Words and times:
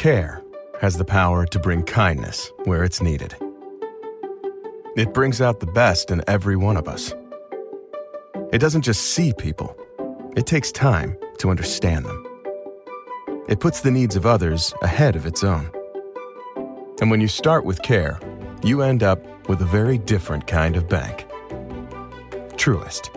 Care 0.00 0.42
has 0.80 0.96
the 0.96 1.04
power 1.04 1.44
to 1.44 1.58
bring 1.58 1.82
kindness 1.82 2.50
where 2.64 2.84
it's 2.84 3.02
needed. 3.02 3.36
It 4.96 5.12
brings 5.12 5.42
out 5.42 5.60
the 5.60 5.66
best 5.66 6.10
in 6.10 6.22
every 6.26 6.56
one 6.56 6.78
of 6.78 6.88
us. 6.88 7.12
It 8.50 8.60
doesn't 8.60 8.80
just 8.80 9.02
see 9.02 9.34
people, 9.34 9.76
it 10.38 10.46
takes 10.46 10.72
time 10.72 11.18
to 11.36 11.50
understand 11.50 12.06
them. 12.06 12.26
It 13.46 13.60
puts 13.60 13.82
the 13.82 13.90
needs 13.90 14.16
of 14.16 14.24
others 14.24 14.72
ahead 14.80 15.16
of 15.16 15.26
its 15.26 15.44
own. 15.44 15.70
And 17.02 17.10
when 17.10 17.20
you 17.20 17.28
start 17.28 17.66
with 17.66 17.82
care, 17.82 18.18
you 18.64 18.80
end 18.80 19.02
up 19.02 19.20
with 19.50 19.60
a 19.60 19.66
very 19.66 19.98
different 19.98 20.46
kind 20.46 20.76
of 20.76 20.88
bank. 20.88 21.26
Truist. 22.56 23.10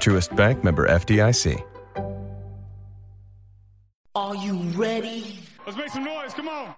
Truest 0.00 0.34
Bank 0.34 0.64
member 0.64 0.88
FDIC. 0.88 1.62
Make 6.32 6.36
some 6.36 6.46
noise. 6.46 6.48
Come 6.48 6.48
on. 6.48 6.74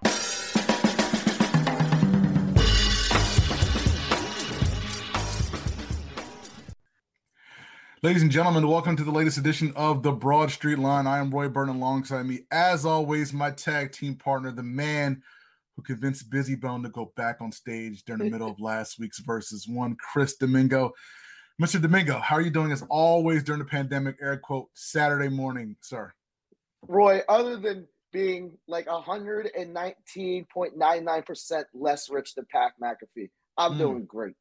Ladies 8.01 8.21
and 8.21 8.31
gentlemen, 8.31 8.67
welcome 8.67 8.95
to 8.97 9.03
the 9.03 9.11
latest 9.11 9.37
edition 9.39 9.73
of 9.75 10.03
the 10.03 10.11
Broad 10.11 10.51
Street 10.51 10.77
Line. 10.77 11.07
I 11.07 11.17
am 11.17 11.31
Roy 11.31 11.47
Burton 11.47 11.75
alongside 11.75 12.27
me, 12.27 12.41
as 12.51 12.85
always, 12.85 13.33
my 13.33 13.49
tag 13.49 13.91
team 13.93 14.15
partner, 14.15 14.51
the 14.51 14.61
man 14.61 15.23
who 15.75 15.81
convinced 15.81 16.29
Bizzy 16.29 16.59
Bone 16.59 16.83
to 16.83 16.89
go 16.89 17.11
back 17.15 17.37
on 17.41 17.51
stage 17.51 18.03
during 18.03 18.23
the 18.23 18.29
middle 18.29 18.49
of 18.49 18.59
last 18.59 18.99
week's 18.99 19.21
Verzuz 19.21 19.67
one, 19.67 19.95
Chris 19.95 20.35
Domingo. 20.35 20.93
Mr. 21.61 21.81
Domingo, 21.81 22.19
how 22.19 22.35
are 22.35 22.41
you 22.41 22.51
doing 22.51 22.71
as 22.71 22.83
always 22.89 23.41
during 23.41 23.59
the 23.59 23.65
pandemic? 23.65 24.17
Air 24.21 24.37
quote, 24.37 24.69
Saturday 24.73 25.29
morning, 25.29 25.75
sir. 25.81 26.13
Roy, 26.87 27.21
other 27.27 27.57
than 27.57 27.87
being 28.15 28.57
like 28.65 28.87
119.99% 28.87 31.63
less 31.73 32.09
rich 32.09 32.33
than 32.35 32.45
Pat 32.49 32.71
McAfee, 32.81 33.29
I'm 33.57 33.73
Mm. 33.73 33.77
doing 33.77 34.05
great. 34.05 34.35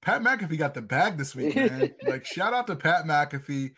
Pat 0.00 0.20
McAfee 0.20 0.58
got 0.58 0.74
the 0.74 0.82
bag 0.82 1.16
this 1.16 1.36
week, 1.36 1.54
man. 1.54 1.94
like, 2.08 2.26
shout 2.26 2.52
out 2.52 2.66
to 2.66 2.74
Pat 2.74 3.04
McAfee, 3.04 3.70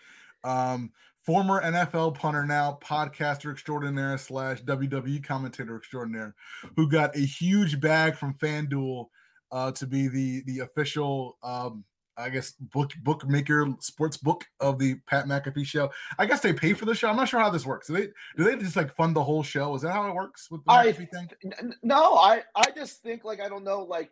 um, 0.42 0.91
former 1.22 1.60
NFL 1.60 2.14
punter, 2.14 2.47
now 2.47 2.78
podcaster 2.82 3.52
extraordinaire 3.52 4.16
slash 4.16 4.62
WWE 4.62 5.22
commentator 5.22 5.77
extraordinaire, 5.77 6.34
who 6.77 6.88
got 6.88 7.14
a 7.14 7.20
huge 7.20 7.78
bag 7.82 8.16
from 8.16 8.32
FanDuel 8.38 9.08
uh, 9.52 9.70
to 9.72 9.86
be 9.86 10.08
the 10.08 10.42
the 10.47 10.60
official, 10.60 11.36
um, 11.42 11.84
I 12.16 12.28
guess, 12.30 12.52
book 12.52 12.92
bookmaker 13.02 13.66
sports 13.80 14.16
book 14.16 14.44
of 14.60 14.78
the 14.78 14.94
Pat 15.06 15.26
McAfee 15.26 15.66
show. 15.66 15.90
I 16.18 16.26
guess 16.26 16.40
they 16.40 16.52
pay 16.52 16.72
for 16.72 16.84
the 16.84 16.94
show. 16.94 17.08
I'm 17.08 17.16
not 17.16 17.28
sure 17.28 17.40
how 17.40 17.50
this 17.50 17.66
works. 17.66 17.88
Do 17.88 17.94
they 17.94 18.06
do 18.36 18.44
they 18.44 18.56
just 18.56 18.76
like 18.76 18.94
fund 18.94 19.16
the 19.16 19.24
whole 19.24 19.42
show? 19.42 19.74
Is 19.74 19.82
that 19.82 19.92
how 19.92 20.08
it 20.08 20.14
works 20.14 20.50
with 20.50 20.64
the 20.64 20.72
I- 20.72 20.92
McAfee 20.92 21.10
thing? 21.10 21.28
N- 21.58 21.74
No, 21.82 22.14
I, 22.14 22.42
I 22.54 22.70
just 22.74 23.02
think 23.02 23.24
like 23.24 23.40
I 23.40 23.48
don't 23.48 23.64
know, 23.64 23.82
like 23.82 24.10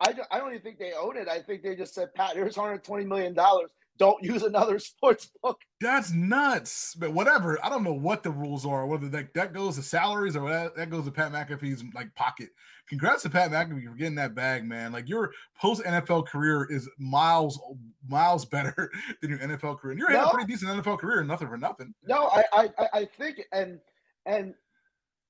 I 0.00 0.14
I 0.30 0.38
don't 0.38 0.50
even 0.50 0.62
think 0.62 0.78
they 0.78 0.92
own 0.92 1.16
it. 1.16 1.28
I 1.28 1.40
think 1.40 1.62
they 1.62 1.76
just 1.76 1.94
said, 1.94 2.12
Pat, 2.14 2.34
here's 2.34 2.56
120 2.56 3.04
million 3.04 3.34
dollars. 3.34 3.70
Don't 3.98 4.22
use 4.22 4.42
another 4.42 4.78
sports 4.78 5.30
book. 5.42 5.60
That's 5.80 6.12
nuts. 6.12 6.94
But 6.94 7.12
whatever. 7.12 7.58
I 7.64 7.68
don't 7.68 7.82
know 7.84 7.92
what 7.92 8.22
the 8.22 8.30
rules 8.30 8.64
are, 8.64 8.86
whether 8.86 9.08
that, 9.08 9.34
that 9.34 9.52
goes 9.52 9.76
to 9.76 9.82
salaries 9.82 10.36
or 10.36 10.48
that, 10.50 10.76
that 10.76 10.90
goes 10.90 11.04
to 11.04 11.10
Pat 11.10 11.32
McAfee's 11.32 11.82
like 11.94 12.14
pocket. 12.14 12.50
Congrats 12.88 13.22
to 13.24 13.30
Pat 13.30 13.50
McAfee 13.50 13.84
for 13.88 13.94
getting 13.96 14.14
that 14.14 14.34
bag, 14.34 14.64
man. 14.64 14.92
Like 14.92 15.08
your 15.08 15.32
post 15.60 15.82
NFL 15.84 16.26
career 16.26 16.66
is 16.70 16.88
miles, 16.98 17.60
miles 18.08 18.44
better 18.44 18.90
than 19.20 19.30
your 19.30 19.40
NFL 19.40 19.78
career. 19.78 19.90
And 19.92 19.98
you're 20.00 20.10
having 20.10 20.28
a 20.28 20.32
pretty 20.34 20.52
decent 20.52 20.70
NFL 20.70 20.98
career, 20.98 21.22
nothing 21.24 21.48
for 21.48 21.58
nothing. 21.58 21.92
No, 22.06 22.28
I, 22.28 22.44
I, 22.52 22.68
I- 22.78 22.88
I 23.00 23.04
think 23.04 23.42
and 23.52 23.78
and 24.24 24.54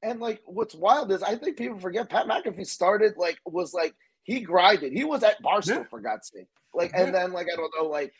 and 0.02 0.20
like 0.20 0.40
what's 0.44 0.74
wild 0.76 1.10
is 1.10 1.22
I 1.24 1.34
think 1.34 1.56
people 1.56 1.78
forget 1.80 2.08
Pat 2.08 2.26
McAfee 2.26 2.66
started 2.66 3.14
like 3.16 3.38
was 3.44 3.74
like 3.74 3.94
he 4.22 4.40
grinded. 4.40 4.92
He 4.92 5.02
was 5.04 5.24
at 5.24 5.42
Barstool 5.42 5.68
Yeah. 5.78 5.84
for 5.84 6.00
God's 6.00 6.30
sake. 6.32 6.46
Like 6.74 6.92
Yeah. 6.92 7.02
and 7.06 7.14
then 7.14 7.32
like 7.32 7.48
I 7.52 7.56
don't 7.56 7.72
know, 7.76 7.88
like 7.88 8.12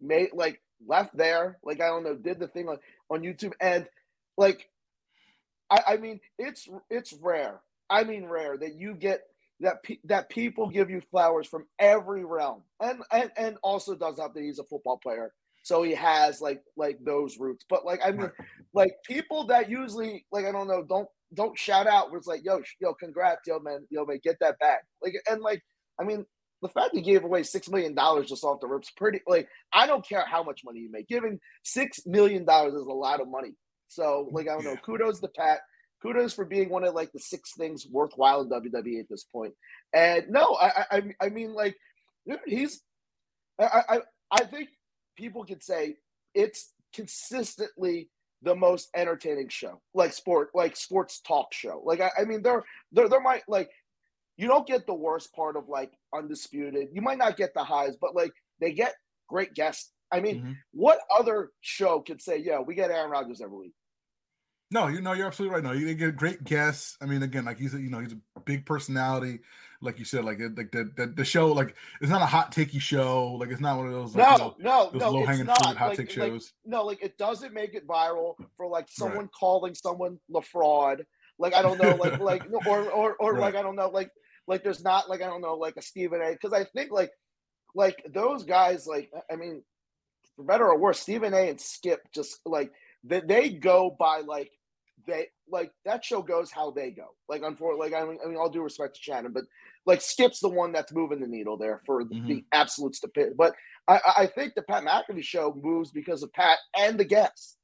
made 0.00 0.30
like 0.34 0.60
left 0.86 1.16
there, 1.16 1.58
like 1.64 1.80
I 1.80 1.86
don't 1.88 2.04
know, 2.04 2.16
did 2.16 2.38
the 2.40 2.48
thing 2.48 2.68
on, 2.68 2.78
on 3.10 3.22
YouTube. 3.22 3.52
And 3.60 3.86
like 4.36 4.68
I, 5.70 5.80
I 5.88 5.96
mean 5.96 6.20
it's 6.38 6.68
it's 6.90 7.12
rare. 7.12 7.60
I 7.90 8.04
mean 8.04 8.26
rare 8.26 8.56
that 8.58 8.74
you 8.74 8.94
get 8.94 9.20
that 9.60 9.82
pe- 9.82 9.98
that 10.04 10.28
people 10.28 10.68
give 10.68 10.90
you 10.90 11.00
flowers 11.00 11.46
from 11.46 11.66
every 11.78 12.24
realm. 12.24 12.62
And 12.80 13.02
and 13.12 13.30
and 13.36 13.56
also 13.62 13.94
does 13.94 14.18
help 14.18 14.34
that 14.34 14.42
he's 14.42 14.58
a 14.58 14.64
football 14.64 14.98
player. 14.98 15.32
So 15.62 15.82
he 15.82 15.94
has 15.94 16.40
like 16.40 16.62
like 16.76 16.98
those 17.04 17.38
roots. 17.38 17.64
But 17.68 17.84
like 17.84 18.00
i 18.04 18.10
mean 18.12 18.30
like 18.74 18.92
people 19.04 19.46
that 19.48 19.68
usually 19.70 20.26
like 20.32 20.44
I 20.44 20.52
don't 20.52 20.68
know 20.68 20.84
don't 20.84 21.08
don't 21.34 21.58
shout 21.58 21.86
out 21.86 22.12
was 22.12 22.26
like 22.26 22.42
yo 22.44 22.62
yo 22.80 22.94
congrats 22.94 23.40
yo 23.46 23.58
man 23.58 23.84
yo 23.90 24.04
man 24.04 24.20
get 24.22 24.36
that 24.40 24.58
back 24.60 24.82
like 25.02 25.14
and 25.28 25.40
like 25.42 25.60
I 26.00 26.04
mean 26.04 26.24
the 26.62 26.68
fact 26.68 26.90
he 26.94 27.02
gave 27.02 27.24
away 27.24 27.42
six 27.42 27.68
million 27.68 27.94
dollars 27.94 28.28
just 28.28 28.44
off 28.44 28.60
the 28.60 28.66
rips 28.66 28.90
pretty 28.96 29.20
like 29.26 29.48
I 29.72 29.86
don't 29.86 30.06
care 30.06 30.24
how 30.26 30.42
much 30.42 30.62
money 30.64 30.80
you 30.80 30.90
make 30.90 31.08
giving 31.08 31.38
six 31.62 32.00
million 32.06 32.44
dollars 32.44 32.74
is 32.74 32.86
a 32.86 32.92
lot 32.92 33.20
of 33.20 33.28
money 33.28 33.52
so 33.88 34.28
like 34.32 34.48
I 34.48 34.54
don't 34.54 34.64
know 34.64 34.70
Yeah. 34.72 34.76
kudos 34.84 35.20
to 35.20 35.28
Pat 35.28 35.60
kudos 36.02 36.32
for 36.34 36.44
being 36.44 36.68
one 36.68 36.84
of 36.84 36.94
like 36.94 37.12
the 37.12 37.18
six 37.20 37.52
things 37.56 37.86
worthwhile 37.90 38.42
in 38.42 38.48
WWE 38.48 39.00
at 39.00 39.08
this 39.08 39.24
point. 39.24 39.54
and 39.94 40.28
no 40.30 40.56
I 40.60 40.66
I 40.66 40.84
I- 40.90 41.14
I 41.26 41.28
mean 41.28 41.52
like 41.54 41.76
dude, 42.28 42.40
he's 42.46 42.82
I 43.58 43.82
I 43.88 43.98
I 44.30 44.44
think 44.44 44.68
people 45.16 45.44
could 45.44 45.62
say 45.62 45.96
it's 46.34 46.72
consistently 46.94 48.10
the 48.42 48.54
most 48.54 48.88
entertaining 48.94 49.48
show, 49.48 49.80
like 49.94 50.12
sport, 50.12 50.50
like 50.54 50.76
sports 50.76 51.20
talk 51.20 51.52
show. 51.54 51.80
Like 51.84 52.00
I, 52.00 52.10
I 52.18 52.24
mean, 52.24 52.42
there, 52.42 52.62
there, 52.92 53.08
there 53.08 53.20
might 53.20 53.42
like 53.48 53.70
you 54.36 54.48
don't 54.48 54.66
get 54.66 54.86
the 54.86 54.94
worst 54.94 55.32
part 55.34 55.56
of 55.56 55.68
like 55.68 55.92
undisputed. 56.14 56.88
You 56.92 57.02
might 57.02 57.18
not 57.18 57.36
get 57.36 57.54
the 57.54 57.64
highs, 57.64 57.96
but 58.00 58.14
like 58.14 58.32
they 58.60 58.72
get 58.72 58.94
great 59.28 59.54
guests. 59.54 59.92
I 60.12 60.20
mean, 60.20 60.42
Mhm. 60.42 60.56
what 60.72 61.00
other 61.16 61.50
show 61.60 62.00
could 62.00 62.20
say, 62.22 62.36
"Yeah, 62.38 62.60
we 62.60 62.74
get 62.74 62.90
Aaron 62.90 63.10
Rodgers 63.10 63.40
every 63.40 63.56
week"? 63.58 63.72
No, 64.70 64.88
you 64.88 65.00
know, 65.00 65.12
you're 65.12 65.26
absolutely 65.28 65.54
right. 65.54 65.62
No, 65.64 65.72
you 65.72 65.94
get 65.94 66.16
great 66.16 66.42
guests. 66.42 66.96
I 67.00 67.06
mean, 67.06 67.22
again, 67.22 67.44
like 67.44 67.58
he's 67.58 67.72
a, 67.74 67.80
you 67.80 67.88
know, 67.88 68.00
he's 68.00 68.14
a 68.36 68.40
big 68.40 68.66
personality. 68.66 69.40
Like 69.80 69.98
you 69.98 70.04
said, 70.04 70.24
like 70.24 70.40
it- 70.40 70.56
like 70.56 70.72
the, 70.72 70.90
the 70.96 71.06
the 71.06 71.24
show, 71.24 71.52
like 71.52 71.76
it's 72.00 72.10
not 72.10 72.22
a 72.22 72.26
hot 72.26 72.50
takey 72.52 72.80
show. 72.80 73.32
Like 73.34 73.50
it's 73.50 73.60
not 73.60 73.76
one 73.76 73.86
of 73.86 73.92
those 73.92 74.16
like, 74.16 74.26
you 74.38 74.38
no, 74.38 74.56
know, 74.58 74.90
no, 74.92 74.98
no, 74.98 75.10
low 75.10 75.24
hanging 75.26 75.44
fruit 75.44 75.56
hot 75.58 75.88
Like- 75.88 75.98
take 75.98 76.16
like, 76.16 76.30
shows. 76.30 76.52
no, 76.64 76.84
like 76.84 77.02
it 77.02 77.16
doesn't 77.18 77.52
make 77.54 77.74
it 77.74 77.86
viral 77.86 78.34
for 78.56 78.66
like 78.66 78.86
someone 78.88 79.28
calling 79.28 79.74
someone 79.74 80.18
la 80.28 80.40
fraud. 80.40 81.06
Like 81.38 81.54
I 81.54 81.62
don't 81.62 81.78
know, 81.80 81.94
like 81.96 82.18
like 82.18 82.42
or 82.66 82.90
or 82.90 83.14
or 83.16 83.32
Right. 83.34 83.40
like 83.40 83.54
I 83.54 83.62
don't 83.62 83.76
know, 83.76 83.88
like 83.90 84.10
like 84.46 84.62
there's 84.62 84.82
not 84.82 85.08
like 85.08 85.22
I 85.22 85.26
don't 85.26 85.42
know, 85.42 85.54
like 85.54 85.76
a 85.76 85.82
Stephen 85.82 86.20
A. 86.22 86.32
Because 86.32 86.52
I 86.52 86.64
think 86.64 86.90
like 86.90 87.10
like 87.74 88.02
those 88.12 88.44
guys, 88.44 88.86
like 88.86 89.10
I 89.30 89.36
mean, 89.36 89.62
for 90.36 90.44
better 90.44 90.66
or 90.66 90.78
worse, 90.78 91.00
Stephen 91.00 91.34
A. 91.34 91.48
and 91.48 91.60
Skip 91.60 92.00
just 92.14 92.40
like 92.44 92.72
they, 93.04 93.20
they 93.20 93.48
go 93.50 93.94
by 93.98 94.20
like 94.20 94.50
they 95.06 95.26
like 95.48 95.72
that 95.84 96.04
show 96.04 96.22
goes 96.22 96.50
how 96.50 96.70
they 96.70 96.90
go. 96.90 97.08
Like 97.28 97.42
unfortunately, 97.42 97.90
like 97.90 98.02
I 98.02 98.06
mean, 98.06 98.18
I 98.24 98.28
mean, 98.28 98.36
all 98.36 98.50
due 98.50 98.62
respect 98.62 98.96
to 98.96 99.02
Shannon, 99.02 99.32
but 99.32 99.44
like 99.84 100.00
Skip's 100.00 100.40
the 100.40 100.48
one 100.48 100.72
that's 100.72 100.92
moving 100.92 101.20
the 101.20 101.28
needle 101.28 101.56
there 101.56 101.80
for 101.86 102.04
the, 102.04 102.10
the 102.10 102.20
mm-hmm. 102.20 102.38
absolute 102.52 102.96
stupidity. 102.96 103.34
But 103.36 103.54
I, 103.86 103.94
I- 103.94 104.22
I 104.22 104.26
think 104.26 104.54
the 104.54 104.62
Pat 104.62 104.84
McAfee 104.84 105.22
show 105.22 105.54
moves 105.62 105.92
because 105.92 106.22
of 106.22 106.32
Pat 106.32 106.58
and 106.76 106.98
the 106.98 107.04
guests. 107.04 107.56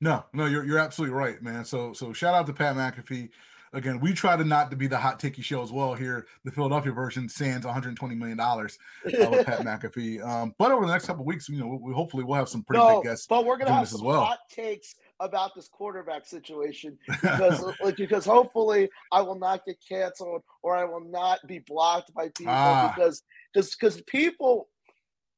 No, 0.00 0.24
no, 0.32 0.46
you're 0.46 0.64
you're 0.64 0.78
absolutely 0.78 1.14
right, 1.14 1.42
man. 1.42 1.64
So 1.64 1.92
so 1.92 2.12
shout 2.12 2.34
out 2.34 2.46
to 2.46 2.52
Pat 2.52 2.74
McAfee. 2.74 3.28
Again, 3.72 4.00
we 4.00 4.12
try 4.12 4.36
to 4.36 4.42
not 4.42 4.70
to 4.70 4.76
be 4.76 4.88
the 4.88 4.98
hot 4.98 5.20
ticky 5.20 5.42
show 5.42 5.62
as 5.62 5.70
well 5.70 5.94
here. 5.94 6.26
The 6.44 6.50
Philadelphia 6.50 6.90
version 6.90 7.28
sans 7.28 7.64
120 7.64 8.14
million 8.16 8.36
dollars 8.36 8.78
uh, 9.06 9.30
with 9.30 9.46
Pat 9.46 9.60
McAfee. 9.60 10.24
Um, 10.26 10.54
but 10.58 10.72
over 10.72 10.84
the 10.86 10.92
next 10.92 11.06
couple 11.06 11.22
of 11.22 11.26
weeks, 11.26 11.48
you 11.48 11.60
know, 11.60 11.78
we, 11.80 11.92
hopefully 11.92 12.24
we'll 12.24 12.36
have 12.36 12.48
some 12.48 12.64
pretty 12.64 12.82
no, 12.82 12.96
big 13.00 13.10
guests. 13.10 13.26
but 13.28 13.44
we're 13.44 13.56
gonna 13.58 13.70
have 13.72 13.84
this 13.84 13.94
as 13.94 14.02
well. 14.02 14.24
hot 14.24 14.40
takes 14.50 14.96
about 15.20 15.54
this 15.54 15.68
quarterback 15.68 16.26
situation 16.26 16.98
because 17.08 17.62
like 17.80 17.96
because 17.96 18.24
hopefully 18.24 18.88
I 19.12 19.20
will 19.20 19.38
not 19.38 19.64
get 19.64 19.76
canceled 19.86 20.42
or 20.62 20.74
I 20.76 20.84
will 20.84 21.04
not 21.04 21.38
be 21.46 21.60
blocked 21.60 22.12
by 22.14 22.28
people 22.30 22.52
Ah. 22.52 22.92
because 22.96 23.22
because 23.54 23.70
because 23.76 24.00
people 24.02 24.68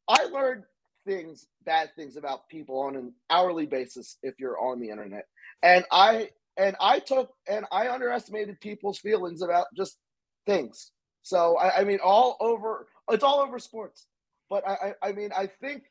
I 0.09 0.25
learned 0.27 0.65
things 1.05 1.49
bad 1.67 1.91
things 1.97 2.17
about 2.17 2.49
people 2.49 2.79
on 2.79 2.95
an 2.97 3.13
hourly 3.29 3.67
basis 3.67 4.19
if 4.23 4.35
you're 4.39 4.59
on 4.59 4.79
the 4.81 4.89
internet 4.89 5.27
and 5.65 5.85
I 5.91 6.31
and 6.57 6.77
I 6.81 6.99
took 6.99 7.31
and 7.49 7.65
I 7.73 7.89
underestimated 7.89 8.61
people's 8.61 8.99
feelings 8.99 9.43
about 9.43 9.67
just 9.77 9.99
things 10.47 10.91
so 11.23 11.57
I, 11.57 11.81
I 11.81 11.85
mean 11.85 11.99
all 12.03 12.37
over 12.41 12.87
it's 13.11 13.25
all 13.25 13.41
over 13.41 13.59
sports 13.59 14.07
but 14.51 14.67
I, 14.69 14.95
I 15.03 15.09
I 15.09 15.13
mean 15.13 15.31
I 15.37 15.47
think 15.47 15.85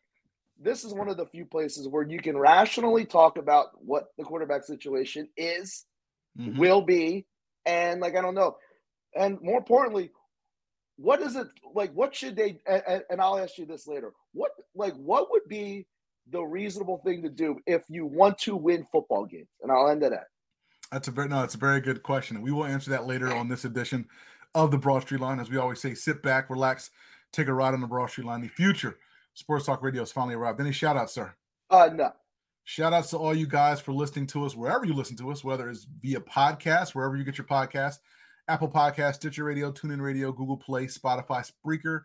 this 0.60 0.84
is 0.84 0.94
one 0.94 1.10
of 1.10 1.18
the 1.18 1.26
few 1.26 1.46
places 1.46 1.88
where 1.88 2.04
you 2.04 2.20
can 2.20 2.38
rationally 2.38 3.06
talk 3.06 3.38
about 3.38 3.70
what 3.84 4.08
the 4.18 4.24
quarterback 4.24 4.64
situation 4.64 5.28
is, 5.36 5.86
Mhm. 6.38 6.58
will 6.58 6.82
be, 6.82 7.26
and 7.66 8.00
like 8.00 8.16
I 8.16 8.22
don't 8.22 8.36
know, 8.36 8.58
and 9.16 9.42
more 9.42 9.58
importantly, 9.58 10.12
what 10.98 11.22
is 11.22 11.36
it 11.36 11.48
like? 11.74 11.92
What 11.94 12.16
should 12.16 12.36
they? 12.36 12.60
And, 12.68 13.04
and 13.10 13.22
I'll 13.22 13.40
ask 13.40 13.58
you 13.58 13.66
this 13.66 13.88
later. 13.88 14.14
What 14.34 14.52
like 14.76 14.94
what 14.96 15.32
would 15.32 15.48
be 15.48 15.88
the 16.30 16.44
reasonable 16.44 17.00
thing 17.04 17.24
to 17.24 17.30
do 17.30 17.60
if 17.66 17.84
you 17.90 18.06
want 18.06 18.38
to 18.40 18.56
win 18.56 18.86
football 18.92 19.26
games? 19.26 19.50
And 19.62 19.72
I'll 19.72 19.90
end 19.90 20.04
it 20.04 20.08
at 20.08 20.12
that. 20.12 20.28
That's 20.92 21.08
a 21.08 21.12
very 21.12 21.30
no, 21.30 21.44
it's 21.44 21.56
a 21.56 21.60
very 21.60 21.80
good 21.80 22.04
question. 22.04 22.36
And 22.36 22.44
we 22.44 22.52
will 22.52 22.66
answer 22.66 22.92
that 22.92 23.08
later 23.08 23.34
on 23.34 23.48
this 23.48 23.66
edition 23.66 24.08
of 24.54 24.72
the 24.72 24.78
Broad 24.78 25.04
Street 25.04 25.22
Line. 25.22 25.40
As 25.40 25.50
we 25.50 25.58
always 25.58 25.80
say, 25.80 25.94
sit 25.94 26.22
back, 26.22 26.50
relax, 26.50 26.92
take 27.32 27.48
a 27.48 27.54
ride 27.54 27.74
on 27.74 27.82
the 27.82 27.88
Broad 27.88 28.10
Street 28.10 28.28
Line. 28.28 28.42
The 28.42 28.50
future 28.50 28.98
Sports 29.34 29.66
Talk 29.66 29.82
Radio 29.82 30.02
has 30.02 30.12
finally 30.12 30.36
arrived. 30.36 30.60
Any 30.60 30.72
shout 30.72 30.98
outs, 30.98 31.14
sir? 31.14 31.34
Uh 31.70 31.90
no. 31.94 32.12
Shout 32.64 32.94
outs 32.94 33.10
to 33.12 33.18
all 33.18 33.34
you 33.34 33.48
guys 33.48 33.82
for 33.82 33.92
listening 33.92 34.28
to 34.28 34.46
us 34.46 34.56
wherever 34.56 34.86
you 34.86 34.94
listen 34.94 35.18
to 35.18 35.32
us, 35.32 35.44
whether 35.44 35.70
it's 35.70 35.88
via 36.02 36.20
podcast, 36.20 36.94
wherever 36.94 37.16
you 37.16 37.24
get 37.24 37.38
your 37.38 37.48
podcast, 37.48 38.00
Apple 38.48 38.70
Podcast, 38.70 39.16
Stitcher 39.16 39.46
Radio, 39.46 39.72
TuneIn 39.72 40.02
Radio, 40.02 40.32
Google 40.32 40.58
Play, 40.58 40.86
Spotify, 40.86 41.50
Spreaker. 41.50 42.02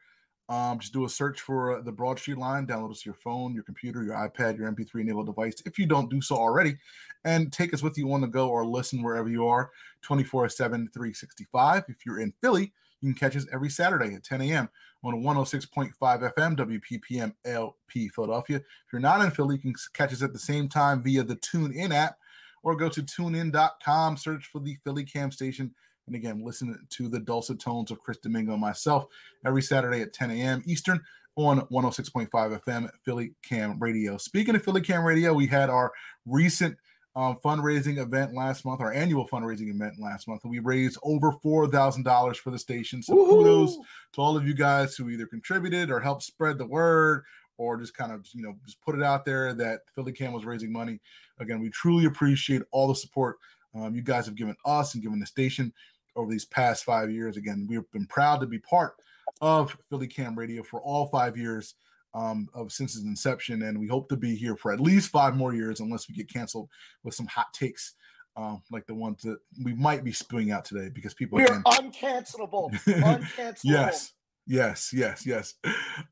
Um, 0.48 0.78
just 0.78 0.93
do 0.93 1.04
a 1.04 1.08
search 1.08 1.40
for 1.40 1.78
uh, 1.78 1.82
the 1.82 1.90
Broad 1.90 2.20
Street 2.20 2.38
Line, 2.38 2.66
download 2.66 2.93
us 2.93 3.00
to 3.00 3.06
your 3.06 3.14
phone, 3.14 3.52
your 3.52 3.64
computer, 3.64 4.04
your 4.04 4.14
iPad, 4.14 4.56
your 4.56 4.70
MP3 4.70 5.00
enabled 5.00 5.26
device, 5.26 5.60
if 5.66 5.76
you 5.76 5.87
don't 5.87 6.08
do 6.08 6.20
so 6.20 6.37
already, 6.37 6.76
and 7.25 7.52
take 7.52 7.75
us 7.75 7.82
with 7.82 7.98
you 7.98 8.12
on 8.12 8.20
the 8.20 8.28
go 8.28 8.48
or 8.48 8.64
listen 8.64 9.02
wherever 9.02 9.28
you 9.28 9.46
are 9.46 9.70
24 10.02 10.48
7, 10.48 10.88
365. 10.93 11.84
If 11.88 12.06
you're 12.06 12.20
in 12.20 12.32
Philly, 12.40 12.72
you 13.00 13.12
can 13.12 13.19
catch 13.19 13.37
us 13.37 13.46
every 13.52 13.70
Saturday 13.70 14.14
at 14.14 14.22
10 14.22 14.40
a.m. 14.43 14.69
on 15.02 15.14
106.5 15.22 15.93
FM, 15.98 16.56
WPPM 16.56 17.34
LP 17.44 18.08
Philadelphia. 18.08 18.58
If 18.58 18.92
you're 18.92 19.00
not 19.00 19.22
in 19.22 19.32
Philly, 19.32 19.56
you 19.56 19.62
can 19.62 19.75
catch 19.94 20.12
us 20.12 20.22
at 20.22 20.32
the 20.32 20.38
same 20.38 20.69
time 20.69 21.02
via 21.02 21.25
the 21.25 21.37
TuneIn 21.37 21.92
app 21.92 22.19
or 22.62 22.76
go 22.76 22.88
to 22.88 23.02
tunein.com, 23.02 24.16
search 24.16 24.46
for 24.46 24.60
the 24.60 24.76
Philly 24.84 25.04
Cam 25.04 25.31
station 25.31 25.75
and 26.06 26.14
again, 26.14 26.44
listen 26.44 26.79
to 26.88 27.08
the 27.08 27.19
dulcet 27.19 27.58
tones 27.58 27.91
of 27.91 28.00
Chris 28.00 28.19
Domingo 28.19 28.53
and 28.53 28.61
myself 28.61 29.06
every 29.44 29.62
Saturday 29.62 30.03
at 30.03 30.12
10 30.12 30.31
a.m. 30.31 30.62
Eastern 30.67 31.00
on 31.37 31.61
106.5 31.67 32.31
FM 32.31 32.91
Philly 33.05 33.32
Cam 33.43 33.79
Radio. 33.79 34.17
Speaking 34.17 34.55
of 34.55 34.62
Philly 34.62 34.81
Cam 34.81 35.05
Radio, 35.05 35.35
we 35.35 35.47
had 35.47 35.69
our 35.69 35.93
recent 36.25 36.76
um, 37.17 37.38
fundraising 37.44 37.99
event 37.99 38.35
last 38.35 38.64
month, 38.64 38.81
our 38.81 38.93
annual 38.93 39.26
fundraising 39.26 39.75
event 39.75 39.99
last 39.99 40.29
month, 40.29 40.44
and 40.44 40.50
we 40.50 40.58
raised 40.58 40.99
over 41.03 41.32
four 41.32 41.67
thousand 41.67 42.05
dollars 42.05 42.37
for 42.37 42.50
the 42.50 42.59
station. 42.59 43.02
So 43.02 43.14
Woo-hoo! 43.14 43.43
kudos 43.43 43.79
to 44.12 44.20
all 44.20 44.37
of 44.37 44.47
you 44.47 44.55
guys 44.55 44.97
who 44.97 45.09
either 45.09 45.26
contributed 45.26 45.91
or 45.91 45.99
helped 45.99 46.23
spread 46.23 46.59
the 46.59 46.67
word, 46.67 47.25
or 47.56 47.79
just 47.79 47.97
kind 47.97 48.12
of 48.12 48.26
you 48.32 48.43
know 48.43 48.55
just 48.67 48.81
put 48.82 48.94
it 48.94 49.02
out 49.02 49.25
there 49.25 49.55
that 49.55 49.81
Philly 49.94 50.12
Cam 50.12 50.35
was 50.35 50.44
raising 50.44 50.70
money. 50.70 51.00
Again, 51.41 51.61
we 51.61 51.70
truly 51.70 52.05
appreciate 52.05 52.62
all 52.70 52.87
the 52.87 52.94
support 52.94 53.37
um, 53.76 53.94
you 53.94 54.02
guys 54.02 54.26
have 54.26 54.37
given 54.37 54.56
us 54.64 54.94
and 54.94 55.02
given 55.02 55.20
the 55.20 55.26
station 55.26 55.73
over 56.16 56.30
these 56.30 56.44
past 56.44 56.84
five 56.84 57.10
years. 57.10 57.36
Again, 57.36 57.66
we've 57.68 57.90
been 57.92 58.06
proud 58.06 58.40
to 58.40 58.46
be 58.46 58.58
part 58.58 58.94
of 59.40 59.76
Philly 59.90 60.06
Cam 60.06 60.34
Radio 60.34 60.62
for 60.62 60.80
all 60.80 61.06
five 61.06 61.36
years 61.36 61.74
um, 62.14 62.48
of 62.54 62.72
since 62.72 62.96
its 62.96 63.04
inception, 63.04 63.62
and 63.62 63.78
we 63.78 63.86
hope 63.86 64.08
to 64.08 64.16
be 64.16 64.34
here 64.34 64.56
for 64.56 64.72
at 64.72 64.80
least 64.80 65.10
five 65.10 65.36
more 65.36 65.54
years, 65.54 65.80
unless 65.80 66.08
we 66.08 66.14
get 66.14 66.32
canceled 66.32 66.68
with 67.04 67.14
some 67.14 67.26
hot 67.26 67.52
takes. 67.52 67.94
Um, 68.36 68.62
like 68.70 68.86
the 68.86 68.94
ones 68.94 69.22
that 69.22 69.38
we 69.64 69.72
might 69.72 70.04
be 70.04 70.12
spewing 70.12 70.50
out 70.50 70.66
today 70.66 70.90
because 70.92 71.14
people 71.14 71.38
again, 71.38 71.62
uncancelable. 71.64 72.70
uncancelable. 72.84 73.60
yes, 73.64 74.12
yes, 74.46 74.92
yes, 74.92 75.24
yes. 75.24 75.54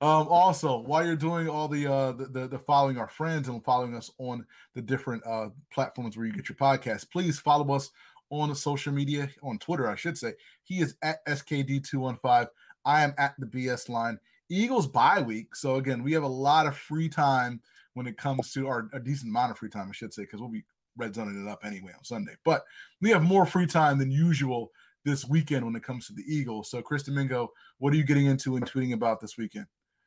Um, 0.00 0.28
also, 0.28 0.78
while 0.78 1.04
you're 1.04 1.16
doing 1.16 1.50
all 1.50 1.68
the, 1.68 1.86
uh, 1.86 2.12
the, 2.12 2.24
the 2.24 2.48
the 2.48 2.58
following 2.58 2.96
our 2.96 3.08
friends 3.08 3.48
and 3.48 3.62
following 3.62 3.94
us 3.94 4.10
on 4.16 4.46
the 4.74 4.80
different 4.80 5.22
uh 5.26 5.50
platforms 5.70 6.16
where 6.16 6.24
you 6.24 6.32
get 6.32 6.48
your 6.48 6.56
podcast, 6.56 7.10
please 7.10 7.38
follow 7.38 7.74
us 7.74 7.90
on 8.40 8.48
the 8.48 8.54
social 8.54 8.92
media, 8.92 9.28
on 9.42 9.58
Twitter, 9.58 9.88
I 9.88 9.96
should 9.96 10.18
say. 10.18 10.32
He 10.62 10.80
is 10.80 10.96
at 11.02 11.24
SKD215. 11.26 12.48
I 12.84 13.02
am 13.02 13.14
at 13.18 13.34
the 13.38 13.46
BS 13.46 13.88
line. 13.88 14.18
Eagles 14.50 14.86
bye 14.86 15.20
week. 15.20 15.56
So 15.56 15.76
again, 15.76 16.02
we 16.02 16.12
have 16.12 16.22
a 16.22 16.28
lot 16.28 16.66
of 16.66 16.76
free 16.76 17.08
time 17.08 17.60
when 17.94 18.06
it 18.06 18.16
comes 18.16 18.52
to 18.52 18.68
our 18.68 18.88
a 18.92 19.00
decent 19.00 19.30
amount 19.30 19.52
of 19.52 19.58
free 19.58 19.70
time, 19.70 19.88
I 19.88 19.92
should 19.92 20.12
say, 20.12 20.22
because 20.22 20.40
we'll 20.40 20.50
be 20.50 20.64
red 20.96 21.14
zoning 21.14 21.44
it 21.44 21.50
up 21.50 21.64
anyway 21.64 21.92
on 21.96 22.04
Sunday. 22.04 22.34
But 22.44 22.64
we 23.00 23.10
have 23.10 23.22
more 23.22 23.46
free 23.46 23.66
time 23.66 23.98
than 23.98 24.10
usual 24.10 24.70
this 25.04 25.26
weekend 25.26 25.64
when 25.64 25.76
it 25.76 25.82
comes 25.82 26.06
to 26.06 26.12
the 26.12 26.24
Eagles. 26.26 26.70
So 26.70 26.82
Chris 26.82 27.02
Domingo, 27.02 27.52
what 27.78 27.92
are 27.92 27.96
you 27.96 28.04
getting 28.04 28.26
into 28.26 28.56
and 28.56 28.70
tweeting 28.70 28.92
about 28.92 29.20
this 29.20 29.36
weekend? 29.36 29.66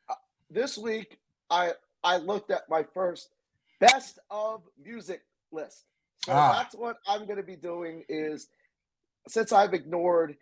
Uh, 0.09 0.15
this 0.49 0.77
week, 0.77 1.19
I 1.49 1.73
I 2.03 2.17
looked 2.17 2.51
at 2.51 2.69
my 2.69 2.83
first 2.93 3.29
best 3.79 4.19
of 4.29 4.61
music 4.81 5.21
list. 5.51 5.85
So 6.27 6.33
ah. 6.33 6.51
that's 6.57 6.75
what 6.75 6.97
I'm 7.07 7.25
going 7.25 7.37
to 7.37 7.43
be 7.43 7.55
doing 7.55 8.03
is 8.09 8.49
since 9.29 9.53
I've 9.53 9.73
ignored 9.73 10.35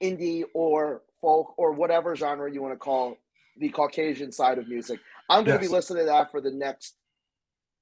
indie 0.00 0.44
or 0.54 1.02
folk 1.20 1.54
or 1.56 1.72
whatever 1.72 2.14
genre 2.14 2.48
you 2.52 2.62
want 2.62 2.72
to 2.72 2.78
call 2.78 3.16
the 3.56 3.68
Caucasian 3.68 4.30
side 4.30 4.58
of 4.58 4.68
music, 4.68 5.00
I'm 5.28 5.42
going 5.42 5.56
yes. 5.56 5.64
to 5.64 5.68
be 5.68 5.74
listening 5.74 6.04
to 6.04 6.06
that 6.06 6.30
for 6.30 6.40
the 6.40 6.52
next 6.52 6.94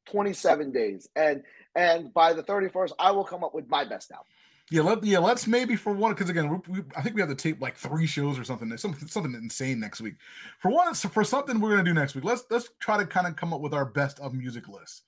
27 0.06 0.72
days. 0.72 1.10
And 1.14 1.42
and 1.74 2.12
by 2.14 2.32
the 2.32 2.42
31st, 2.42 2.92
I 2.98 3.10
will 3.10 3.24
come 3.24 3.44
up 3.44 3.54
with 3.54 3.68
my 3.68 3.84
best 3.84 4.10
album. 4.12 4.24
Yeah, 4.70 4.80
let 4.80 5.04
yeah, 5.04 5.18
let's 5.18 5.46
maybe 5.46 5.76
for 5.76 5.92
one 5.92 6.12
because 6.14 6.30
again, 6.30 6.48
we, 6.48 6.80
we, 6.80 6.84
I 6.96 7.02
think 7.02 7.14
we 7.14 7.20
have 7.20 7.28
to 7.28 7.36
tape 7.36 7.60
like 7.60 7.76
three 7.76 8.06
shows 8.06 8.38
or 8.38 8.44
something, 8.44 8.74
something 8.78 9.08
something 9.08 9.34
insane 9.34 9.78
next 9.78 10.00
week. 10.00 10.14
For 10.58 10.70
one, 10.70 10.94
for 10.94 11.22
something 11.22 11.60
we're 11.60 11.72
gonna 11.72 11.84
do 11.84 11.92
next 11.92 12.14
week, 12.14 12.24
let's 12.24 12.44
let's 12.48 12.70
try 12.80 12.96
to 12.96 13.04
kind 13.04 13.26
of 13.26 13.36
come 13.36 13.52
up 13.52 13.60
with 13.60 13.74
our 13.74 13.84
best 13.84 14.20
of 14.20 14.32
music 14.32 14.68
list. 14.68 15.02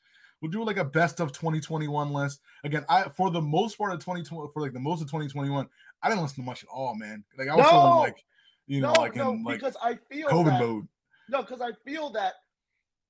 We'll 0.45 0.51
do 0.51 0.63
like 0.63 0.77
a 0.77 0.85
best 0.85 1.21
of 1.21 1.33
2021 1.33 2.13
list. 2.13 2.43
Again, 2.65 2.85
I 2.87 3.05
for 3.05 3.31
the 3.31 3.41
most 3.41 3.79
part 3.79 3.95
of 3.95 4.01
2020 4.01 4.51
for 4.53 4.61
like 4.61 4.75
the 4.75 4.79
most 4.79 5.01
of 5.01 5.07
2021, 5.07 5.67
I 6.03 6.09
didn't 6.11 6.21
listen 6.21 6.37
to 6.37 6.43
much 6.43 6.63
at 6.63 6.69
all, 6.69 6.95
man. 6.95 7.25
Like 7.39 7.49
I 7.49 7.57
was 7.57 7.65
no, 7.65 7.71
feeling 7.71 7.99
like 8.01 8.25
you 8.67 8.83
know, 8.83 8.93
no, 8.93 9.01
like 9.01 9.17
no, 9.17 9.31
in 9.31 9.43
like 9.43 9.59
because 9.59 9.75
I 9.83 9.99
feel 10.11 10.29
COVID 10.29 10.45
that, 10.45 10.61
mode. 10.61 10.89
No, 11.31 11.41
because 11.41 11.63
I 11.63 11.71
feel 11.87 12.11
that 12.11 12.35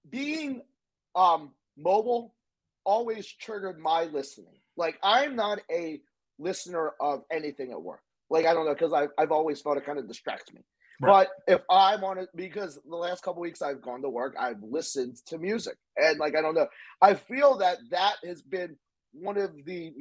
being 0.08 0.62
um 1.16 1.50
mobile 1.76 2.36
always 2.84 3.26
triggered 3.26 3.80
my 3.80 4.04
listening. 4.04 4.60
Like 4.76 5.00
I'm 5.02 5.34
not 5.34 5.58
a 5.72 6.00
listener 6.38 6.92
of 7.00 7.24
anything 7.32 7.72
at 7.72 7.82
work. 7.82 8.02
Like 8.30 8.46
I 8.46 8.54
don't 8.54 8.64
know 8.64 8.74
because 8.74 8.92
I've 8.92 9.10
I've 9.18 9.32
always 9.32 9.60
felt 9.60 9.76
it 9.76 9.84
kind 9.84 9.98
of 9.98 10.06
distracts 10.06 10.52
me. 10.52 10.60
But 11.00 11.28
if 11.48 11.62
I'm 11.70 12.04
on 12.04 12.18
it, 12.18 12.28
because 12.34 12.78
the 12.88 12.96
last 12.96 13.22
couple 13.22 13.42
weeks 13.42 13.62
I've 13.62 13.82
gone 13.82 14.02
to 14.02 14.10
work, 14.10 14.34
I've 14.38 14.62
listened 14.62 15.16
to 15.26 15.38
music, 15.38 15.76
and 15.96 16.18
like 16.18 16.36
I 16.36 16.42
don't 16.42 16.54
know, 16.54 16.68
I 17.02 17.14
feel 17.14 17.58
that 17.58 17.78
that 17.90 18.14
has 18.24 18.42
been 18.42 18.76
one 19.12 19.36
of 19.38 19.52
the 19.64 19.92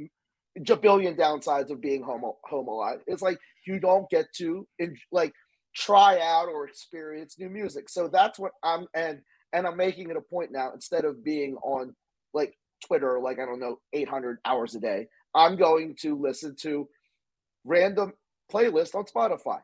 jabillion 0.60 1.18
downsides 1.18 1.72
of 1.72 1.82
being 1.82 2.04
home 2.04 2.24
home 2.44 2.68
a 2.68 2.72
lot. 2.72 2.98
It's 3.08 3.22
like 3.22 3.40
you 3.66 3.80
don't 3.80 4.10
get 4.10 4.28
to 4.38 4.68
in, 4.80 4.96
like 5.12 5.34
try 5.76 6.20
out 6.22 6.48
or 6.48 6.68
experience 6.68 7.38
new 7.40 7.50
music. 7.50 7.90
So 7.90 8.08
that's 8.08 8.40
what 8.40 8.52
I'm 8.64 8.88
and 8.96 9.20
and 9.54 9.68
I'm 9.68 9.78
making 9.78 10.10
it 10.10 10.18
a 10.18 10.22
point 10.22 10.52
now 10.52 10.72
instead 10.74 11.06
of 11.06 11.24
being 11.24 11.56
on 11.64 11.96
like 12.34 12.54
Twitter, 12.86 13.20
like 13.22 13.40
I 13.40 13.46
don't 13.46 13.60
know, 13.60 13.80
800 13.94 14.40
hours 14.46 14.76
a 14.76 14.80
day. 14.80 15.08
I'm 15.36 15.56
going 15.58 15.96
to 16.02 16.20
listen 16.20 16.56
to 16.62 16.88
random 17.66 18.14
playlist 18.52 18.96
on 18.96 19.06
Spotify. 19.06 19.60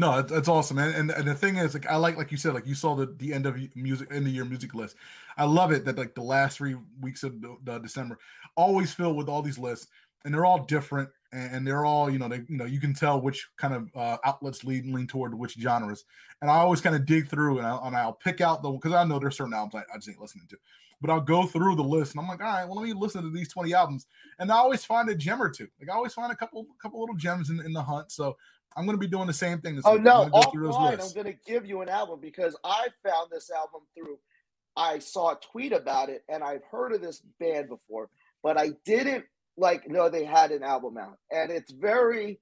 No, 0.00 0.22
that's 0.22 0.48
awesome, 0.48 0.78
man. 0.78 0.94
And, 0.94 1.10
and 1.10 1.28
the 1.28 1.34
thing 1.34 1.56
is, 1.56 1.74
like, 1.74 1.86
I 1.86 1.96
like, 1.96 2.16
like 2.16 2.30
you 2.30 2.38
said, 2.38 2.54
like 2.54 2.66
you 2.66 2.74
saw 2.74 2.94
the 2.94 3.14
the 3.18 3.34
end 3.34 3.44
of 3.44 3.54
music, 3.74 4.08
end 4.10 4.26
of 4.26 4.32
year 4.32 4.46
music 4.46 4.74
list. 4.74 4.96
I 5.36 5.44
love 5.44 5.72
it 5.72 5.84
that 5.84 5.98
like 5.98 6.14
the 6.14 6.22
last 6.22 6.56
three 6.56 6.74
weeks 7.02 7.22
of 7.22 7.34
December 7.82 8.18
always 8.56 8.94
filled 8.94 9.18
with 9.18 9.28
all 9.28 9.42
these 9.42 9.58
lists, 9.58 9.88
and 10.24 10.32
they're 10.32 10.46
all 10.46 10.64
different, 10.64 11.10
and 11.32 11.66
they're 11.66 11.84
all 11.84 12.08
you 12.08 12.18
know 12.18 12.28
they 12.28 12.40
you 12.48 12.56
know 12.56 12.64
you 12.64 12.80
can 12.80 12.94
tell 12.94 13.20
which 13.20 13.46
kind 13.58 13.74
of 13.74 13.90
uh, 13.94 14.16
outlets 14.24 14.64
lead 14.64 14.86
lean 14.86 15.06
toward 15.06 15.34
which 15.34 15.58
genres. 15.60 16.06
And 16.40 16.50
I 16.50 16.54
always 16.54 16.80
kind 16.80 16.96
of 16.96 17.04
dig 17.04 17.28
through, 17.28 17.58
and, 17.58 17.66
I, 17.66 17.78
and 17.86 17.94
I'll 17.94 18.14
pick 18.14 18.40
out 18.40 18.62
the 18.62 18.70
because 18.70 18.94
I 18.94 19.04
know 19.04 19.18
there's 19.18 19.36
certain 19.36 19.52
albums 19.52 19.74
I, 19.74 19.94
I 19.94 19.98
just 19.98 20.08
ain't 20.08 20.18
listening 20.18 20.46
to, 20.48 20.56
but 21.02 21.10
I'll 21.10 21.20
go 21.20 21.44
through 21.44 21.76
the 21.76 21.82
list, 21.82 22.12
and 22.12 22.22
I'm 22.22 22.28
like, 22.28 22.40
all 22.40 22.46
right, 22.46 22.64
well 22.64 22.76
let 22.76 22.86
me 22.86 22.94
listen 22.94 23.22
to 23.22 23.30
these 23.30 23.52
20 23.52 23.74
albums, 23.74 24.06
and 24.38 24.50
I 24.50 24.56
always 24.56 24.82
find 24.82 25.10
a 25.10 25.14
gem 25.14 25.42
or 25.42 25.50
two. 25.50 25.68
Like 25.78 25.90
I 25.90 25.92
always 25.92 26.14
find 26.14 26.32
a 26.32 26.36
couple 26.36 26.66
couple 26.80 27.00
little 27.00 27.16
gems 27.16 27.50
in, 27.50 27.60
in 27.60 27.74
the 27.74 27.82
hunt. 27.82 28.10
So 28.10 28.38
I'm 28.76 28.84
going 28.84 28.96
to 28.96 29.00
be 29.00 29.06
doing 29.06 29.26
the 29.26 29.32
same 29.32 29.60
thing. 29.60 29.76
This 29.76 29.84
oh 29.86 29.94
week. 29.94 30.02
no, 30.02 30.22
I'm 30.22 30.30
offline, 30.30 31.00
I'm 31.00 31.12
going 31.12 31.26
to 31.26 31.38
give 31.46 31.66
you 31.66 31.82
an 31.82 31.88
album 31.88 32.20
because 32.20 32.56
I 32.64 32.88
found 33.04 33.30
this 33.30 33.50
album 33.50 33.82
through. 33.94 34.18
I 34.76 35.00
saw 35.00 35.32
a 35.32 35.38
tweet 35.52 35.72
about 35.72 36.08
it, 36.08 36.22
and 36.28 36.44
I've 36.44 36.62
heard 36.70 36.92
of 36.92 37.02
this 37.02 37.22
band 37.40 37.68
before, 37.68 38.08
but 38.42 38.56
I 38.56 38.70
didn't 38.84 39.24
like 39.56 39.88
know 39.88 40.08
they 40.08 40.24
had 40.24 40.52
an 40.52 40.62
album 40.62 40.96
out, 40.96 41.18
and 41.30 41.50
it's 41.50 41.72
very, 41.72 42.40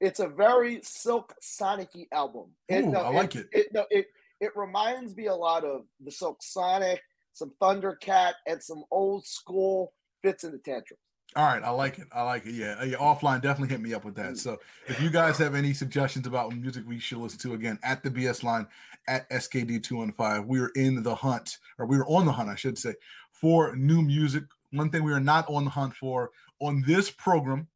it's 0.00 0.20
a 0.20 0.28
very 0.28 0.80
Silk 0.82 1.34
Sonic 1.40 1.90
album. 2.12 2.50
Ooh, 2.72 2.86
no, 2.86 3.00
I 3.00 3.10
like 3.10 3.36
it. 3.36 3.46
It, 3.52 3.66
no, 3.72 3.84
it 3.90 4.06
it 4.40 4.52
reminds 4.56 5.14
me 5.14 5.26
a 5.26 5.34
lot 5.34 5.64
of 5.64 5.82
the 6.02 6.10
Silk 6.10 6.42
Sonic, 6.42 7.02
some 7.34 7.52
Thundercat, 7.60 8.32
and 8.46 8.62
some 8.62 8.84
old 8.90 9.26
school 9.26 9.92
Fitz 10.22 10.44
and 10.44 10.54
the 10.54 10.58
Tantrum. 10.58 10.98
All 11.34 11.44
right, 11.44 11.62
I 11.62 11.70
like 11.70 11.98
it. 11.98 12.06
I 12.12 12.22
like 12.22 12.46
it. 12.46 12.54
Yeah, 12.54 12.82
yeah, 12.82 12.96
offline 12.96 13.42
definitely 13.42 13.68
hit 13.68 13.82
me 13.82 13.92
up 13.92 14.04
with 14.04 14.14
that. 14.14 14.32
Mm. 14.32 14.38
So 14.38 14.58
if 14.86 15.00
you 15.02 15.10
guys 15.10 15.36
have 15.38 15.54
any 15.54 15.74
suggestions 15.74 16.26
about 16.26 16.56
music 16.56 16.84
we 16.86 16.98
should 16.98 17.18
listen 17.18 17.38
to, 17.40 17.54
again 17.54 17.78
at 17.82 18.02
the 18.02 18.10
BS 18.10 18.42
line 18.42 18.66
at 19.08 19.28
SKD 19.30 19.82
two 19.82 19.96
one 19.96 20.12
five, 20.12 20.46
we 20.46 20.60
are 20.60 20.70
in 20.76 21.02
the 21.02 21.14
hunt, 21.14 21.58
or 21.78 21.86
we 21.86 21.98
are 21.98 22.06
on 22.06 22.24
the 22.24 22.32
hunt, 22.32 22.48
I 22.48 22.54
should 22.54 22.78
say, 22.78 22.94
for 23.32 23.76
new 23.76 24.00
music. 24.00 24.44
One 24.72 24.88
thing 24.90 25.04
we 25.04 25.12
are 25.12 25.20
not 25.20 25.48
on 25.48 25.64
the 25.64 25.70
hunt 25.70 25.94
for 25.94 26.30
on 26.60 26.82
this 26.86 27.10
program, 27.10 27.68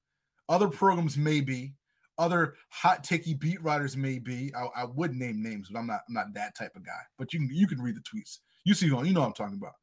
other 0.49 0.69
programs 0.69 1.19
may 1.19 1.40
be, 1.40 1.75
other 2.19 2.54
hot 2.69 3.04
takey 3.04 3.38
beat 3.38 3.62
writers 3.62 3.97
may 3.97 4.19
be. 4.19 4.52
I, 4.54 4.83
I 4.83 4.85
would 4.85 5.14
name 5.14 5.42
names, 5.42 5.69
but 5.71 5.78
I'm 5.78 5.87
not. 5.87 6.00
I'm 6.09 6.14
not 6.14 6.35
that 6.35 6.54
type 6.54 6.76
of 6.76 6.85
guy. 6.85 7.00
But 7.19 7.33
you 7.33 7.40
can 7.40 7.50
you 7.52 7.66
can 7.66 7.80
read 7.80 7.97
the 7.97 8.00
tweets. 8.00 8.38
You 8.64 8.75
see, 8.75 8.87
you 8.87 8.92
know 8.92 9.21
what 9.21 9.26
I'm 9.26 9.33
talking 9.33 9.59
about. 9.59 9.75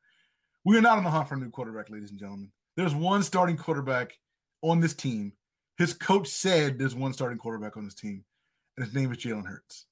We 0.64 0.78
are 0.78 0.82
not 0.82 0.98
on 0.98 1.04
the 1.04 1.10
hunt 1.10 1.30
for 1.30 1.36
a 1.36 1.40
new 1.40 1.50
quarterback, 1.50 1.90
ladies 1.90 2.12
and 2.12 2.20
gentlemen. 2.20 2.52
There's 2.78 2.96
one 2.96 3.24
starting 3.24 3.58
quarterback 3.58 4.14
on 4.62 4.80
this 4.80 4.94
team. 4.94 5.34
His 5.78 5.94
coach 5.94 6.28
said 6.28 6.78
there's 6.78 6.96
one 6.96 7.12
starting 7.12 7.40
quarterback 7.40 7.76
on 7.76 7.86
this 7.86 7.96
team, 7.96 8.24
and 8.78 8.86
his 8.86 8.96
name 8.96 9.12
is 9.12 9.18
Jalen 9.18 9.48
Hurts. 9.48 9.88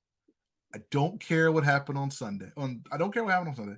I 0.73 0.79
don't 0.91 1.19
care 1.19 1.51
what 1.51 1.63
happened 1.63 1.97
on 1.97 2.11
Sunday. 2.11 2.51
On 2.57 2.83
I 2.91 2.97
don't 2.97 3.11
care 3.11 3.23
what 3.23 3.33
happened 3.33 3.49
on 3.49 3.55
Sunday. 3.55 3.77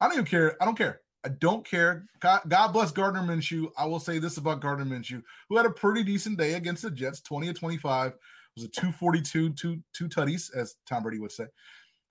I 0.00 0.06
don't 0.06 0.14
even 0.14 0.24
care. 0.24 0.56
I 0.60 0.64
don't 0.64 0.76
care. 0.76 1.02
I 1.22 1.28
don't 1.28 1.66
care. 1.66 2.06
God, 2.20 2.40
God 2.48 2.72
bless 2.72 2.92
Gardner 2.92 3.20
Minshew. 3.20 3.70
I 3.76 3.84
will 3.84 4.00
say 4.00 4.18
this 4.18 4.38
about 4.38 4.60
Gardner 4.60 4.86
Minshew, 4.86 5.22
who 5.48 5.56
had 5.58 5.66
a 5.66 5.70
pretty 5.70 6.02
decent 6.02 6.38
day 6.38 6.54
against 6.54 6.82
the 6.82 6.90
Jets, 6.90 7.20
20 7.20 7.48
to 7.48 7.52
25. 7.52 8.12
It 8.12 8.16
was 8.56 8.64
a 8.64 8.68
242, 8.68 9.50
two, 9.50 9.82
two 9.92 10.08
tutties, 10.08 10.54
as 10.56 10.76
Tom 10.88 11.02
Brady 11.02 11.18
would 11.18 11.30
say. 11.30 11.44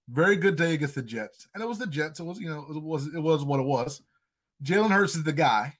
Very 0.09 0.35
good 0.35 0.55
day 0.55 0.75
against 0.75 0.95
the 0.95 1.01
Jets. 1.01 1.47
And 1.53 1.63
it 1.63 1.67
was 1.67 1.79
the 1.79 1.87
Jets. 1.87 2.19
It 2.19 2.23
was, 2.23 2.39
you 2.39 2.49
know, 2.49 2.65
it 2.69 2.81
was 2.81 3.07
it 3.07 3.19
was 3.19 3.43
what 3.43 3.59
it 3.59 3.65
was. 3.65 4.01
Jalen 4.63 4.91
Hurts 4.91 5.15
is 5.15 5.23
the 5.23 5.33
guy. 5.33 5.78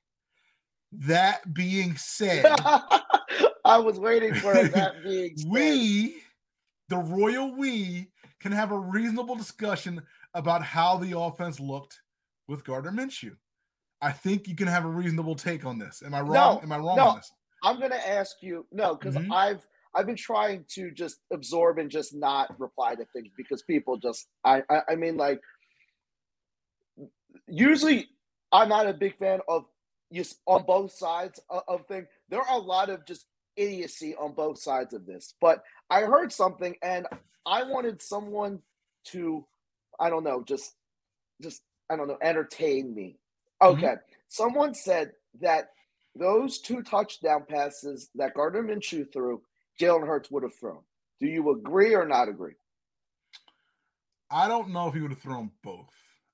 That 0.92 1.54
being 1.54 1.96
said, 1.98 2.46
I 3.66 3.78
was 3.78 4.00
waiting 4.00 4.34
for 4.36 4.54
that 4.64 5.04
being 5.04 5.38
said. 5.38 5.50
we, 5.50 6.22
the 6.90 6.98
royal 6.98 7.56
we, 7.56 8.12
can 8.40 8.52
have 8.52 8.72
a 8.72 8.78
reasonable 8.80 9.36
discussion 9.36 10.02
about 10.34 10.64
how 10.64 10.98
the 10.98 11.18
offense 11.18 11.60
looked 11.60 12.00
with 12.48 12.64
Gardner 12.64 12.92
Minshew. 12.92 13.36
I 14.02 14.12
think 14.12 14.48
you 14.48 14.56
can 14.56 14.68
have 14.68 14.86
a 14.86 14.90
reasonable 14.90 15.36
take 15.36 15.66
on 15.66 15.78
this. 15.78 16.02
Am 16.06 16.14
I 16.14 16.22
wrong? 16.22 16.32
No, 16.32 16.60
Am 16.64 16.72
I 16.72 16.78
wrong 16.78 16.96
no. 16.96 17.08
on 17.10 17.16
this? 17.18 17.32
I'm 17.64 17.80
gonna 17.80 17.96
ask 17.96 18.38
you 18.42 18.66
no, 18.72 18.96
because 18.96 19.16
Mhm. 19.16 19.32
I've 19.32 19.68
I've 19.94 20.06
been 20.06 20.16
trying 20.16 20.66
to 20.76 20.92
just 20.92 21.18
absorb 21.34 21.78
and 21.80 21.90
just 21.92 22.16
not 22.16 22.58
reply 22.60 22.96
to 22.96 23.06
things 23.14 23.30
because 23.36 23.62
people 23.64 23.98
just 23.98 24.28
I 24.46 24.64
I, 24.70 24.82
I 24.92 24.96
mean 24.96 25.18
like 25.18 25.42
usually 27.48 28.08
I'm 28.52 28.70
not 28.70 28.88
a 28.88 28.94
big 28.94 29.18
fan 29.18 29.42
of 29.50 29.66
just 30.14 30.40
on 30.46 30.64
both 30.66 30.92
sides 30.92 31.40
of, 31.50 31.64
of 31.68 31.88
things. 31.88 32.08
There 32.30 32.42
are 32.42 32.58
a 32.58 32.62
lot 32.62 32.90
of 32.90 33.06
just 33.06 33.26
idiocy 33.56 34.16
on 34.16 34.34
both 34.34 34.60
sides 34.62 34.94
of 34.94 35.06
this, 35.06 35.36
but 35.42 35.64
I 35.90 36.02
heard 36.02 36.32
something 36.32 36.76
and 36.82 37.08
I 37.46 37.64
wanted 37.64 38.02
someone 38.02 38.60
to 39.06 39.46
I 40.00 40.10
don't 40.10 40.24
know 40.24 40.44
just 40.44 40.74
just 41.42 41.62
I 41.90 41.96
don't 41.96 42.08
know 42.08 42.18
entertain 42.22 42.94
me. 42.94 43.18
Mm-hmm. 43.62 43.84
Okay, 43.84 43.96
someone 44.28 44.74
said 44.74 45.12
that 45.42 45.70
those 46.16 46.60
two 46.60 46.82
touchdown 46.82 47.46
passes 47.48 48.10
that 48.16 48.34
Gardner 48.34 48.64
Minshew 48.64 49.12
threw, 49.12 49.42
Jalen 49.80 50.08
Hurts 50.08 50.32
would 50.32 50.44
have 50.44 50.56
thrown. 50.56 50.82
Do 51.20 51.28
you 51.28 51.52
agree 51.52 51.96
or 51.96 52.06
not 52.06 52.30
agree? 52.30 52.54
I 54.32 54.48
don't 54.48 54.70
know 54.70 54.88
if 54.88 54.94
he 54.94 55.02
would 55.02 55.12
have 55.12 55.22
thrown 55.22 55.52
both. 55.64 55.90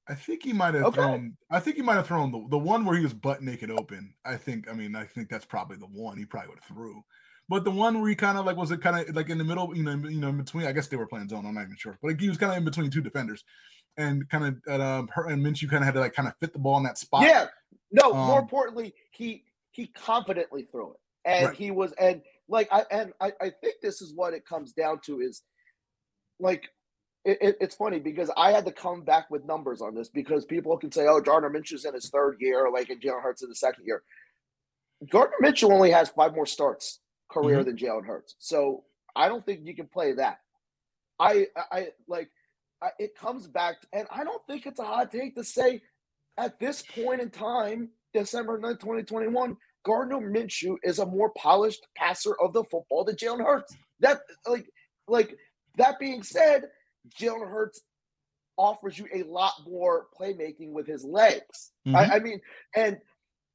I 0.07 0.13
think 0.15 0.43
he 0.43 0.53
might 0.53 0.73
have 0.75 0.85
Okay. 0.85 0.95
thrown. 1.01 1.35
I 1.49 1.59
think 1.59 1.77
he 1.77 1.81
might 1.81 1.95
have 1.95 2.07
thrown 2.07 2.31
the, 2.31 2.45
the 2.49 2.57
one 2.57 2.85
where 2.85 2.95
he 2.95 3.03
was 3.03 3.13
butt 3.13 3.41
naked 3.41 3.71
open. 3.71 4.13
I 4.23 4.37
think. 4.37 4.69
I 4.69 4.73
mean, 4.73 4.95
I 4.95 5.05
think 5.05 5.29
that's 5.29 5.45
probably 5.45 5.77
the 5.77 5.87
one 5.87 6.17
he 6.17 6.25
probably 6.25 6.49
would 6.49 6.59
have 6.59 6.67
threw. 6.75 7.03
But 7.47 7.63
the 7.63 7.71
one 7.71 7.99
where 7.99 8.09
he 8.09 8.15
kind 8.15 8.37
of 8.37 8.45
like 8.45 8.57
was 8.57 8.71
it 8.71 8.81
kind 8.81 9.07
of 9.07 9.15
like 9.15 9.29
in 9.29 9.37
the 9.37 9.43
middle, 9.43 9.75
you 9.75 9.83
know, 9.83 9.91
in- 9.91 10.03
you 10.05 10.19
know, 10.19 10.29
in 10.29 10.37
between. 10.37 10.65
I 10.67 10.71
guess 10.71 10.87
they 10.87 10.97
were 10.97 11.07
playing 11.07 11.29
zone. 11.29 11.45
I'm 11.45 11.53
not 11.55 11.63
even 11.63 11.75
sure, 11.77 11.97
but 12.01 12.09
like, 12.09 12.19
he 12.21 12.29
was 12.29 12.37
kind 12.37 12.51
of 12.51 12.57
in 12.57 12.65
between 12.65 12.89
two 12.91 13.01
defenders, 13.01 13.43
and 13.97 14.27
kind 14.29 14.45
of 14.67 14.79
uh, 14.79 14.99
um, 14.99 15.07
her 15.13 15.27
and 15.27 15.43
Minshew 15.45 15.69
kind 15.69 15.81
of 15.83 15.85
had 15.85 15.93
to 15.95 15.99
like 15.99 16.13
kind 16.13 16.27
of 16.27 16.35
fit 16.39 16.53
the 16.53 16.59
ball 16.59 16.77
in 16.77 16.83
that 16.83 16.97
spot. 16.97 17.23
Yeah. 17.23 17.47
No, 17.91 18.13
more 18.13 18.37
Um, 18.39 18.43
importantly, 18.43 18.93
he 19.11 19.43
he 19.71 19.87
confidently 19.87 20.67
threw 20.71 20.91
it. 20.93 20.99
And 21.25 21.47
Right. 21.47 21.55
he 21.55 21.71
was 21.71 21.91
and 21.93 22.21
like 22.47 22.67
I 22.71 22.85
and 22.91 23.13
I, 23.19 23.31
I 23.41 23.49
think 23.49 23.75
this 23.81 24.01
is 24.01 24.13
what 24.13 24.33
it 24.33 24.45
comes 24.45 24.73
down 24.73 24.99
to 25.05 25.21
is 25.21 25.43
like 26.39 26.69
it, 27.25 27.37
it- 27.41 27.57
it's 27.59 27.75
funny 27.75 27.99
because 27.99 28.31
I 28.37 28.51
had 28.51 28.65
to 28.65 28.71
come 28.71 29.03
back 29.03 29.29
with 29.29 29.45
numbers 29.45 29.81
on 29.81 29.95
this 29.95 30.09
because 30.09 30.45
people 30.45 30.77
can 30.77 30.91
say, 30.91 31.07
oh, 31.07 31.19
Gardner 31.19 31.49
Minshew's 31.49 31.85
in 31.85 31.93
his 31.93 32.09
third 32.09 32.37
year, 32.39 32.69
like 32.71 32.89
and 32.89 33.01
Jalen 33.01 33.21
Hurts 33.21 33.43
in 33.43 33.49
the 33.49 33.55
second 33.55 33.85
year. 33.85 34.03
Gardner 35.09 35.37
Minshew 35.41 35.71
only 35.71 35.91
has 35.91 36.09
five 36.09 36.33
more 36.33 36.45
starts 36.45 36.99
career 37.29 37.57
mm-hmm. 37.57 37.65
than 37.65 37.77
Jalen 37.77 38.05
Hurts. 38.05 38.35
So 38.39 38.83
I 39.15 39.27
don't 39.27 39.45
think 39.45 39.61
you 39.63 39.75
can 39.75 39.87
play 39.87 40.13
that. 40.13 40.39
I 41.19 41.47
I, 41.71 41.89
like 42.07 42.29
I, 42.81 42.89
it 42.99 43.17
comes 43.17 43.47
back 43.47 43.75
and 43.93 44.07
I 44.11 44.23
don't 44.23 44.41
think 44.47 44.65
it's 44.65 44.79
a 44.79 44.83
hot 44.83 45.11
take 45.11 45.35
to 45.35 45.43
say 45.43 45.81
at 46.37 46.59
this 46.59 46.81
point 46.81 47.21
in 47.21 47.29
time, 47.29 47.89
December 48.13 48.59
9th, 48.59 48.81
2021, 48.81 49.55
Gardner 49.85 50.19
Minshew 50.19 50.75
is 50.83 50.99
a 50.99 51.05
more 51.05 51.31
polished 51.37 51.87
passer 51.95 52.35
of 52.41 52.53
the 52.53 52.63
football 52.65 53.03
than 53.03 53.15
Jalen 53.15 53.45
Hurts. 53.45 53.75
That 53.99 54.21
like 54.47 54.67
like 55.07 55.37
that 55.77 55.99
being 55.99 56.23
said, 56.23 56.65
Jalen 57.19 57.49
Hurts 57.49 57.81
offers 58.57 58.97
you 58.97 59.07
a 59.13 59.23
lot 59.23 59.53
more 59.67 60.07
playmaking 60.19 60.71
with 60.71 60.87
his 60.87 61.03
legs. 61.03 61.71
Mhm. 61.87 61.95
I, 61.95 62.15
I 62.15 62.19
mean, 62.19 62.41
and 62.75 62.97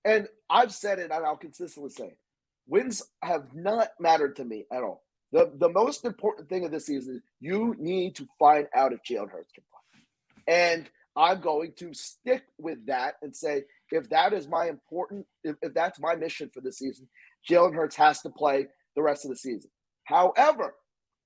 and 0.05 0.29
I've 0.49 0.73
said 0.73 0.99
it 0.99 1.11
and 1.11 1.25
I'll 1.25 1.37
consistently 1.37 1.91
say 1.91 2.07
it. 2.07 2.19
Wins 2.67 3.03
have 3.23 3.55
not 3.55 3.89
mattered 3.99 4.37
to 4.37 4.45
me 4.45 4.67
at 4.73 4.83
all. 4.83 5.05
The 5.33 5.53
the 5.55 5.69
most 5.69 6.05
important 6.05 6.49
thing 6.49 6.65
of 6.65 6.71
this 6.71 6.87
season 6.87 7.17
is 7.17 7.23
you 7.41 7.75
need 7.79 8.17
to 8.17 8.27
find 8.39 8.67
out 8.75 8.93
if 8.93 9.01
Jalen 9.03 9.31
Hurts 9.31 9.53
can 9.53 9.65
play. 9.71 10.55
And 10.55 10.91
I'm 11.17 11.41
going 11.41 11.73
to 11.79 11.93
stick 11.95 12.45
with 12.59 12.87
that 12.87 13.15
and 13.23 13.35
say 13.35 13.65
if 13.91 14.09
that 14.11 14.33
is 14.33 14.47
my 14.49 14.69
important, 14.69 15.27
if, 15.43 15.57
if 15.63 15.75
that's 15.75 15.99
my 15.99 16.15
mission 16.15 16.51
for 16.55 16.61
the 16.61 16.73
season, 16.73 17.09
Jalen 17.49 17.75
Hurts 17.75 17.97
has 17.97 18.21
to 18.23 18.31
play 18.31 18.69
the 18.95 19.03
rest 19.03 19.25
of 19.25 19.31
the 19.31 19.37
season. 19.37 19.71
However, 20.05 20.75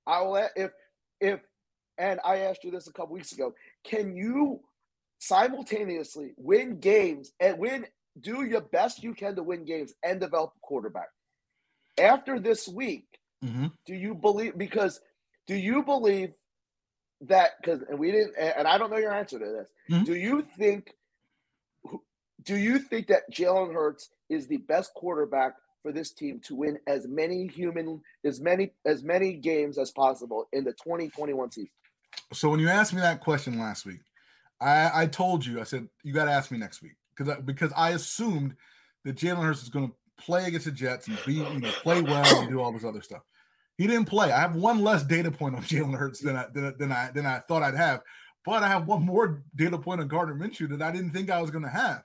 I 0.06 0.22
will 0.22 0.48
if 0.56 0.70
if 1.20 1.40
and 1.98 2.20
I 2.24 2.38
asked 2.38 2.64
you 2.64 2.70
this 2.70 2.86
a 2.88 2.92
couple 2.92 3.14
weeks 3.14 3.32
ago, 3.32 3.54
can 3.84 4.14
you 4.16 4.60
simultaneously 5.18 6.32
win 6.36 6.78
games 6.80 7.32
and 7.40 7.58
win 7.58 7.86
do 8.20 8.44
your 8.44 8.60
best 8.60 9.02
you 9.02 9.14
can 9.14 9.34
to 9.36 9.42
win 9.42 9.64
games 9.64 9.92
and 10.02 10.20
develop 10.20 10.52
a 10.56 10.60
quarterback? 10.60 11.08
After 11.98 12.38
this 12.38 12.68
week, 12.68 13.06
Mhm. 13.42 13.72
do 13.86 13.94
you 13.94 14.14
believe 14.14 14.56
because 14.56 15.00
do 15.46 15.54
you 15.54 15.82
believe 15.82 16.32
that 17.22 17.52
because 17.60 17.82
and 17.82 17.98
we 17.98 18.10
didn't 18.10 18.36
and 18.36 18.66
I 18.66 18.78
don't 18.78 18.90
know 18.90 18.96
your 18.98 19.12
answer 19.12 19.38
to 19.38 19.44
this. 19.44 19.68
Mhm. 19.90 20.04
Do 20.04 20.14
you 20.14 20.42
think 20.42 20.94
do 22.42 22.56
you 22.56 22.78
think 22.78 23.06
that 23.08 23.30
Jalen 23.30 23.72
Hurts 23.72 24.10
is 24.28 24.46
the 24.48 24.58
best 24.58 24.92
quarterback 24.94 25.56
for 25.82 25.92
this 25.92 26.12
team 26.12 26.40
to 26.40 26.54
win 26.54 26.78
as 26.86 27.06
many 27.06 27.46
human 27.46 28.02
as 28.24 28.40
many 28.40 28.72
as 28.84 29.02
many 29.02 29.34
games 29.34 29.78
as 29.78 29.90
possible 29.90 30.48
in 30.52 30.64
the 30.64 30.72
2021 30.72 31.50
season? 31.50 31.70
So 32.32 32.48
when 32.48 32.60
you 32.60 32.68
asked 32.68 32.92
me 32.92 33.00
that 33.00 33.20
question 33.20 33.58
last 33.58 33.86
week, 33.86 34.00
I, 34.60 35.02
I 35.02 35.06
told 35.06 35.44
you 35.44 35.60
I 35.60 35.64
said 35.64 35.88
you 36.02 36.12
got 36.12 36.24
to 36.26 36.30
ask 36.32 36.50
me 36.50 36.58
next 36.58 36.82
week 36.82 36.96
because 37.16 37.36
because 37.44 37.72
I 37.76 37.90
assumed 37.90 38.54
that 39.04 39.16
Jalen 39.16 39.42
Hurts 39.42 39.62
is 39.62 39.68
going 39.68 39.88
to 39.88 39.94
play 40.18 40.46
against 40.46 40.66
the 40.66 40.72
Jets 40.72 41.08
and 41.08 41.18
be 41.26 41.34
you 41.34 41.60
know 41.60 41.70
play 41.82 42.00
well 42.00 42.40
and 42.40 42.48
do 42.48 42.60
all 42.60 42.72
this 42.72 42.84
other 42.84 43.02
stuff. 43.02 43.22
He 43.76 43.86
didn't 43.86 44.06
play. 44.06 44.30
I 44.30 44.40
have 44.40 44.54
one 44.54 44.82
less 44.82 45.02
data 45.02 45.30
point 45.30 45.56
on 45.56 45.62
Jalen 45.64 45.96
Hurts 45.96 46.20
than 46.20 46.36
I 46.36 46.46
than, 46.52 46.74
than 46.78 46.92
I 46.92 47.10
than 47.12 47.26
I 47.26 47.40
thought 47.40 47.62
I'd 47.62 47.74
have, 47.74 48.02
but 48.44 48.62
I 48.62 48.68
have 48.68 48.86
one 48.86 49.04
more 49.04 49.42
data 49.54 49.78
point 49.78 50.00
on 50.00 50.08
Gardner 50.08 50.34
Minshew 50.34 50.68
that 50.70 50.82
I 50.82 50.92
didn't 50.92 51.12
think 51.12 51.30
I 51.30 51.40
was 51.40 51.50
going 51.50 51.64
to 51.64 51.70
have. 51.70 52.02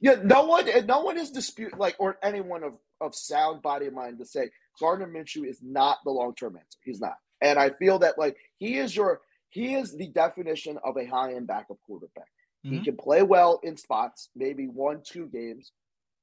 Yeah, 0.00 0.16
no 0.22 0.44
one 0.44 0.66
no 0.86 1.00
one 1.00 1.16
is 1.18 1.30
dispute 1.30 1.78
like 1.78 1.96
or 1.98 2.18
anyone 2.22 2.62
of, 2.62 2.74
of 3.00 3.14
sound 3.14 3.62
body 3.62 3.86
of 3.86 3.94
mind 3.94 4.18
to 4.18 4.26
say 4.26 4.50
Gardner 4.78 5.06
Minshew 5.06 5.48
is 5.48 5.60
not 5.62 5.98
the 6.04 6.10
long 6.10 6.34
term 6.34 6.56
answer. 6.56 6.78
He's 6.84 7.00
not. 7.00 7.16
And 7.40 7.58
I 7.58 7.70
feel 7.70 7.98
that 8.00 8.18
like 8.18 8.36
he 8.58 8.76
is 8.76 8.94
your 8.94 9.20
he 9.48 9.74
is 9.74 9.96
the 9.96 10.08
definition 10.08 10.78
of 10.84 10.96
a 10.96 11.06
high 11.06 11.34
end 11.34 11.46
backup 11.46 11.78
quarterback. 11.86 12.28
He 12.68 12.80
Mhm. 12.80 12.82
can 12.82 12.96
play 12.96 13.22
well 13.22 13.60
in 13.62 13.76
spots, 13.76 14.30
maybe 14.34 14.66
one, 14.66 15.02
two 15.02 15.26
games. 15.28 15.72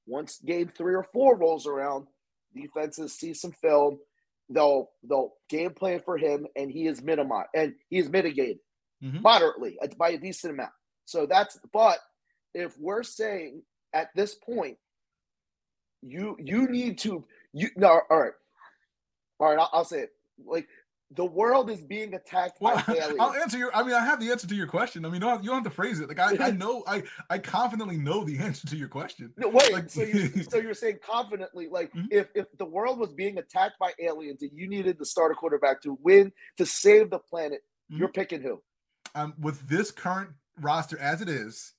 Once 0.06 0.39
game 0.39 0.72
three 0.75 0.96
or 0.96 1.03
four 1.03 1.38
rolls 1.38 1.68
around, 1.68 2.08
defenses 2.56 3.13
see 3.13 3.34
some 3.34 3.53
film, 3.53 4.00
they'll 4.50 4.92
they'll 5.03 5.36
game 5.50 5.74
plan 5.74 6.01
for 6.01 6.18
him, 6.18 6.48
and 6.56 6.72
he 6.72 6.88
is 6.88 7.01
minimized 7.01 7.50
and 7.56 7.75
he 7.89 7.98
is 8.00 8.10
mitigated 8.10 8.60
Mhm. 9.01 9.24
moderately 9.24 9.77
uh, 9.82 9.88
by 9.98 10.10
a 10.12 10.18
decent 10.18 10.53
amount. 10.53 10.74
So 11.06 11.25
that's 11.25 11.60
but 11.74 12.00
if 12.53 12.77
we're 12.80 13.03
saying 13.03 13.63
at 13.94 14.10
this 14.15 14.36
point, 14.36 14.77
you 16.01 16.36
you 16.39 16.68
need 16.68 16.98
to 17.00 17.25
you 17.53 17.70
no 17.75 18.01
all 18.10 18.20
right, 18.20 18.34
all 19.39 19.48
right. 19.50 19.60
I'll, 19.60 19.70
I'll 19.74 19.86
say 19.86 20.01
it 20.01 20.12
like 20.46 20.68
the 21.15 21.25
world 21.25 21.70
is 21.70 21.82
being 21.82 22.13
attacked 22.13 22.60
Well, 22.62 22.75
by 22.88 22.93
aliens. 22.96 23.17
I'll 23.20 23.34
answer 23.34 23.58
your. 23.58 23.75
I 23.75 23.84
mean, 23.84 23.93
I 23.93 24.03
have 24.03 24.20
the 24.20 24.32
answer 24.32 24.48
to 24.48 24.55
your 24.55 24.67
question. 24.67 25.05
I 25.05 25.10
mean, 25.10 25.15
you 25.15 25.20
don't 25.22 25.29
have, 25.32 25.43
you 25.43 25.50
don't 25.50 25.58
have 25.63 25.72
to 25.72 25.75
phrase 25.75 26.00
it. 26.00 26.08
Like 26.08 26.20
I, 26.20 26.48
I 26.48 26.51
know, 26.51 26.84
I, 26.88 27.03
I 27.29 27.38
confidently 27.39 27.98
know 27.98 28.24
the 28.24 28.38
answer 28.48 28.67
to 28.67 28.75
your 28.75 28.88
question. 28.88 29.34
No, 29.38 29.50
wait. 29.50 29.72
Like- 29.74 29.89
so 29.89 30.01
you 30.03 30.29
so 30.50 30.58
you're 30.58 30.74
saying 30.74 31.00
confidently, 31.05 31.67
like 31.70 31.93
Mhm. 31.93 32.08
if 32.12 32.29
if 32.36 32.48
the 32.58 32.65
world 32.65 33.00
was 33.00 33.13
being 33.13 33.38
attacked 33.38 33.77
by 33.79 33.91
aliens 34.00 34.41
and 34.41 34.51
you 34.53 34.67
needed 34.67 34.98
to 35.00 35.05
start 35.05 35.32
a 35.32 35.36
quarterback 35.36 35.82
to 35.84 35.98
win 36.01 36.32
to 36.58 36.65
save 36.65 37.10
the 37.10 37.20
planet, 37.20 37.62
Mhm. 37.91 38.00
you're 38.00 38.10
picking 38.10 38.41
who? 38.41 38.62
um, 39.15 39.34
with 39.39 39.67
this 39.67 39.91
current 39.91 40.32
roster 40.60 40.98
as 41.00 41.22
it 41.22 41.29
is, 41.29 41.74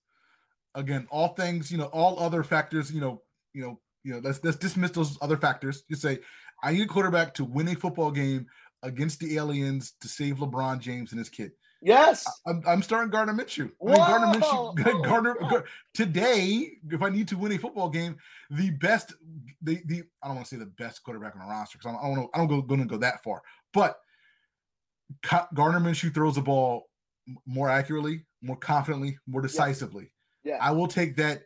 again, 0.75 1.07
all 1.11 1.29
things, 1.29 1.71
you 1.73 1.79
know, 1.79 1.87
all 1.87 2.19
other 2.21 2.43
factors, 2.45 2.93
you 2.93 3.01
know, 3.01 3.23
you 3.53 3.63
know, 3.63 3.81
you 4.05 4.13
know, 4.13 4.21
let's 4.23 4.43
let's 4.45 4.57
dismiss 4.57 4.91
those 4.93 5.19
other 5.21 5.37
factors. 5.37 5.83
You 5.89 5.97
say, 5.97 6.21
I 6.63 6.73
need 6.73 6.83
a 6.83 6.87
quarterback 6.87 7.35
to 7.35 7.45
win 7.45 7.69
a 7.69 7.75
football 7.75 8.11
game 8.11 8.47
against 8.85 9.19
the 9.19 9.37
aliens 9.37 9.95
to 10.01 10.09
save 10.09 10.37
LeBron 10.37 10.79
James 10.79 11.11
and 11.11 11.19
his 11.19 11.29
kid. 11.29 11.53
Yes. 11.83 12.27
I'm, 12.47 12.63
I'm 12.67 12.83
starting 12.83 13.11
Gardner 13.11 13.35
Minshew. 13.35 13.71
I 13.83 13.85
mean, 13.85 13.97
Gardner 13.97 14.41
Minshew, 14.41 15.05
Gardner 15.05 15.35
Gar- 15.35 15.65
today. 15.93 16.71
If 16.91 17.03
I 17.03 17.11
need 17.11 17.29
to 17.29 17.37
win 17.37 17.53
a 17.53 17.59
football 17.59 17.91
game, 17.91 18.17
the 18.51 18.71
best, 18.71 19.15
the 19.61 19.83
the 19.87 20.03
I 20.23 20.29
don't 20.29 20.37
want 20.37 20.49
to 20.49 20.55
say 20.55 20.59
the 20.59 20.67
best 20.67 21.03
quarterback 21.03 21.35
on 21.35 21.43
the 21.43 21.47
roster 21.47 21.79
because 21.79 21.95
I 21.95 22.03
don't, 22.03 22.13
I 22.13 22.15
don't, 22.15 22.31
I 22.35 22.39
don't 22.39 22.49
go 22.49 22.63
going 22.63 22.81
to 22.81 22.87
go 22.87 22.97
that 22.99 23.23
far. 23.23 23.43
But 23.73 23.99
Gardner 25.23 25.81
Minshew 25.81 26.15
throws 26.15 26.37
the 26.37 26.41
ball 26.43 26.89
more 27.47 27.69
accurately, 27.69 28.25
more 28.41 28.57
confidently, 28.57 29.19
more 29.27 29.43
decisively. 29.43 30.11
Yeah. 30.43 30.59
I 30.61 30.71
will 30.71 30.89
take 30.89 31.17
that 31.17 31.43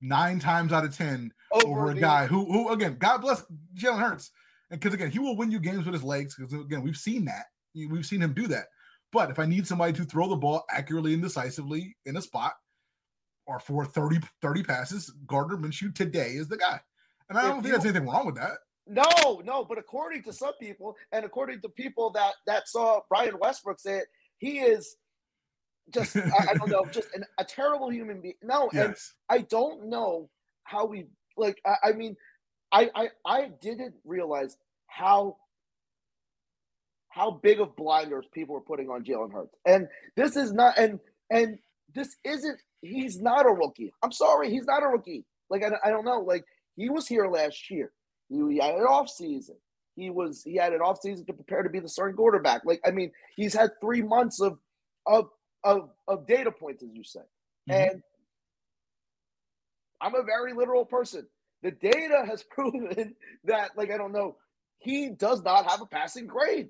nine 0.00 0.40
times 0.40 0.72
out 0.72 0.84
of 0.84 0.96
ten 0.96 1.32
over, 1.52 1.82
over 1.82 1.90
a 1.90 1.94
guy 1.94 2.26
who, 2.26 2.46
who 2.46 2.72
again, 2.72 2.96
God 2.98 3.18
bless 3.18 3.44
Jalen 3.76 4.00
Hurts, 4.00 4.30
and 4.70 4.80
because 4.80 4.94
again, 4.94 5.10
he 5.10 5.18
will 5.18 5.36
win 5.36 5.50
you 5.50 5.58
games 5.58 5.84
with 5.84 5.94
his 5.94 6.04
legs. 6.04 6.36
Because 6.36 6.52
again, 6.52 6.82
we've 6.82 6.96
seen 6.96 7.24
that. 7.26 7.46
We've 7.74 8.06
seen 8.06 8.22
him 8.22 8.32
do 8.32 8.46
that. 8.48 8.66
But 9.12 9.30
if 9.30 9.38
I 9.38 9.46
need 9.46 9.66
somebody 9.66 9.92
to 9.94 10.04
throw 10.04 10.28
the 10.28 10.36
ball 10.36 10.64
accurately 10.70 11.14
and 11.14 11.22
decisively 11.22 11.96
in 12.06 12.16
a 12.16 12.22
spot 12.22 12.54
or 13.46 13.58
for 13.58 13.84
30, 13.84 14.20
30 14.40 14.62
passes, 14.62 15.12
Gardner 15.26 15.56
Minshew 15.56 15.94
today 15.94 16.30
is 16.30 16.48
the 16.48 16.56
guy. 16.56 16.80
And 17.28 17.38
I 17.38 17.42
don't 17.42 17.58
if 17.58 17.64
think 17.64 17.74
there's 17.74 17.84
anything 17.84 18.08
wrong 18.08 18.26
with 18.26 18.36
that. 18.36 18.58
No, 18.86 19.40
no, 19.44 19.64
but 19.64 19.78
according 19.78 20.22
to 20.24 20.32
some 20.32 20.54
people, 20.60 20.96
and 21.12 21.24
according 21.24 21.60
to 21.60 21.68
people 21.68 22.10
that 22.10 22.34
that 22.46 22.68
saw 22.68 23.00
Brian 23.08 23.38
Westbrook 23.38 23.78
say 23.78 23.98
it, 23.98 24.06
he 24.38 24.58
is 24.58 24.96
just 25.94 26.16
I, 26.16 26.48
I, 26.50 26.54
don't 26.54 26.70
know, 26.70 26.84
just 26.92 27.14
an, 27.14 27.24
a 27.38 27.44
terrible 27.44 27.88
human 27.88 28.20
being. 28.20 28.34
No, 28.42 28.68
yes. 28.72 28.84
and 28.84 28.96
I 29.28 29.42
don't 29.42 29.88
know 29.88 30.28
how 30.64 30.86
we 30.86 31.06
like. 31.36 31.60
I, 31.64 31.90
I 31.90 31.92
mean, 31.92 32.16
I, 32.72 32.90
I 32.94 33.08
I 33.24 33.50
didn't 33.60 33.94
realize 34.04 34.56
how 34.86 35.36
how 37.08 37.30
big 37.32 37.60
of 37.60 37.76
blinders 37.76 38.24
people 38.32 38.54
were 38.54 38.60
putting 38.60 38.88
on 38.88 39.04
Jalen 39.04 39.32
Hurts. 39.32 39.54
And 39.66 39.88
this 40.16 40.36
is 40.36 40.52
not 40.52 40.78
and 40.78 41.00
and 41.30 41.58
this 41.94 42.16
isn't 42.24 42.58
he's 42.82 43.20
not 43.20 43.46
a 43.46 43.50
rookie. 43.50 43.92
I'm 44.02 44.12
sorry, 44.12 44.50
he's 44.50 44.66
not 44.66 44.82
a 44.82 44.86
rookie. 44.86 45.24
Like 45.50 45.62
I, 45.64 45.88
I 45.88 45.90
don't 45.90 46.04
know. 46.04 46.20
Like 46.20 46.44
he 46.76 46.88
was 46.88 47.06
here 47.06 47.26
last 47.26 47.70
year. 47.70 47.92
He, 48.28 48.36
he 48.52 48.58
had 48.58 48.76
an 48.76 48.82
off 48.82 49.08
season. 49.08 49.56
He 49.96 50.08
was 50.10 50.42
he 50.44 50.56
had 50.56 50.72
an 50.72 50.80
off 50.80 51.00
season 51.02 51.26
to 51.26 51.32
prepare 51.32 51.62
to 51.62 51.70
be 51.70 51.80
the 51.80 51.88
starting 51.88 52.16
quarterback. 52.16 52.62
Like 52.64 52.80
I 52.86 52.92
mean, 52.92 53.10
he's 53.36 53.54
had 53.54 53.70
three 53.80 54.02
months 54.02 54.40
of 54.40 54.58
of 55.06 55.30
of, 55.64 55.90
of 56.08 56.26
data 56.26 56.52
points, 56.52 56.82
as 56.82 56.90
you 56.94 57.04
say. 57.04 57.20
Mm-hmm. 57.68 57.72
And 57.72 58.02
I'm 60.00 60.14
a 60.14 60.22
very 60.22 60.54
literal 60.54 60.84
person. 60.84 61.26
The 61.62 61.72
data 61.72 62.24
has 62.26 62.42
proven 62.50 63.14
that, 63.44 63.72
like, 63.76 63.90
I 63.90 63.98
don't 63.98 64.12
know, 64.12 64.36
he 64.78 65.10
does 65.10 65.42
not 65.42 65.70
have 65.70 65.82
a 65.82 65.86
passing 65.86 66.26
grade. 66.26 66.68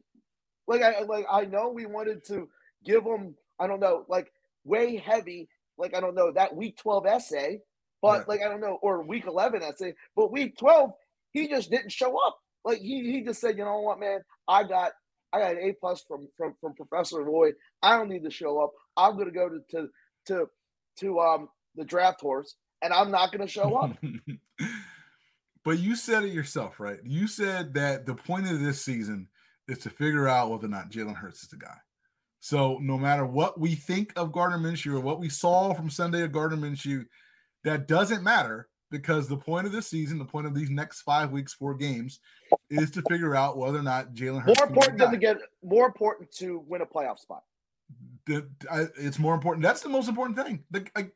Like 0.67 0.83
I 0.83 1.03
like 1.03 1.27
I 1.31 1.47
know 1.47 1.71
we 1.71 1.87
wanted 1.87 2.25
to 2.27 2.49
give 2.85 3.05
him 3.05 3.35
I 3.59 3.67
don't 3.67 3.81
know 3.81 4.05
like 4.09 4.33
way 4.65 4.97
heavy 4.97 5.49
like 5.79 5.95
I 5.97 6.01
don't 6.01 6.15
know 6.15 6.33
that 6.33 6.55
week 6.55 6.77
12 6.79 7.07
essay, 7.07 7.61
but 8.03 8.29
like 8.29 8.41
I 8.43 8.49
don't 8.49 8.61
know 8.61 8.79
or 8.83 9.03
week 9.03 9.27
11 9.27 9.63
essay, 9.63 9.95
but 10.17 10.33
week 10.33 10.57
12 10.59 10.93
he 11.33 11.49
just 11.49 11.71
didn't 11.71 11.93
show 11.93 12.17
up. 12.25 12.39
Like 12.65 12.79
he 12.79 13.11
he 13.11 13.23
just 13.23 13.41
said, 13.41 13.59
you 13.59 13.65
know 13.65 13.81
what, 13.81 14.01
man, 14.01 14.21
I 14.49 14.65
got 14.65 14.93
I 15.33 15.41
got 15.41 15.53
an 15.53 15.59
A 15.59 15.73
plus 15.73 16.03
from 16.07 16.29
from 16.37 16.55
from 16.61 16.75
Professor 16.75 17.23
Roy. 17.23 17.51
I 17.83 17.97
don't 17.97 18.09
need 18.09 18.25
to 18.25 18.31
show 18.31 18.63
up. 18.63 18.71
I'm 18.97 19.19
gonna 19.19 19.33
go 19.33 19.49
to 19.49 19.61
to 19.71 19.89
to 20.27 20.47
to 21.01 21.21
um 21.21 21.49
the 21.77 21.85
draft 21.85 22.21
horse, 22.21 22.57
and 22.83 22.93
I'm 22.93 23.11
not 23.11 23.33
gonna 23.33 23.47
show 23.47 23.77
up. 23.77 23.97
but 25.65 25.79
you 25.79 25.97
said 25.97 26.25
it 26.25 26.33
yourself, 26.33 26.81
right? 26.81 26.99
You 27.05 27.27
said 27.27 27.75
that 27.75 28.07
the 28.07 28.15
point 28.15 28.51
of 28.51 28.61
this 28.61 28.85
season 28.85 29.29
is 29.69 29.79
to 29.79 29.91
figure 29.91 30.29
out 30.29 30.51
whether 30.51 30.67
or 30.67 30.71
not 30.71 30.91
Jalen 30.91 31.17
Hurts 31.17 31.43
is 31.43 31.49
the 31.49 31.57
guy. 31.57 31.77
So 32.41 32.79
no 32.81 32.97
matter 32.97 33.27
what 33.27 33.61
we 33.61 33.75
think 33.75 34.13
of 34.17 34.33
Gardner 34.33 34.59
Minshew 34.59 34.95
or 34.95 35.01
what 35.01 35.21
we 35.21 35.29
saw 35.29 35.75
from 35.75 35.91
Sunday 35.91 36.23
of 36.23 36.33
Gardner 36.33 36.57
Minshew, 36.57 37.05
that 37.65 37.87
doesn't 37.87 38.23
matter 38.23 38.69
because 38.91 39.29
the 39.29 39.37
point 39.37 39.67
of 39.67 39.73
this 39.73 39.87
season, 39.87 40.19
the 40.19 40.25
point 40.25 40.47
of 40.47 40.55
these 40.55 40.71
next 40.71 41.03
five 41.03 41.31
weeks, 41.31 41.53
four 41.53 41.75
games, 41.75 42.19
is 42.71 42.91
to 42.93 43.03
figure 43.09 43.37
out 43.37 43.57
whether 43.57 43.79
or 43.79 43.83
not 43.83 44.15
Jalen 44.15 44.43
Hurts. 44.43 44.59
More 44.59 44.69
important 44.69 44.99
than 44.99 45.11
to 45.13 45.17
get 45.19 45.37
more 45.63 45.87
important 45.87 46.33
to 46.37 46.65
win 46.67 46.81
a 46.81 46.87
playoff 46.87 47.19
spot. 47.19 47.45
It's 48.27 49.19
more 49.19 49.35
important. 49.35 49.63
That's 49.63 49.83
the 49.83 49.89
most 49.89 50.09
important 50.09 50.39
thing. 50.39 50.65
The, 50.71 50.87
I, 50.97 51.11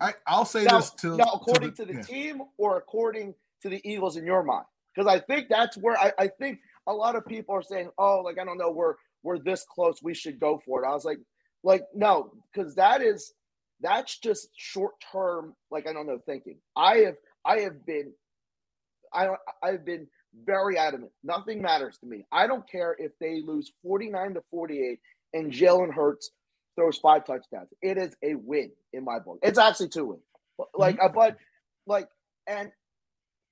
I, 0.00 0.14
I, 0.26 0.38
will 0.38 0.44
say 0.44 0.64
now, 0.64 0.76
this 0.76 0.90
to 0.90 1.16
now, 1.16 1.24
according 1.34 1.74
to 1.74 1.84
the, 1.84 1.92
to 1.92 1.92
the 1.92 1.98
yeah. 1.98 2.02
team 2.02 2.42
or 2.58 2.76
according 2.76 3.34
to 3.62 3.68
the 3.68 3.80
Eagles 3.88 4.16
in 4.16 4.24
your 4.24 4.42
mind, 4.42 4.64
because 4.94 5.12
I 5.12 5.20
think 5.20 5.48
that's 5.48 5.76
where 5.76 5.98
I, 5.98 6.12
I 6.18 6.28
think 6.28 6.60
a 6.86 6.92
lot 6.92 7.16
of 7.16 7.26
people 7.26 7.54
are 7.54 7.62
saying, 7.62 7.90
"Oh, 7.98 8.20
like 8.24 8.38
I 8.38 8.44
don't 8.44 8.58
know, 8.58 8.70
we're 8.70 8.94
we're 9.22 9.38
this 9.38 9.64
close, 9.64 10.02
we 10.02 10.14
should 10.14 10.40
go 10.40 10.60
for 10.64 10.82
it." 10.82 10.86
I 10.86 10.92
was 10.92 11.04
like, 11.04 11.18
like 11.62 11.84
no, 11.94 12.32
because 12.52 12.74
that 12.76 13.02
is 13.02 13.32
that's 13.80 14.18
just 14.18 14.48
short 14.56 14.94
term. 15.12 15.54
Like 15.70 15.88
I 15.88 15.92
don't 15.92 16.06
know, 16.06 16.20
thinking. 16.26 16.58
I 16.76 16.98
have 16.98 17.16
I 17.44 17.60
have 17.60 17.84
been, 17.86 18.12
I 19.12 19.30
I've 19.62 19.84
been 19.84 20.06
very 20.44 20.78
adamant. 20.78 21.12
Nothing 21.24 21.60
matters 21.60 21.98
to 21.98 22.06
me. 22.06 22.24
I 22.30 22.46
don't 22.46 22.68
care 22.70 22.96
if 22.98 23.12
they 23.20 23.42
lose 23.44 23.72
forty 23.82 24.08
nine 24.08 24.34
to 24.34 24.42
forty 24.50 24.80
eight 24.80 25.00
and 25.32 25.52
Jalen 25.52 25.92
Hurts 25.92 26.30
throws 26.76 26.98
five 26.98 27.24
touchdowns. 27.24 27.68
It 27.82 27.98
is 27.98 28.16
a 28.22 28.34
win 28.34 28.70
in 28.92 29.04
my 29.04 29.18
book. 29.18 29.38
It's 29.42 29.58
actually 29.58 29.88
two 29.88 30.06
wins. 30.06 30.22
Like, 30.74 30.98
mm-hmm. 30.98 31.14
but 31.14 31.36
like, 31.86 32.08
and 32.46 32.70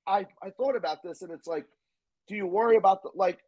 I 0.06 0.26
I 0.42 0.50
thought 0.50 0.76
about 0.76 1.02
this, 1.02 1.22
and 1.22 1.32
it's 1.32 1.46
like 1.46 1.66
do 2.28 2.36
you 2.36 2.46
worry 2.46 2.76
about 2.76 3.02
the 3.02 3.10
like? 3.14 3.38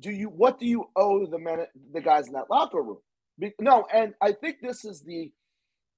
Do 0.00 0.10
you 0.10 0.28
what 0.28 0.58
do 0.58 0.66
you 0.66 0.88
owe 0.96 1.26
the 1.26 1.38
men 1.38 1.66
the 1.92 2.00
guys 2.00 2.28
in 2.28 2.32
that 2.32 2.48
locker 2.48 2.80
room? 2.80 2.98
Be, 3.38 3.52
no, 3.60 3.86
and 3.92 4.14
I 4.22 4.32
think 4.32 4.58
this 4.62 4.84
is 4.84 5.02
the, 5.02 5.30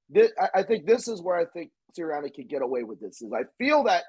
this, 0.08 0.32
I 0.54 0.62
think 0.62 0.86
this 0.86 1.06
is 1.06 1.22
where 1.22 1.36
I 1.36 1.44
think 1.44 1.70
Sirianni 1.96 2.34
can 2.34 2.46
get 2.46 2.62
away 2.62 2.82
with 2.82 3.00
this. 3.00 3.22
Is 3.22 3.32
I 3.32 3.42
feel 3.58 3.84
that 3.84 4.04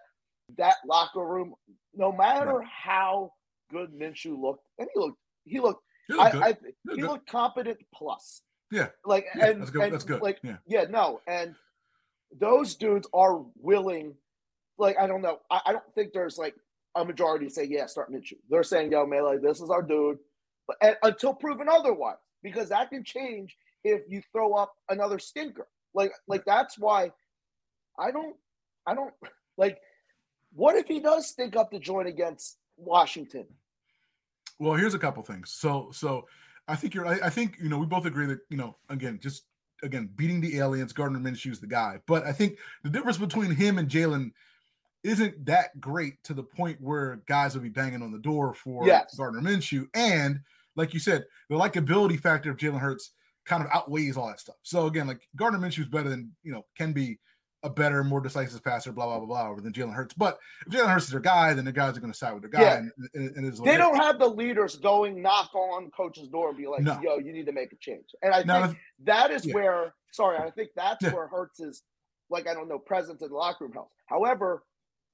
that 0.57 0.75
locker 0.87 1.25
room, 1.25 1.53
no 1.93 2.11
matter 2.11 2.57
right. 2.57 2.67
how 2.67 3.33
good 3.71 3.89
Minshew 3.91 4.39
looked, 4.39 4.65
and 4.79 4.87
he 4.93 4.99
looked, 4.99 5.17
he 5.43 5.59
looked, 5.59 5.83
he 6.07 6.13
looked, 6.13 6.35
I, 6.35 6.49
I, 6.49 6.55
he 6.95 7.03
looked 7.03 7.29
competent 7.29 7.79
plus. 7.93 8.41
Yeah, 8.75 8.87
like 9.05 9.25
yeah, 9.35 9.47
and 9.47 9.61
that's 9.61 9.71
good. 9.71 9.81
And, 9.83 9.93
that's 9.93 10.03
good. 10.03 10.21
Like 10.21 10.39
yeah. 10.43 10.57
yeah, 10.67 10.85
no, 10.89 11.21
and 11.27 11.55
those 12.37 12.75
dudes 12.75 13.07
are 13.13 13.41
willing. 13.57 14.15
Like 14.77 14.97
I 14.99 15.07
don't 15.07 15.21
know, 15.21 15.39
I, 15.49 15.61
I 15.67 15.71
don't 15.71 15.95
think 15.95 16.11
there's 16.11 16.37
like 16.37 16.55
a 16.95 17.05
majority 17.05 17.47
say, 17.49 17.63
yeah, 17.65 17.85
start 17.85 18.11
Minshew. 18.11 18.37
They're 18.49 18.63
saying, 18.63 18.91
yo, 18.91 19.05
man, 19.05 19.23
like 19.23 19.41
this 19.41 19.61
is 19.61 19.69
our 19.69 19.81
dude, 19.81 20.17
but 20.67 20.75
and, 20.81 20.97
until 21.03 21.33
proven 21.33 21.69
otherwise, 21.69 22.17
because 22.43 22.69
that 22.69 22.89
can 22.89 23.03
change 23.05 23.55
if 23.85 24.01
you 24.09 24.21
throw 24.33 24.53
up 24.53 24.73
another 24.89 25.19
stinker. 25.19 25.67
Like, 25.93 26.11
like 26.27 26.43
that's 26.43 26.77
why 26.77 27.11
I 27.97 28.11
don't, 28.11 28.35
I 28.85 28.93
don't 28.93 29.13
like. 29.57 29.79
What 30.53 30.75
if 30.75 30.87
he 30.87 30.99
does 30.99 31.27
stink 31.27 31.55
up 31.55 31.71
the 31.71 31.79
joint 31.79 32.07
against 32.07 32.57
Washington? 32.77 33.45
Well, 34.59 34.75
here's 34.75 34.93
a 34.93 34.99
couple 34.99 35.21
things. 35.23 35.51
So, 35.51 35.89
so 35.91 36.27
I 36.67 36.75
think 36.75 36.93
you're. 36.93 37.07
I, 37.07 37.19
I 37.23 37.29
think 37.29 37.57
you 37.61 37.69
know 37.69 37.77
we 37.77 37.85
both 37.85 38.05
agree 38.05 38.25
that 38.27 38.39
you 38.49 38.57
know 38.57 38.75
again 38.89 39.19
just 39.21 39.43
again 39.83 40.09
beating 40.15 40.41
the 40.41 40.57
aliens. 40.57 40.93
Gardner 40.93 41.19
Minshew's 41.19 41.59
the 41.59 41.67
guy, 41.67 41.99
but 42.07 42.25
I 42.25 42.31
think 42.31 42.57
the 42.83 42.89
difference 42.89 43.17
between 43.17 43.51
him 43.51 43.77
and 43.77 43.89
Jalen 43.89 44.31
isn't 45.03 45.45
that 45.45 45.79
great 45.79 46.21
to 46.23 46.33
the 46.33 46.43
point 46.43 46.81
where 46.81 47.21
guys 47.27 47.53
will 47.53 47.61
be 47.61 47.69
banging 47.69 48.01
on 48.01 48.11
the 48.11 48.17
door 48.17 48.55
for 48.55 48.87
yes. 48.87 49.15
Gardner 49.15 49.39
Minshew. 49.39 49.87
And 49.93 50.39
like 50.75 50.95
you 50.95 50.99
said, 50.99 51.25
the 51.47 51.55
likability 51.55 52.19
factor 52.19 52.49
of 52.49 52.57
Jalen 52.57 52.79
Hurts 52.79 53.11
kind 53.45 53.63
of 53.63 53.69
outweighs 53.71 54.17
all 54.17 54.27
that 54.27 54.39
stuff. 54.39 54.55
So 54.63 54.87
again, 54.87 55.05
like 55.05 55.27
Gardner 55.35 55.59
Minshew 55.59 55.81
is 55.81 55.87
better 55.87 56.09
than 56.09 56.31
you 56.43 56.51
know 56.51 56.65
can 56.75 56.91
be 56.91 57.19
a 57.65 57.69
better, 57.69 58.03
more 58.03 58.21
decisive 58.21 58.63
passer, 58.63 58.91
blah 58.91 59.05
blah 59.05 59.17
blah 59.19 59.53
blah, 59.53 59.61
than 59.61 59.73
Jalen 59.73 59.93
Hurts. 59.93 60.13
But 60.13 60.37
if 60.65 60.71
Jalen 60.71 60.93
Hurts 60.93 61.05
is 61.05 61.11
their 61.11 61.19
guy, 61.19 61.53
then 61.53 61.65
the 61.65 61.71
guys 61.71 61.97
are 61.97 61.99
going 61.99 62.13
to 62.13 62.17
side 62.17 62.33
with 62.33 62.43
their 62.43 62.51
guy. 62.51 62.61
Yeah. 62.61 62.77
And, 62.77 62.91
and, 63.35 63.45
and 63.45 63.65
they 63.65 63.75
don't 63.75 63.97
have 63.97 64.19
the 64.19 64.27
leaders 64.27 64.75
going 64.77 65.21
knock 65.21 65.53
on 65.55 65.89
coach's 65.91 66.27
door 66.27 66.49
and 66.49 66.57
be 66.57 66.67
like, 66.67 66.83
no. 66.83 66.99
"Yo, 67.01 67.17
you 67.17 67.33
need 67.33 67.47
to 67.47 67.51
make 67.51 67.73
a 67.73 67.77
change." 67.77 68.05
And 68.21 68.33
I 68.33 68.43
now, 68.43 68.67
think 68.67 68.79
that 69.03 69.31
is 69.31 69.45
yeah. 69.45 69.55
where, 69.55 69.93
sorry, 70.11 70.37
I 70.37 70.51
think 70.51 70.69
that's 70.75 71.03
yeah. 71.03 71.13
where 71.13 71.27
Hurts 71.27 71.59
is, 71.59 71.81
like 72.29 72.47
I 72.47 72.53
don't 72.53 72.69
know, 72.69 72.79
presence 72.79 73.21
in 73.21 73.29
the 73.29 73.35
locker 73.35 73.65
room 73.65 73.73
helps. 73.73 73.95
However, 74.05 74.63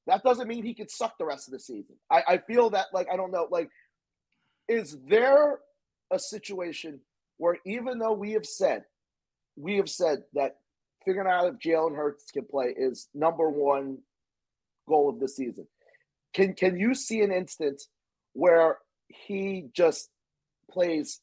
that 0.08 0.24
doesn't 0.24 0.48
mean 0.48 0.64
he 0.64 0.74
could 0.74 0.92
suck 0.92 1.18
the 1.18 1.26
rest 1.26 1.48
of 1.48 1.54
the 1.54 1.60
season. 1.60 1.96
I, 2.12 2.24
I 2.28 2.38
feel 2.38 2.70
that 2.72 2.88
like 2.94 3.08
I 3.12 3.16
don't 3.16 3.32
know, 3.32 3.48
like, 3.50 3.70
is 4.68 4.98
there 5.08 5.60
a 6.12 6.20
situation 6.20 7.00
where 7.38 7.58
even 7.66 7.98
though 7.98 8.14
we 8.14 8.34
have 8.34 8.46
said, 8.46 8.84
we 9.56 9.78
have 9.78 9.90
said 9.90 10.24
that 10.34 10.58
figuring 11.06 11.28
out 11.28 11.48
if 11.48 11.56
Jalen 11.56 11.96
Hurts 11.96 12.32
can 12.32 12.46
play 12.46 12.74
is 12.78 13.08
number 13.14 13.50
one 13.50 14.00
goal 14.88 15.10
of 15.10 15.20
the 15.20 15.28
season. 15.28 15.68
Can 16.34 16.54
can 16.54 16.78
you 16.78 16.94
see 16.94 17.22
an 17.22 17.32
instance 17.32 17.88
where 18.34 18.78
he 19.08 19.66
just 19.74 20.10
plays 20.70 21.20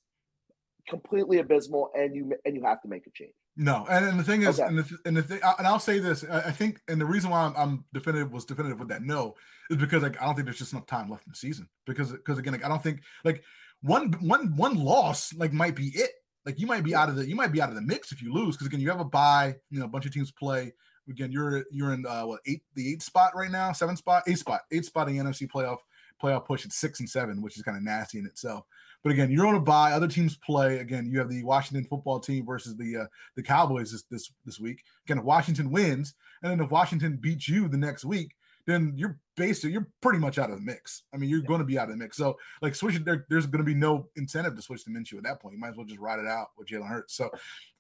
completely 0.89 1.39
abysmal 1.39 1.91
and 1.95 2.15
you 2.15 2.33
and 2.45 2.57
you 2.57 2.65
have 2.65 2.83
to 2.83 2.89
make 2.89 3.07
a 3.07 3.11
change? 3.11 3.33
No, 3.61 3.85
and, 3.91 4.07
and 4.07 4.21
the 4.21 4.23
thing 4.23 4.43
is, 4.43 4.61
okay. 4.61 4.69
and 4.69 4.79
the, 4.79 4.99
and 5.05 5.17
the 5.17 5.23
thing, 5.23 5.41
and 5.59 5.67
I'll 5.67 5.81
say 5.81 5.99
this, 5.99 6.23
I, 6.23 6.53
think, 6.53 6.81
and 6.87 7.01
the 7.01 7.05
reason 7.05 7.29
why 7.31 7.41
I'm, 7.41 7.57
I'm, 7.57 7.85
definitive 7.93 8.31
was 8.31 8.45
definitive 8.45 8.79
with 8.79 8.87
that 8.91 9.03
no 9.03 9.35
is 9.69 9.79
because 9.79 10.05
like 10.05 10.21
I 10.23 10.27
don't 10.27 10.37
think 10.37 10.45
there's 10.45 10.59
just 10.59 10.73
enough 10.73 10.87
time 10.87 11.11
left 11.11 11.27
in 11.27 11.33
the 11.33 11.37
season 11.37 11.69
because 11.85 12.13
because 12.13 12.39
again 12.39 12.53
like 12.53 12.65
I 12.65 12.69
don't 12.69 12.83
think 12.83 13.01
like 13.25 13.43
one 13.83 14.13
one 14.21 14.57
one 14.57 14.77
loss 14.77 15.35
like 15.35 15.53
might 15.53 15.75
be 15.75 15.89
it 15.89 16.11
like 16.47 16.59
you 16.59 16.67
might 16.67 16.85
be 16.85 16.95
out 16.95 17.09
of 17.09 17.17
the 17.17 17.29
you 17.29 17.35
might 17.35 17.53
be 17.53 17.61
out 17.61 17.69
of 17.69 17.75
the 17.75 17.83
mix 17.83 18.13
if 18.13 18.23
you 18.23 18.33
lose 18.33 18.57
because 18.57 18.67
again 18.67 18.81
you 18.81 18.89
have 18.89 19.01
a 19.01 19.05
bye. 19.05 19.55
You 19.71 19.81
know, 19.81 19.87
a 19.87 19.89
bunch 19.89 20.07
of 20.07 20.13
teams 20.13 20.31
play. 20.31 20.73
Again, 21.09 21.33
you're 21.33 21.65
you're 21.71 21.93
in 21.93 22.05
uh, 22.07 22.23
what 22.23 22.41
eight 22.47 22.63
the 22.75 22.93
eight 22.93 23.03
spot 23.03 23.33
right 23.35 23.51
now, 23.51 23.73
seven 23.73 23.97
spot, 23.97 24.25
eight 24.27 24.39
spot, 24.39 24.61
eight 24.73 24.85
spot 24.85 25.09
in 25.09 25.17
the 25.17 25.25
NFC 25.25 25.49
playoff 25.49 25.79
playoff 26.23 26.47
push 26.47 26.65
at 26.65 26.73
six 26.73 27.01
and 27.01 27.09
seven, 27.09 27.41
which 27.41 27.57
is 27.57 27.63
kind 27.63 27.77
of 27.77 27.83
nasty 27.83 28.19
in 28.19 28.27
itself. 28.27 28.65
But 29.05 29.13
again, 29.13 29.31
you're 29.31 29.47
on 29.47 29.55
a 29.55 29.61
bye. 29.61 29.93
Other 29.93 30.09
teams 30.09 30.37
play. 30.37 30.79
Again, 30.79 31.09
you 31.11 31.19
have 31.19 31.29
the 31.29 31.45
Washington 31.45 31.85
football 31.85 32.19
team 32.19 32.45
versus 32.45 32.77
the 32.77 32.97
uh, 32.99 33.07
the 33.37 33.43
Cowboys 33.43 33.93
this, 33.93 34.03
this 34.11 34.31
this 34.45 34.59
week. 34.59 34.83
Again, 35.07 35.19
if 35.19 35.25
Washington 35.25 35.71
wins, 35.71 36.15
and 36.43 36.51
then 36.51 36.61
if 36.61 36.71
Washington 36.71 37.17
beats 37.17 37.49
you 37.49 37.69
the 37.69 37.77
next 37.77 38.05
week, 38.05 38.35
then 38.69 38.93
you're 38.97 39.19
basically 39.35 39.73
you're 39.73 39.89
pretty 40.03 40.19
much 40.19 40.39
out 40.39 40.51
of 40.51 40.57
the 40.57 40.63
mix. 40.63 41.05
I 41.15 41.17
mean, 41.17 41.31
you're 41.31 41.41
going 41.41 41.61
to 41.61 41.65
be 41.65 41.79
out 41.79 41.85
of 41.85 41.93
the 41.93 41.97
mix. 41.97 42.19
So 42.19 42.37
like 42.61 42.75
switching 42.75 43.03
there, 43.03 43.25
there's 43.31 43.47
going 43.47 43.65
to 43.65 43.67
be 43.67 43.75
no 43.75 44.09
incentive 44.17 44.55
to 44.55 44.63
switch 44.63 44.85
to 44.85 44.91
Minshew 44.91 45.17
at 45.17 45.25
that 45.25 45.41
point. 45.41 45.55
You 45.55 45.59
might 45.59 45.71
as 45.71 45.77
well 45.77 45.87
just 45.87 45.99
ride 45.99 46.19
it 46.19 46.27
out 46.27 46.49
with 46.59 46.69
Jalen 46.69 46.87
Hurts. 46.87 47.15
So 47.15 47.31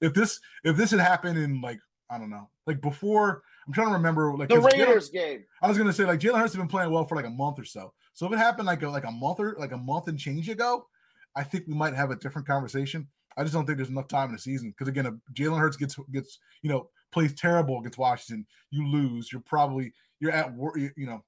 if 0.00 0.14
this 0.14 0.40
if 0.64 0.76
this 0.76 0.90
had 0.90 1.00
happened 1.00 1.38
in 1.38 1.60
like 1.60 1.78
I 2.10 2.16
don't 2.16 2.30
know, 2.30 2.48
like 2.66 2.80
before, 2.80 3.42
I'm 3.66 3.74
trying 3.74 3.88
to 3.88 3.92
remember 3.92 4.34
like 4.34 4.48
the 4.48 4.60
Raiders 4.60 5.10
Jalen, 5.10 5.12
game. 5.12 5.44
I 5.60 5.68
was 5.68 5.76
gonna 5.76 5.92
say 5.92 6.06
like 6.06 6.20
Jalen 6.20 6.38
Hurts 6.38 6.54
has 6.54 6.56
been 6.56 6.68
playing 6.68 6.90
well 6.90 7.04
for 7.04 7.16
like 7.16 7.26
a 7.26 7.30
month 7.30 7.58
or 7.58 7.66
so. 7.66 7.92
So 8.14 8.26
if 8.26 8.32
it 8.32 8.38
happened 8.38 8.66
like 8.66 8.82
a, 8.82 8.88
like 8.88 9.04
a 9.04 9.12
month 9.12 9.40
or 9.40 9.56
like 9.58 9.72
a 9.72 9.76
month 9.76 10.08
and 10.08 10.18
change 10.18 10.48
ago, 10.48 10.86
I 11.36 11.44
think 11.44 11.66
we 11.68 11.74
might 11.74 11.92
have 11.92 12.10
a 12.10 12.16
different 12.16 12.48
conversation. 12.48 13.08
I 13.36 13.42
just 13.42 13.52
don't 13.52 13.66
think 13.66 13.76
there's 13.76 13.90
enough 13.90 14.08
time 14.08 14.30
in 14.30 14.32
the 14.32 14.40
season 14.40 14.70
because 14.70 14.88
again, 14.88 15.04
if 15.04 15.14
Jalen 15.34 15.60
Hurts 15.60 15.76
gets 15.76 15.96
gets 16.10 16.38
you 16.62 16.70
know 16.70 16.88
plays 17.12 17.34
terrible 17.34 17.78
against 17.78 17.98
Washington, 17.98 18.46
you 18.70 18.86
lose. 18.86 19.32
You're 19.32 19.42
probably 19.42 19.92
you're 20.20 20.32
at 20.32 20.52
you 20.96 21.06
know 21.06 21.24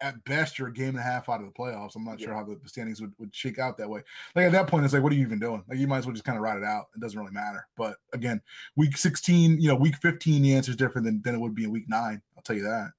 at 0.00 0.22
best 0.24 0.58
you're 0.58 0.68
a 0.68 0.72
game 0.72 0.90
and 0.90 0.98
a 0.98 1.02
half 1.02 1.28
out 1.28 1.40
of 1.40 1.46
the 1.46 1.52
playoffs. 1.52 1.96
I'm 1.96 2.04
not 2.04 2.20
yeah. 2.20 2.26
sure 2.26 2.34
how 2.34 2.44
the, 2.44 2.58
standings 2.66 3.00
would, 3.00 3.12
would 3.18 3.34
shake 3.34 3.58
out 3.58 3.78
that 3.78 3.88
way. 3.88 4.02
Like 4.34 4.46
at 4.46 4.52
that 4.52 4.66
point, 4.66 4.84
it's 4.84 4.92
like, 4.92 5.02
what 5.02 5.12
are 5.12 5.16
you 5.16 5.24
even 5.24 5.38
doing? 5.38 5.64
Like 5.68 5.78
you 5.78 5.86
might 5.86 5.98
as 5.98 6.06
well 6.06 6.12
just 6.12 6.24
kind 6.24 6.36
of 6.36 6.42
ride 6.42 6.58
it 6.58 6.64
out. 6.64 6.86
It 6.94 7.00
doesn't 7.00 7.18
really 7.18 7.32
matter. 7.32 7.66
But 7.76 7.96
again, 8.12 8.42
week 8.76 8.96
16, 8.96 9.60
you 9.60 9.68
know, 9.68 9.76
week 9.76 9.96
15, 9.96 10.42
the 10.42 10.54
answer 10.54 10.72
is 10.72 10.76
different 10.76 11.06
than, 11.06 11.22
than 11.22 11.34
it 11.34 11.40
would 11.40 11.54
be 11.54 11.64
in 11.64 11.70
week 11.70 11.88
nine. 11.88 12.20
I'll 12.36 12.42
tell 12.42 12.56
you 12.56 12.64
that. 12.64 12.90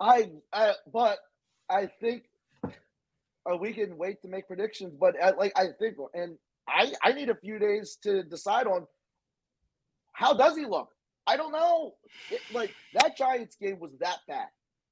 I, 0.00 0.30
I 0.52 0.72
but 0.92 1.18
I 1.70 1.86
think 2.00 2.24
uh, 3.50 3.56
we 3.56 3.72
can 3.72 3.96
wait 3.96 4.22
to 4.22 4.28
make 4.28 4.46
predictions. 4.46 4.94
But 4.98 5.20
uh, 5.20 5.32
like 5.38 5.52
I 5.56 5.66
think, 5.78 5.96
and 6.14 6.36
I 6.66 6.92
I 7.02 7.12
need 7.12 7.30
a 7.30 7.34
few 7.34 7.58
days 7.58 7.98
to 8.02 8.22
decide 8.22 8.66
on 8.66 8.86
how 10.12 10.34
does 10.34 10.56
he 10.56 10.64
look. 10.64 10.90
I 11.28 11.36
don't 11.36 11.52
know. 11.52 11.94
It, 12.30 12.40
like 12.52 12.74
that 12.94 13.16
Giants 13.16 13.56
game 13.60 13.78
was 13.78 13.92
that 14.00 14.18
bad, 14.26 14.48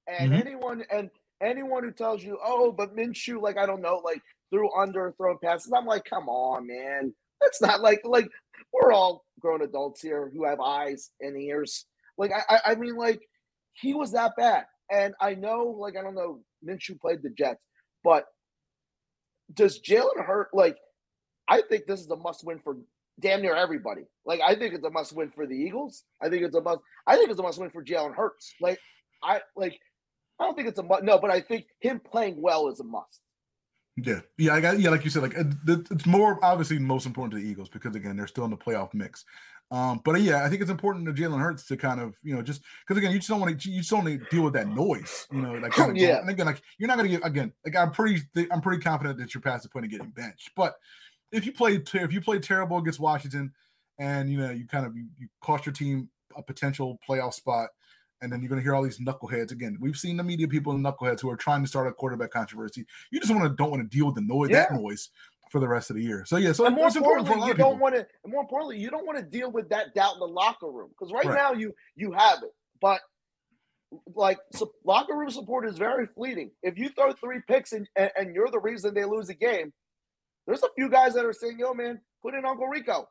and 0.06 0.32
mm-hmm. 0.32 0.46
anyone 0.46 0.84
and 0.90 1.10
anyone 1.42 1.82
who 1.82 1.90
tells 1.90 2.22
you, 2.22 2.38
oh, 2.44 2.72
but 2.72 2.94
Minshew, 2.94 3.40
like 3.40 3.56
I 3.56 3.64
don't 3.64 3.80
know, 3.80 4.02
like 4.04 4.20
threw 4.50 4.70
under, 4.78 5.14
thrown 5.16 5.38
passes. 5.42 5.72
I'm 5.74 5.86
like, 5.86 6.04
come 6.04 6.28
on, 6.28 6.66
man. 6.66 7.14
That's 7.40 7.62
not 7.62 7.80
like 7.80 8.02
like 8.04 8.28
we're 8.72 8.92
all 8.92 9.24
grown 9.40 9.62
adults 9.62 10.02
here 10.02 10.30
who 10.32 10.44
have 10.44 10.60
eyes 10.60 11.10
and 11.20 11.40
ears. 11.40 11.86
Like 12.18 12.32
I 12.48 12.72
I 12.72 12.74
mean, 12.74 12.96
like 12.96 13.22
he 13.72 13.94
was 13.94 14.12
that 14.12 14.32
bad, 14.36 14.64
and 14.90 15.14
I 15.20 15.34
know, 15.34 15.74
like 15.78 15.96
I 15.96 16.02
don't 16.02 16.14
know, 16.14 16.40
Minshew 16.66 17.00
played 17.00 17.22
the 17.22 17.30
Jets, 17.30 17.62
but 18.04 18.26
does 19.54 19.80
Jalen 19.80 20.24
Hurt 20.24 20.48
like? 20.52 20.76
I 21.48 21.62
think 21.62 21.86
this 21.86 22.00
is 22.00 22.10
a 22.10 22.16
must 22.16 22.44
win 22.44 22.58
for 22.58 22.76
damn 23.20 23.42
near 23.42 23.54
everybody. 23.54 24.02
Like 24.24 24.40
I 24.40 24.54
think 24.54 24.74
it's 24.74 24.84
a 24.84 24.90
must 24.90 25.14
win 25.14 25.30
for 25.30 25.46
the 25.46 25.54
Eagles. 25.54 26.04
I 26.22 26.28
think 26.28 26.42
it's 26.42 26.56
a 26.56 26.60
must. 26.60 26.80
I 27.06 27.16
think 27.16 27.30
it's 27.30 27.40
a 27.40 27.42
must 27.42 27.58
win 27.58 27.70
for 27.70 27.84
Jalen 27.84 28.14
Hurts. 28.14 28.54
Like 28.60 28.78
I 29.22 29.40
like. 29.56 29.78
I 30.38 30.44
don't 30.44 30.54
think 30.54 30.68
it's 30.68 30.78
a 30.78 30.82
must. 30.82 31.02
No, 31.02 31.18
but 31.18 31.30
I 31.30 31.40
think 31.40 31.66
him 31.80 32.00
playing 32.00 32.40
well 32.40 32.68
is 32.68 32.80
a 32.80 32.84
must. 32.84 33.20
Yeah, 33.96 34.20
yeah, 34.36 34.54
I 34.54 34.60
got 34.60 34.78
yeah, 34.78 34.90
like 34.90 35.04
you 35.04 35.10
said, 35.10 35.22
like 35.22 35.34
it's 35.36 36.06
more 36.06 36.38
obviously 36.44 36.78
most 36.78 37.06
important 37.06 37.32
to 37.32 37.42
the 37.42 37.50
Eagles 37.50 37.70
because 37.70 37.96
again 37.96 38.16
they're 38.16 38.26
still 38.26 38.44
in 38.44 38.50
the 38.50 38.56
playoff 38.56 38.92
mix. 38.92 39.24
Um, 39.70 40.00
but 40.04 40.20
yeah, 40.20 40.44
I 40.44 40.48
think 40.48 40.62
it's 40.62 40.70
important 40.70 41.06
to 41.06 41.12
Jalen 41.12 41.40
Hurts 41.40 41.66
to 41.68 41.76
kind 41.76 42.00
of 42.00 42.14
you 42.22 42.34
know 42.34 42.42
just 42.42 42.62
because 42.86 42.98
again 42.98 43.10
you 43.10 43.18
just 43.18 43.28
don't 43.30 43.40
want 43.40 43.58
to 43.58 43.70
you 43.70 43.78
just 43.78 43.90
don't 43.90 44.04
want 44.04 44.20
to 44.20 44.26
deal 44.30 44.42
with 44.44 44.52
that 44.52 44.68
noise, 44.68 45.26
you 45.32 45.40
know, 45.40 45.54
like 45.54 45.72
kind 45.72 45.90
of 45.90 45.96
yeah. 46.00 46.20
And 46.20 46.28
again, 46.28 46.46
like 46.46 46.60
you're 46.78 46.88
not 46.88 46.98
gonna 46.98 47.08
get 47.08 47.26
again 47.26 47.52
like 47.64 47.74
I'm 47.74 47.90
pretty 47.90 48.20
I'm 48.52 48.60
pretty 48.60 48.82
confident 48.82 49.18
that 49.18 49.34
you're 49.34 49.40
past 49.40 49.62
the 49.62 49.70
point 49.70 49.86
of 49.86 49.90
getting 49.90 50.10
benched. 50.10 50.50
But 50.54 50.76
if 51.32 51.46
you 51.46 51.52
play 51.52 51.82
if 51.94 52.12
you 52.12 52.20
play 52.20 52.38
terrible 52.38 52.78
against 52.78 53.00
Washington, 53.00 53.52
and 53.98 54.30
you 54.30 54.38
know 54.38 54.50
you 54.50 54.66
kind 54.66 54.86
of 54.86 54.96
you, 54.96 55.06
you 55.18 55.28
cost 55.40 55.66
your 55.66 55.72
team 55.72 56.08
a 56.36 56.42
potential 56.42 56.98
playoff 57.08 57.34
spot 57.34 57.70
and 58.22 58.32
then 58.32 58.40
you're 58.40 58.48
going 58.48 58.60
to 58.60 58.62
hear 58.62 58.74
all 58.74 58.82
these 58.82 58.98
knuckleheads 58.98 59.52
again. 59.52 59.76
We've 59.80 59.96
seen 59.96 60.16
the 60.16 60.24
media 60.24 60.48
people 60.48 60.72
and 60.72 60.84
knuckleheads 60.84 61.20
who 61.20 61.30
are 61.30 61.36
trying 61.36 61.62
to 61.62 61.68
start 61.68 61.86
a 61.86 61.92
quarterback 61.92 62.30
controversy. 62.30 62.86
You 63.10 63.20
just 63.20 63.32
want 63.32 63.44
to 63.44 63.50
don't 63.50 63.70
want 63.70 63.82
to 63.82 63.96
deal 63.96 64.06
with 64.06 64.14
the 64.14 64.22
noise, 64.22 64.50
yeah. 64.50 64.66
that 64.70 64.74
noise 64.74 65.10
for 65.50 65.60
the 65.60 65.68
rest 65.68 65.90
of 65.90 65.96
the 65.96 66.02
year. 66.02 66.24
So 66.26 66.36
yeah, 66.36 66.52
so 66.52 66.66
and 66.66 66.74
more 66.74 66.88
importantly, 66.88 67.46
you 67.46 67.54
don't 67.54 67.78
want 67.78 67.94
to. 67.94 68.06
more 68.26 68.40
importantly, 68.40 68.78
you 68.78 68.90
don't 68.90 69.06
want 69.06 69.18
to 69.18 69.24
deal 69.24 69.50
with 69.50 69.68
that 69.68 69.94
doubt 69.94 70.14
in 70.14 70.20
the 70.20 70.26
locker 70.26 70.70
room 70.70 70.88
because 70.90 71.12
right, 71.12 71.24
right, 71.24 71.36
now 71.36 71.52
you 71.52 71.74
you 71.94 72.12
have 72.12 72.42
it, 72.42 72.54
but 72.80 73.00
like 74.14 74.38
so 74.52 74.72
locker 74.84 75.16
room 75.16 75.30
support 75.30 75.66
is 75.66 75.78
very 75.78 76.06
fleeting. 76.06 76.50
If 76.62 76.78
you 76.78 76.88
throw 76.88 77.12
three 77.12 77.40
picks 77.46 77.72
and, 77.72 77.88
and, 77.96 78.10
and 78.16 78.34
you're 78.34 78.50
the 78.50 78.58
reason 78.58 78.94
they 78.94 79.04
lose 79.04 79.26
a 79.26 79.28
the 79.28 79.34
game, 79.34 79.72
there's 80.46 80.62
a 80.62 80.68
few 80.76 80.88
guys 80.88 81.14
that 81.14 81.24
are 81.24 81.32
saying, 81.32 81.58
"Yo, 81.58 81.74
man, 81.74 82.00
put 82.22 82.34
in 82.34 82.44
Uncle 82.44 82.68
Rico." 82.68 83.08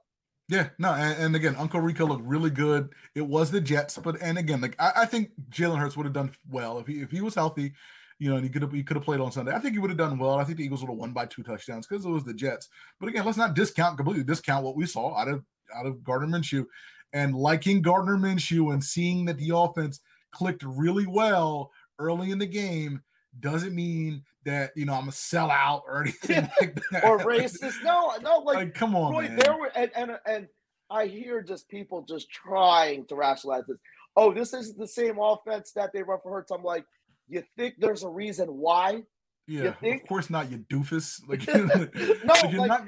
Yeah, 0.48 0.70
no, 0.78 0.94
and, 0.94 1.24
and, 1.24 1.36
again, 1.36 1.56
Uncle 1.58 1.82
Rico 1.82 2.06
looked 2.06 2.24
really 2.24 2.52
good. 2.52 2.90
It 3.16 3.26
was 3.26 3.50
the 3.50 3.60
Jets, 3.60 3.98
but 3.98 4.22
and 4.22 4.38
again, 4.38 4.62
like 4.62 4.76
I, 4.80 4.92
I 4.98 5.06
think 5.06 5.32
Jalen 5.50 5.80
Hurts 5.80 5.98
would 5.98 6.06
have 6.06 6.14
done 6.14 6.36
well 6.50 6.78
if 6.78 6.86
he 6.86 7.02
if 7.02 7.10
he 7.10 7.22
was 7.22 7.34
healthy, 7.34 7.74
you 8.20 8.30
know, 8.30 8.36
and 8.36 8.46
he 8.46 8.50
could 8.50 8.62
have 8.62 8.72
he 8.72 8.84
could 8.84 8.96
have 8.96 9.06
played 9.06 9.20
on 9.20 9.32
Sunday. 9.32 9.54
I 9.54 9.60
think 9.60 9.74
he 9.74 9.80
would 9.80 9.90
have 9.90 9.98
done 9.98 10.20
well. 10.20 10.36
I 10.36 10.44
think 10.44 10.60
the 10.60 10.64
Eagles 10.64 10.82
would 10.82 10.90
have 10.90 10.98
won 10.98 11.14
by 11.14 11.26
two 11.26 11.42
touchdowns 11.42 11.88
because 11.88 12.06
it 12.06 12.10
was 12.10 12.24
the 12.24 12.34
Jets. 12.34 12.70
But 13.00 13.10
again, 13.10 13.26
let's 13.26 13.38
not 13.38 13.56
discount 13.56 13.98
completely 13.98 14.24
discount 14.24 14.64
what 14.64 14.76
we 14.76 14.86
saw 14.86 15.18
out 15.18 15.28
of 15.28 15.44
out 15.76 15.88
of 15.88 16.04
Gardner 16.04 16.28
Minshew, 16.28 16.66
and 17.12 17.36
liking 17.36 17.82
Gardner 17.82 18.18
Minshew 18.18 18.72
and 18.72 18.84
seeing 18.84 19.26
that 19.26 19.38
the 19.38 19.56
offense 19.56 20.00
clicked 20.32 20.64
really 20.64 21.08
well 21.08 21.72
early 21.98 22.30
in 22.30 22.38
the 22.38 22.46
game 22.46 23.02
doesn't 23.40 23.74
mean 23.74 24.24
that 24.46 24.72
you 24.76 24.86
know 24.86 24.94
I'm 24.94 25.08
a 25.08 25.12
sellout 25.12 25.82
or 25.88 26.02
anything 26.02 26.50
like 26.60 26.80
that. 26.92 27.04
or 27.04 27.20
racist. 27.20 27.84
No, 27.84 28.14
no, 28.22 28.38
like, 28.40 28.56
like 28.56 28.74
come 28.74 28.96
on, 28.96 29.12
Roy, 29.12 29.24
man. 29.24 29.38
There 29.38 29.58
were 29.58 29.72
and, 29.76 29.92
and 29.96 30.12
and 30.26 30.48
I 30.90 31.08
hear 31.08 31.42
just 31.42 31.68
people 31.68 32.04
just 32.04 32.30
trying 32.30 33.06
to 33.08 33.16
rationalize 33.16 33.66
this. 33.68 33.78
Oh, 34.16 34.34
this 34.34 34.54
is 34.54 34.76
the 34.76 34.88
same 34.88 35.18
offense 35.20 35.72
that 35.74 35.92
they 35.92 36.04
run 36.04 36.20
for 36.24 36.32
Hurts. 36.32 36.52
I'm 36.52 36.64
like, 36.64 36.86
you 37.28 37.44
think 37.58 37.76
there's 37.80 38.04
a 38.04 38.10
reason 38.10 38.48
why? 38.48 39.04
Yeah, 39.48 39.74
of 39.82 40.08
course 40.08 40.30
not. 40.30 40.52
You 40.52 40.60
doofus. 40.60 41.22
Like, 41.28 41.48
no, 42.24 42.34
like, 42.34 42.54
like, 42.54 42.68
not... 42.68 42.88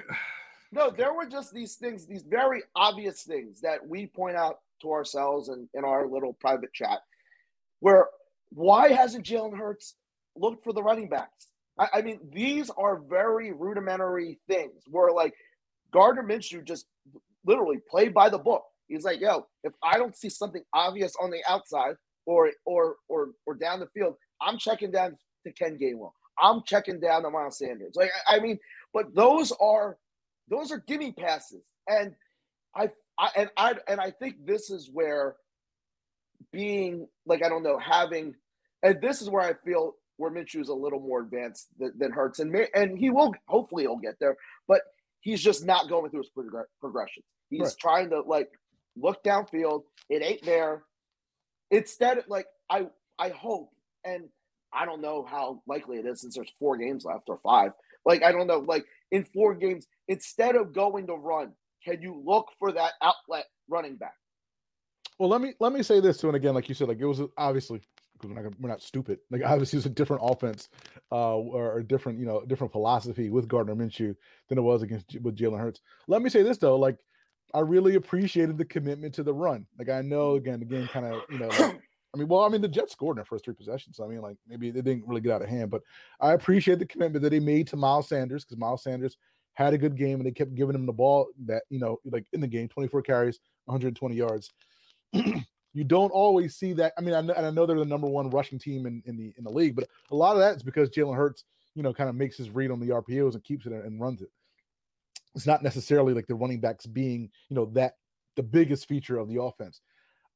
no. 0.72 0.90
There 0.90 1.14
were 1.14 1.26
just 1.26 1.54
these 1.54 1.76
things, 1.76 2.06
these 2.06 2.24
very 2.24 2.64
obvious 2.76 3.24
things 3.24 3.62
that 3.62 3.86
we 3.86 4.08
point 4.08 4.38
out 4.38 4.60
to 4.82 4.92
ourselves 4.92 5.50
and 5.50 5.68
in 5.74 5.84
our 5.84 6.08
little 6.08 6.34
private 6.34 6.74
chat, 6.74 7.00
where 7.80 8.08
why 8.50 8.90
hasn't 8.90 9.26
Jalen 9.26 9.58
Hurts 9.58 9.96
looked 10.40 10.64
for 10.64 10.74
the 10.74 10.84
running 10.84 11.10
backs. 11.10 11.48
I, 11.80 11.88
I 11.96 12.02
mean, 12.02 12.20
these 12.32 12.70
are 12.72 13.00
very 13.00 13.52
rudimentary 13.52 14.40
things 14.48 14.84
where 14.88 15.12
like 15.12 15.34
Gardner 15.92 16.24
Minshew 16.24 16.66
just 16.66 16.86
literally 17.46 17.80
played 17.90 18.14
by 18.14 18.30
the 18.30 18.38
book. 18.38 18.64
He's 18.88 19.04
like, 19.04 19.20
yo, 19.20 19.48
if 19.64 19.74
I 19.84 19.98
don't 19.98 20.16
see 20.16 20.30
something 20.30 20.64
obvious 20.74 21.14
on 21.22 21.30
the 21.30 21.42
outside 21.48 21.96
or 22.26 22.52
or 22.66 22.96
or 23.10 23.30
or 23.46 23.56
down 23.56 23.80
the 23.80 23.88
field, 23.88 24.16
I'm 24.42 24.58
checking 24.58 24.92
down 24.92 25.18
to 25.46 25.54
Ken 25.54 25.78
Gainwell. 25.82 26.12
I'm 26.42 26.62
checking 26.66 27.00
down 27.00 27.24
to 27.24 27.30
Miles 27.30 27.58
Sanders. 27.58 27.94
Like 27.96 28.12
I, 28.28 28.38
I 28.38 28.40
mean, 28.40 28.60
but 28.94 29.14
those 29.16 29.52
are 29.60 29.98
those 30.50 30.72
are 30.72 30.84
gimme 30.88 31.14
passes. 31.14 31.64
And 31.88 32.14
I, 32.76 32.90
I 33.18 33.30
and 33.36 33.50
I 33.58 33.76
and 33.88 34.00
I 34.00 34.12
think 34.12 34.46
this 34.46 34.70
is 34.70 34.90
where 34.92 35.36
being 36.52 37.08
like 37.26 37.44
I 37.44 37.50
don't 37.50 37.64
know 37.64 37.80
having 37.80 38.36
and 38.84 39.02
this 39.02 39.22
is 39.22 39.30
where 39.30 39.42
I 39.42 39.54
feel 39.66 39.94
where 40.18 40.32
Minshew 40.32 40.62
is 40.62 40.70
a 40.70 40.74
little 40.74 41.00
more 41.00 41.22
advanced 41.22 41.68
than, 41.80 41.94
than 41.98 42.12
Hurts, 42.12 42.40
and 42.40 42.56
and 42.74 42.98
he 42.98 43.10
will 43.10 43.34
hopefully 43.48 43.84
he'll 43.84 43.98
get 43.98 44.20
there, 44.20 44.36
but 44.68 44.82
he's 45.22 45.42
just 45.42 45.66
not 45.66 45.90
going 45.90 46.12
through 46.12 46.22
his 46.22 46.30
prog- 46.30 46.66
progression. 46.80 47.24
He's 47.50 47.62
right. 47.62 47.76
trying 47.80 48.10
to 48.10 48.22
like 48.22 48.50
look 48.96 49.24
downfield. 49.24 49.84
It 50.10 50.22
ain't 50.24 50.44
there. 50.44 50.84
Instead, 51.72 52.24
like 52.28 52.48
I 52.70 52.88
I 53.20 53.30
hope, 53.30 53.72
and 54.04 54.26
I 54.74 54.86
don't 54.86 55.02
know 55.02 55.26
how 55.30 55.62
likely 55.68 55.98
it 55.98 56.06
is 56.06 56.22
since 56.22 56.36
there's 56.36 56.52
four 56.60 56.78
games 56.78 57.06
left 57.06 57.30
or 57.30 57.38
five. 57.38 57.72
Like 58.06 58.24
I 58.24 58.32
don't 58.32 58.48
know. 58.48 58.60
Like 58.60 58.86
in 59.12 59.24
four 59.24 59.56
games, 59.56 59.88
instead 60.08 60.56
of 60.56 60.74
going 60.74 61.08
to 61.08 61.14
run, 61.14 61.54
can 61.84 62.02
you 62.02 62.22
look 62.26 62.48
for 62.60 62.72
that 62.72 62.94
outlet 63.02 63.46
running 63.70 63.96
back? 63.96 64.16
Well, 65.20 65.30
let 65.30 65.42
me 65.42 65.54
let 65.60 65.74
me 65.74 65.84
say 65.84 66.00
this 66.00 66.18
too, 66.18 66.28
and 66.28 66.36
again, 66.36 66.54
like 66.54 66.70
you 66.70 66.76
said, 66.76 66.88
like 66.88 67.00
it 67.00 67.06
was 67.06 67.22
obviously 67.38 67.82
because 68.18 68.36
we're 68.36 68.42
not 68.42 68.60
we're 68.60 68.70
not 68.70 68.82
stupid. 68.82 69.20
Like 69.30 69.42
obviously, 69.46 69.78
it's 69.78 69.86
a 69.86 69.90
different 69.90 70.24
offense, 70.26 70.70
uh, 71.12 71.36
or 71.36 71.80
a 71.80 71.84
different 71.84 72.20
you 72.20 72.26
know 72.26 72.44
different 72.46 72.72
philosophy 72.72 73.30
with 73.30 73.48
Gardner 73.48 73.76
Minshew 73.76 74.16
than 74.50 74.58
it 74.58 74.62
was 74.62 74.82
against 74.82 75.20
with 75.22 75.38
Jalen 75.38 75.60
Hurts. 75.60 75.82
Let 76.08 76.22
me 76.22 76.30
say 76.30 76.44
this 76.44 76.58
though, 76.58 76.78
like 76.78 76.98
I 77.54 77.60
really 77.60 77.96
appreciated 77.96 78.58
the 78.58 78.66
commitment 78.66 79.14
to 79.16 79.24
the 79.24 79.34
run. 79.34 79.66
Like 79.78 79.90
I 79.90 80.02
know 80.02 80.36
again, 80.36 80.62
again, 80.62 80.88
kind 80.88 81.06
of 81.06 81.22
you 81.30 81.40
know. 81.40 81.48
Like, 81.48 81.82
I 82.14 82.18
mean, 82.18 82.30
well, 82.30 82.44
I 82.44 82.50
mean, 82.50 82.62
the 82.62 82.70
Jets 82.70 82.94
scored 82.94 83.16
in 83.16 83.18
their 83.18 83.26
first 83.26 83.44
three 83.44 83.54
possessions. 83.54 83.98
So, 83.98 84.06
I 84.06 84.08
mean, 84.08 84.22
like 84.22 84.38
maybe 84.48 84.72
they 84.72 84.82
didn't 84.82 85.06
really 85.06 85.20
get 85.20 85.34
out 85.34 85.42
of 85.42 85.50
hand, 85.50 85.70
but 85.70 85.82
I 86.22 86.34
appreciate 86.34 86.80
the 86.80 86.86
commitment 86.86 87.22
that 87.22 87.34
he 87.34 87.40
made 87.40 87.68
to 87.68 87.76
Miles 87.76 88.08
Sanders 88.08 88.46
because 88.46 88.58
Miles 88.58 88.82
Sanders 88.82 89.18
had 89.58 89.74
a 89.74 89.78
good 89.78 89.98
game 89.98 90.20
and 90.20 90.26
they 90.26 90.32
kept 90.32 90.54
giving 90.54 90.76
him 90.76 90.86
the 90.86 90.94
ball 90.94 91.28
that 91.46 91.64
you 91.70 91.80
know 91.80 91.98
like 92.06 92.26
in 92.32 92.40
the 92.40 92.48
game 92.48 92.68
24 92.70 93.02
carries 93.02 93.40
120 93.66 94.16
yards 94.16 94.52
you 95.78 95.84
don't 95.84 96.12
always 96.12 96.56
see 96.56 96.74
that 96.74 96.94
i 96.98 97.02
mean 97.02 97.14
I 97.14 97.22
know, 97.22 97.34
and 97.34 97.46
I 97.46 97.52
know 97.52 97.66
they're 97.66 97.78
the 97.78 97.86
number 97.86 98.08
one 98.08 98.30
rushing 98.30 98.60
team 98.60 98.86
in, 98.86 99.04
in 99.06 99.16
the 99.16 99.34
in 99.38 99.44
the 99.44 99.50
league 99.50 99.76
but 99.76 99.88
a 100.12 100.16
lot 100.16 100.34
of 100.34 100.40
that 100.40 100.56
is 100.56 100.64
because 100.64 100.90
jalen 100.90 101.16
hurts 101.16 101.44
you 101.76 101.84
know 101.84 101.94
kind 101.94 102.10
of 102.10 102.16
makes 102.16 102.38
his 102.38 102.50
read 102.50 102.72
on 102.72 102.80
the 102.80 102.90
rpos 102.90 103.34
and 103.34 103.44
keeps 103.44 103.66
it 103.66 103.72
and 103.72 104.02
runs 104.02 104.22
it 104.22 104.30
it's 105.36 105.48
not 105.48 105.64
necessarily 105.64 106.14
like 106.14 106.28
the 106.28 106.36
running 106.36 106.60
backs 106.60 106.86
being 106.86 107.30
you 107.50 107.56
know 107.56 107.66
that 107.66 107.96
the 108.36 108.44
biggest 108.44 108.88
feature 108.88 109.18
of 109.18 109.30
the 109.30 109.42
offense 109.42 109.82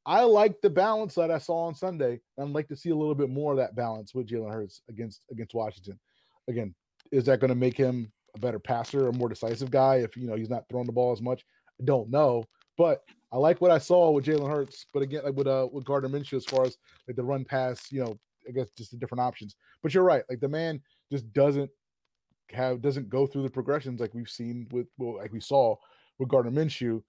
I 0.06 0.24
like 0.24 0.62
the 0.62 0.70
balance 0.70 1.16
that 1.16 1.30
I 1.30 1.38
saw 1.38 1.66
on 1.66 1.76
Sunday. 1.76 2.20
I'd 2.40 2.50
like 2.50 2.68
to 2.70 2.76
see 2.76 2.90
a 2.90 2.96
little 2.96 3.14
bit 3.14 3.30
more 3.30 3.52
of 3.52 3.58
that 3.60 3.76
balance 3.76 4.16
with 4.16 4.28
Jalen 4.28 4.52
Hurts 4.52 4.82
against 4.90 5.22
against 5.30 5.54
Washington. 5.54 6.00
Again, 6.48 6.74
is 7.12 7.26
that 7.26 7.40
going 7.40 7.50
to 7.50 7.56
make 7.56 7.78
him 7.78 8.12
a 8.36 8.40
better 8.40 8.58
passer, 8.58 9.08
a 9.08 9.14
more 9.14 9.30
decisive 9.30 9.70
guy 9.70 9.98
if 9.98 10.18
you 10.18 10.28
know 10.28 10.36
he's 10.36 10.50
not 10.50 10.68
throwing 10.70 10.88
the 10.88 10.92
ball 10.92 11.12
as 11.12 11.22
much? 11.22 11.46
I 11.80 11.84
don't 11.84 12.10
know, 12.10 12.44
but 12.78 13.04
I 13.32 13.38
like 13.38 13.62
what 13.62 13.72
I 13.72 13.78
saw 13.78 14.12
with 14.12 14.26
Jalen 14.26 14.50
Hurts. 14.50 14.86
But 14.94 15.04
again, 15.04 15.24
like 15.24 15.36
with 15.36 15.48
uh 15.48 15.68
with 15.72 15.86
Gardner 15.86 16.10
Minshew, 16.10 16.38
as 16.38 16.46
far 16.46 16.66
as 16.66 16.78
like 17.08 17.16
the 17.16 17.24
run 17.24 17.46
pass, 17.46 17.92
you 17.92 18.04
know, 18.04 18.20
I 18.48 18.52
guess 18.52 18.70
just 18.78 18.92
the 18.92 18.98
different 18.98 19.22
options. 19.22 19.56
But 19.82 19.94
you're 19.94 20.04
right, 20.04 20.24
like 20.30 20.40
the 20.40 20.50
man 20.50 20.82
just 21.12 21.32
doesn't 21.34 21.70
have 22.52 22.82
doesn't 22.82 23.10
go 23.10 23.26
through 23.26 23.44
the 23.44 23.50
progressions 23.50 24.02
like 24.02 24.14
we've 24.14 24.30
seen 24.30 24.68
with 24.72 24.88
well, 24.98 25.18
like 25.18 25.32
we 25.32 25.40
saw 25.40 25.76
with 26.20 26.30
Gardner 26.30 26.52
Minshew 26.52 27.02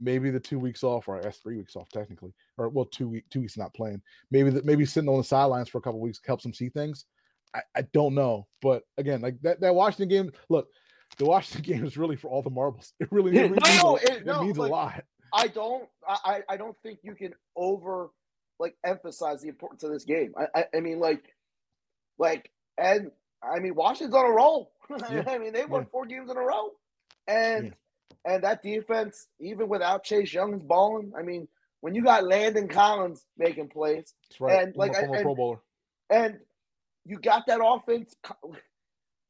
maybe 0.00 0.30
the 0.30 0.40
two 0.40 0.58
weeks 0.58 0.82
off, 0.84 1.08
or 1.08 1.18
I 1.18 1.22
guess 1.22 1.38
three 1.38 1.56
weeks 1.56 1.76
off 1.76 1.88
technically, 1.88 2.32
or 2.58 2.68
well, 2.68 2.84
two 2.84 3.08
week 3.08 3.24
two 3.30 3.40
weeks 3.40 3.56
not 3.56 3.74
playing. 3.74 4.02
Maybe 4.30 4.50
that 4.50 4.64
maybe 4.64 4.84
sitting 4.84 5.08
on 5.08 5.18
the 5.18 5.24
sidelines 5.24 5.68
for 5.68 5.78
a 5.78 5.80
couple 5.80 6.00
weeks 6.00 6.20
helps 6.24 6.44
him 6.44 6.54
see 6.54 6.68
things. 6.68 7.06
I, 7.54 7.60
I 7.76 7.82
don't 7.92 8.14
know, 8.14 8.46
but 8.62 8.82
again, 8.98 9.20
like 9.20 9.40
that 9.42 9.60
that 9.60 9.74
Washington 9.74 10.08
game. 10.08 10.32
Look, 10.48 10.68
the 11.18 11.24
Washington 11.24 11.62
game 11.72 11.84
is 11.84 11.96
really 11.96 12.16
for 12.16 12.28
all 12.28 12.42
the 12.42 12.50
marbles. 12.50 12.92
It 13.00 13.08
really, 13.10 13.36
it 13.36 13.50
really 13.50 13.78
no, 13.78 13.92
means, 13.92 14.02
it 14.04 14.26
no, 14.26 14.42
means 14.42 14.58
like, 14.58 14.70
a 14.70 14.72
lot. 14.72 15.04
I 15.34 15.48
don't. 15.48 15.88
I 16.06 16.42
I 16.48 16.56
don't 16.56 16.76
think 16.82 17.00
you 17.02 17.14
can 17.14 17.34
over 17.56 18.10
like 18.58 18.76
emphasize 18.86 19.42
the 19.42 19.48
importance 19.48 19.82
of 19.82 19.90
this 19.92 20.04
game. 20.04 20.32
I 20.38 20.46
I, 20.60 20.64
I 20.76 20.80
mean 20.80 21.00
like 21.00 21.24
like 22.18 22.50
and 22.78 23.10
I 23.42 23.58
mean 23.60 23.74
Washington's 23.74 24.14
on 24.14 24.26
a 24.26 24.30
roll. 24.34 24.72
Yeah. 25.10 25.24
I 25.26 25.38
mean 25.38 25.52
they 25.52 25.64
won 25.64 25.82
Yeah. 25.82 25.88
four 25.90 26.06
games 26.06 26.30
in 26.30 26.36
a 26.36 26.40
row, 26.40 26.70
and 27.26 27.74
and 28.24 28.44
that 28.44 28.62
defense 28.62 29.26
even 29.40 29.68
without 29.68 30.04
Chase 30.04 30.32
Young's 30.32 30.62
balling. 30.62 31.12
I 31.18 31.22
mean 31.22 31.48
when 31.80 31.94
you 31.94 32.02
got 32.02 32.24
Landon 32.24 32.68
Collins 32.68 33.24
making 33.36 33.68
plays 33.68 34.14
That's 34.30 34.40
right. 34.40 34.62
and, 34.68 34.76
like, 34.76 34.92
former 34.94 35.20
Pro 35.20 35.30
and- 35.30 35.36
Bowler. 35.36 35.60
and 36.10 36.38
you 37.04 37.18
got 37.18 37.46
that 37.48 37.60
offense. 37.62 38.14
I 38.24 38.32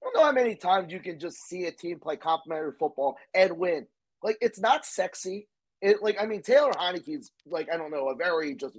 don't 0.03 0.15
know 0.17 0.25
how 0.25 0.33
many 0.33 0.55
times 0.55 0.93
you 0.93 1.01
can 1.01 1.19
just 1.19 1.39
see 1.49 1.65
a 1.65 1.73
team 1.73 1.99
play 1.99 2.17
complementary 2.17 2.73
football 2.79 3.17
and 3.33 3.57
win. 3.59 3.87
Like 4.23 4.37
it's 4.41 4.61
not 4.61 4.85
sexy. 4.85 5.49
It 5.85 6.03
like 6.03 6.17
I 6.19 6.25
mean 6.25 6.41
Taylor 6.41 6.73
Heinicke's 6.73 7.31
like 7.45 7.69
I 7.71 7.77
don't 7.77 7.91
know 7.91 8.09
a 8.09 8.15
very 8.15 8.55
just 8.55 8.79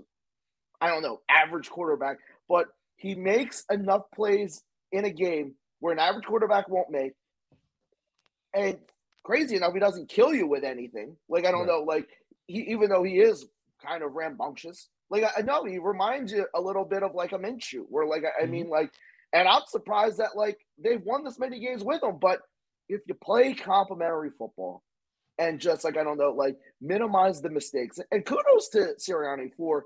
I 0.82 0.90
don't 0.90 1.04
know 1.04 1.22
average 1.30 1.70
quarterback, 1.70 2.18
but 2.50 2.66
he 2.96 3.14
makes 3.14 3.64
enough 3.70 4.02
plays 4.14 4.64
in 4.92 5.06
a 5.06 5.12
game 5.12 5.54
where 5.82 5.94
an 5.94 6.00
average 6.00 6.26
quarterback 6.26 6.68
won't 6.68 6.90
make. 6.90 7.14
And 8.56 8.80
crazy 9.24 9.56
enough, 9.56 9.74
he 9.74 9.80
doesn't 9.80 10.10
kill 10.10 10.34
you 10.34 10.48
with 10.48 10.64
anything. 10.64 11.16
Like 11.30 11.46
I 11.46 11.52
don't 11.52 11.68
Right. 11.68 11.68
know, 11.68 11.82
like 11.82 12.10
he 12.48 12.62
even 12.72 12.90
though 12.90 13.04
he 13.04 13.20
is 13.20 13.46
kind 13.86 14.02
of 14.02 14.14
rambunctious, 14.14 14.90
like 15.12 15.26
I, 15.38 15.44
know 15.44 15.64
he 15.64 15.78
reminds 15.78 16.32
you 16.32 16.48
a 16.56 16.62
little 16.62 16.86
bit 16.86 17.04
of 17.04 17.14
like 17.14 17.34
a 17.34 17.38
Minshew, 17.38 17.86
where 17.88 18.08
like 18.08 18.24
I, 18.24 18.44
I 18.44 18.46
mean 18.48 18.64
mm-hmm. 18.64 18.72
like, 18.72 18.92
and 19.32 19.48
I'm 19.48 19.62
surprised 19.68 20.18
that 20.18 20.36
like 20.36 20.58
they've 20.84 21.04
won 21.04 21.24
this 21.24 21.38
many 21.38 21.60
games 21.60 21.84
with 21.84 22.02
him. 22.02 22.18
But 22.20 22.40
if 22.90 23.02
you 23.08 23.14
play 23.14 23.54
complementary 23.54 24.32
football 24.32 24.82
and 25.38 25.60
just 25.60 25.84
like 25.84 25.98
I 25.98 26.04
don't 26.04 26.18
know, 26.18 26.32
like 26.32 26.58
minimize 26.82 27.42
the 27.42 27.50
mistakes, 27.50 28.00
and 28.12 28.26
kudos 28.26 28.70
to 28.70 28.94
Sirianni 29.00 29.54
for. 29.56 29.86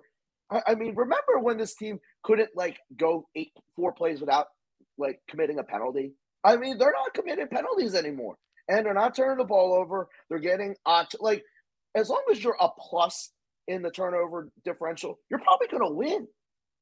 I, 0.52 0.74
mean, 0.74 0.96
remember 0.96 1.38
when 1.40 1.58
this 1.58 1.76
team 1.76 2.00
couldn't 2.24 2.50
like 2.56 2.80
go 2.98 3.28
eight 3.36 3.52
four 3.76 3.92
plays 3.92 4.20
without 4.20 4.48
like 4.98 5.22
committing 5.30 5.60
a 5.60 5.64
penalty? 5.64 6.14
I 6.44 6.56
mean, 6.56 6.80
they're 6.80 6.92
not 6.92 7.14
committing 7.14 7.48
penalties 7.50 7.94
anymore, 7.94 8.36
and 8.68 8.84
they're 8.84 8.96
not 8.96 9.14
turning 9.14 9.38
the 9.38 9.44
ball 9.44 9.74
over. 9.74 10.08
They're 10.28 10.40
getting 10.40 10.76
uh, 10.88 11.06
like 11.20 11.44
as 11.96 12.10
long 12.10 12.24
as 12.32 12.44
you're 12.44 12.58
a 12.60 12.70
plus 12.80 13.32
in 13.68 13.84
the 13.84 13.92
turnover 13.92 14.50
differential, 14.66 15.20
you're 15.30 15.40
probably 15.40 15.68
going 15.68 15.84
to 15.84 15.96
win. 15.96 16.28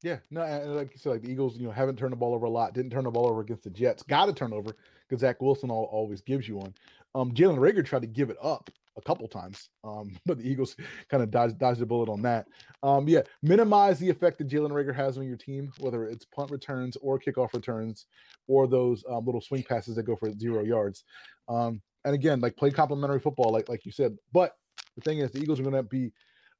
Yeah, 0.02 0.18
no, 0.30 0.42
and 0.42 0.76
like 0.76 0.92
you 0.92 0.98
said, 0.98 1.10
like 1.10 1.22
the 1.22 1.30
Eagles, 1.30 1.56
you 1.58 1.66
know, 1.66 1.72
haven't 1.72 1.96
turned 1.96 2.12
the 2.12 2.16
ball 2.16 2.34
over 2.34 2.46
a 2.46 2.50
lot. 2.50 2.72
Didn't 2.72 2.92
turn 2.92 3.04
the 3.04 3.10
ball 3.10 3.28
over 3.28 3.40
against 3.40 3.64
the 3.64 3.70
Jets. 3.70 4.04
Got 4.04 4.26
to 4.26 4.32
turn 4.32 4.52
over 4.52 4.70
because 5.08 5.20
Zach 5.20 5.42
Wilson 5.42 5.70
al- 5.70 5.88
always 5.90 6.20
gives 6.20 6.46
you 6.46 6.56
one. 6.56 6.72
Um, 7.14 7.32
Jalen 7.32 7.58
Reagor 7.58 7.84
tried 7.84 8.02
to 8.02 8.08
give 8.08 8.30
it 8.30 8.36
up 8.42 8.70
a 8.96 9.02
couple 9.02 9.28
times, 9.28 9.70
um, 9.84 10.16
but 10.26 10.38
the 10.38 10.48
Eagles 10.48 10.76
kind 11.08 11.22
of 11.22 11.30
dodged, 11.30 11.58
dodged 11.58 11.80
the 11.80 11.86
bullet 11.86 12.08
on 12.08 12.22
that. 12.22 12.46
Um, 12.82 13.08
yeah, 13.08 13.22
minimize 13.42 13.98
the 13.98 14.10
effect 14.10 14.38
that 14.38 14.48
Jalen 14.48 14.70
Reagor 14.70 14.94
has 14.94 15.18
on 15.18 15.26
your 15.26 15.36
team, 15.36 15.72
whether 15.78 16.04
it's 16.04 16.24
punt 16.26 16.50
returns 16.50 16.96
or 17.00 17.18
kickoff 17.18 17.52
returns 17.54 18.06
or 18.46 18.66
those 18.66 19.04
um, 19.08 19.24
little 19.24 19.40
swing 19.40 19.62
passes 19.62 19.96
that 19.96 20.04
go 20.04 20.16
for 20.16 20.32
zero 20.32 20.62
yards. 20.62 21.04
Um, 21.48 21.80
and 22.04 22.14
again, 22.14 22.40
like 22.40 22.56
play 22.56 22.70
complementary 22.70 23.20
football, 23.20 23.52
like 23.52 23.68
like 23.68 23.84
you 23.84 23.92
said. 23.92 24.16
But 24.32 24.56
the 24.96 25.02
thing 25.02 25.18
is, 25.18 25.30
the 25.30 25.40
Eagles 25.40 25.60
are 25.60 25.64
going 25.64 25.74
to 25.74 25.82
be 25.82 26.12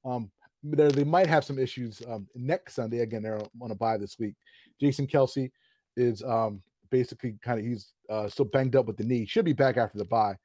um, 0.05 0.31
they 0.63 0.89
they 0.89 1.05
might 1.05 1.27
have 1.27 1.45
some 1.45 1.59
issues 1.59 2.03
um, 2.09 2.27
next 2.35 2.75
Sunday. 2.75 3.01
Again, 3.01 3.23
they're 3.23 3.41
on 3.61 3.71
a 3.71 3.75
bye 3.75 3.97
this 3.97 4.19
week. 4.19 4.35
Jason 4.81 5.07
Kelce 5.07 5.51
is 5.97 6.23
um, 6.23 6.63
basically 6.90 7.37
kind 7.42 7.59
of 7.59 7.66
he's 7.66 7.92
uh, 8.09 8.29
still 8.29 8.44
banged 8.46 8.77
up 8.77 8.87
with 8.87 8.96
the 8.96 9.05
knee. 9.05 9.27
Should 9.27 9.44
be 9.44 9.53
back 9.53 9.77
after 9.77 9.98
the 9.98 10.05
bye. 10.05 10.37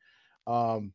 Um, 0.48 0.94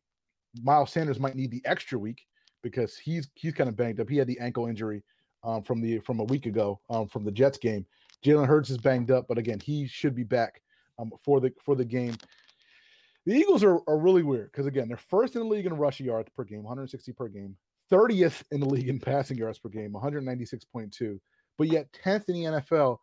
Miles 0.61 0.91
Sanders 0.91 1.19
might 1.19 1.35
need 1.35 1.51
the 1.51 1.61
extra 1.65 1.97
week 1.97 2.25
because 2.61 2.97
he's 2.97 3.29
he's 3.35 3.53
kind 3.53 3.69
of 3.69 3.75
banged 3.75 3.99
up. 3.99 4.09
He 4.09 4.17
had 4.17 4.27
the 4.27 4.39
ankle 4.39 4.67
injury 4.67 5.03
um, 5.43 5.63
from 5.63 5.81
the 5.81 5.99
from 5.99 6.19
a 6.19 6.25
week 6.25 6.45
ago 6.45 6.79
um, 6.89 7.07
from 7.07 7.23
the 7.23 7.31
Jets 7.31 7.57
game. 7.57 7.85
Jalen 8.25 8.47
Hurts 8.47 8.69
is 8.69 8.77
banged 8.77 9.11
up, 9.11 9.27
but 9.27 9.37
again, 9.37 9.59
he 9.59 9.87
should 9.87 10.15
be 10.15 10.23
back 10.23 10.61
um, 10.97 11.11
for 11.23 11.39
the 11.39 11.53
for 11.63 11.75
the 11.75 11.85
game. 11.85 12.15
The 13.25 13.35
Eagles 13.35 13.63
are, 13.63 13.79
are 13.87 13.97
really 13.97 14.23
weird 14.23 14.51
because 14.51 14.65
again, 14.65 14.87
they're 14.87 14.97
first 14.97 15.35
in 15.35 15.41
the 15.41 15.47
league 15.47 15.65
in 15.65 15.73
rushing 15.75 16.05
yards 16.05 16.29
per 16.35 16.43
game, 16.43 16.63
160 16.63 17.11
per 17.13 17.27
game. 17.27 17.55
30th 17.91 18.43
in 18.51 18.59
the 18.59 18.67
league 18.67 18.89
in 18.89 18.99
passing 18.99 19.37
yards 19.37 19.57
per 19.57 19.69
game, 19.69 19.93
196.2, 19.93 21.19
but 21.57 21.67
yet 21.67 21.87
10th 22.03 22.29
in 22.29 22.35
the 22.35 22.43
NFL 22.61 22.97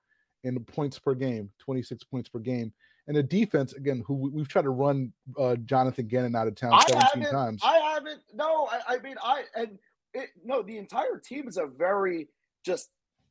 in 0.47 0.59
points 0.65 0.99
per 0.99 1.15
game, 1.15 1.51
26 1.59 2.05
points 2.05 2.29
per 2.29 2.39
game. 2.39 2.73
And 3.09 3.17
the 3.17 3.23
defense, 3.23 3.73
again, 3.75 4.03
who 4.07 4.15
we- 4.15 4.31
we've 4.31 4.49
tried 4.49 4.63
to 4.63 4.71
run 4.71 5.13
uh, 5.39 5.57
Jonathan 5.57 6.07
Gannon 6.07 6.35
out 6.35 6.49
of 6.49 6.55
town 6.57 6.73
I 6.75 6.81
17 6.89 7.23
haven't. 7.23 7.31
times. 7.33 7.61
I 7.65 7.77
haven't. 7.95 8.21
No, 8.35 8.67
I, 8.67 8.95
I 8.95 8.99
mean, 8.99 9.17
I 9.23 9.43
and 9.55 9.79
it, 10.15 10.31
no, 10.45 10.63
the 10.63 10.79
entire 10.79 11.19
team 11.19 11.47
is 11.47 11.57
a 11.57 11.67
very 11.67 12.29
just 12.65 12.89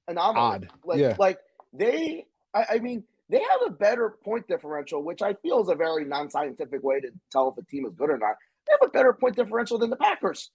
anomaly. 0.08 0.40
Odd, 0.40 0.70
Like, 0.86 1.00
yeah. 1.00 1.16
like 1.20 1.40
they. 1.74 2.26
I, 2.54 2.66
I 2.76 2.80
mean, 2.80 3.04
they 3.30 3.40
have 3.40 3.62
a 3.68 3.72
better 3.72 4.16
point 4.24 4.48
differential, 4.48 5.04
which 5.04 5.22
I 5.22 5.34
feel 5.34 5.62
is 5.62 5.68
a 5.68 5.76
very 5.76 6.06
non-scientific 6.06 6.82
way 6.84 7.02
to 7.02 7.10
tell 7.32 7.50
if 7.50 7.62
a 7.62 7.68
team 7.70 7.86
is 7.86 7.94
good 7.96 8.10
or 8.10 8.18
not. 8.18 8.36
They 8.68 8.74
have 8.80 8.88
a 8.88 8.92
better 8.92 9.12
point 9.14 9.36
differential 9.36 9.78
than 9.78 9.90
the 9.90 9.98
Packers. 9.98 10.52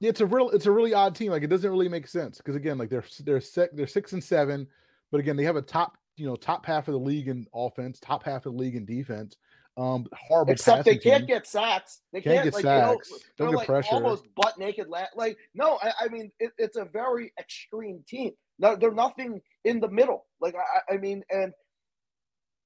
Yeah, 0.00 0.10
it's 0.10 0.20
a 0.20 0.26
real 0.26 0.50
it's 0.50 0.66
a 0.66 0.70
really 0.70 0.92
odd 0.92 1.14
team. 1.14 1.30
Like 1.32 1.42
it 1.44 1.48
doesn't 1.48 1.70
really 1.70 1.88
make 1.88 2.08
sense 2.08 2.36
because 2.38 2.56
again, 2.56 2.76
like 2.78 2.90
they're 2.90 3.04
they're 3.24 3.40
six 3.40 3.72
they're 3.74 3.86
six 3.86 4.12
and 4.12 4.22
seven, 4.22 4.66
but 5.12 5.20
again, 5.20 5.36
they 5.36 5.44
have 5.44 5.56
a 5.56 5.62
top 5.62 5.96
you 6.16 6.26
know 6.26 6.34
top 6.34 6.66
half 6.66 6.88
of 6.88 6.92
the 6.92 7.00
league 7.00 7.28
in 7.28 7.46
offense, 7.54 8.00
top 8.00 8.24
half 8.24 8.44
of 8.46 8.52
the 8.54 8.58
league 8.58 8.74
in 8.74 8.84
defense. 8.84 9.36
Um, 9.78 10.06
horrible. 10.12 10.52
Except 10.52 10.84
they 10.84 10.98
can't 10.98 11.20
team. 11.20 11.28
get 11.28 11.46
sacks. 11.46 12.00
They 12.12 12.20
Can't 12.20 12.42
can't, 12.42 12.44
get 12.44 12.54
like, 12.54 12.64
you 12.64 12.70
know, 12.70 12.92
sacks. 12.92 13.10
they're 13.38 13.46
Don't 13.46 13.50
get 13.52 13.56
like 13.58 13.66
pressure. 13.66 13.94
almost 13.94 14.24
butt 14.34 14.58
naked. 14.58 14.88
La- 14.88 15.06
like 15.16 15.38
no, 15.54 15.78
I, 15.82 15.92
I 16.02 16.08
mean 16.08 16.30
it, 16.40 16.50
it's 16.58 16.76
a 16.76 16.84
very 16.84 17.32
extreme 17.38 18.04
team. 18.06 18.32
No, 18.58 18.76
they're 18.76 18.92
nothing 18.92 19.40
in 19.64 19.80
the 19.80 19.88
middle. 19.88 20.26
Like 20.40 20.54
I, 20.56 20.94
I 20.94 20.96
mean, 20.98 21.22
and 21.30 21.52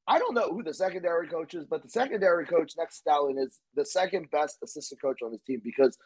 I 0.08 0.18
don't 0.18 0.34
know 0.34 0.48
who 0.50 0.64
the 0.64 0.74
secondary 0.74 1.28
coach 1.28 1.54
is, 1.54 1.64
but 1.64 1.82
the 1.82 1.88
secondary 1.88 2.44
coach 2.46 2.72
next 2.76 2.96
to 2.96 2.98
Stalin 3.00 3.38
is 3.38 3.60
the 3.76 3.84
second 3.84 4.28
best 4.30 4.58
assistant 4.64 5.00
coach 5.00 5.18
on 5.22 5.30
this 5.30 5.42
team 5.46 5.60
because 5.62 5.96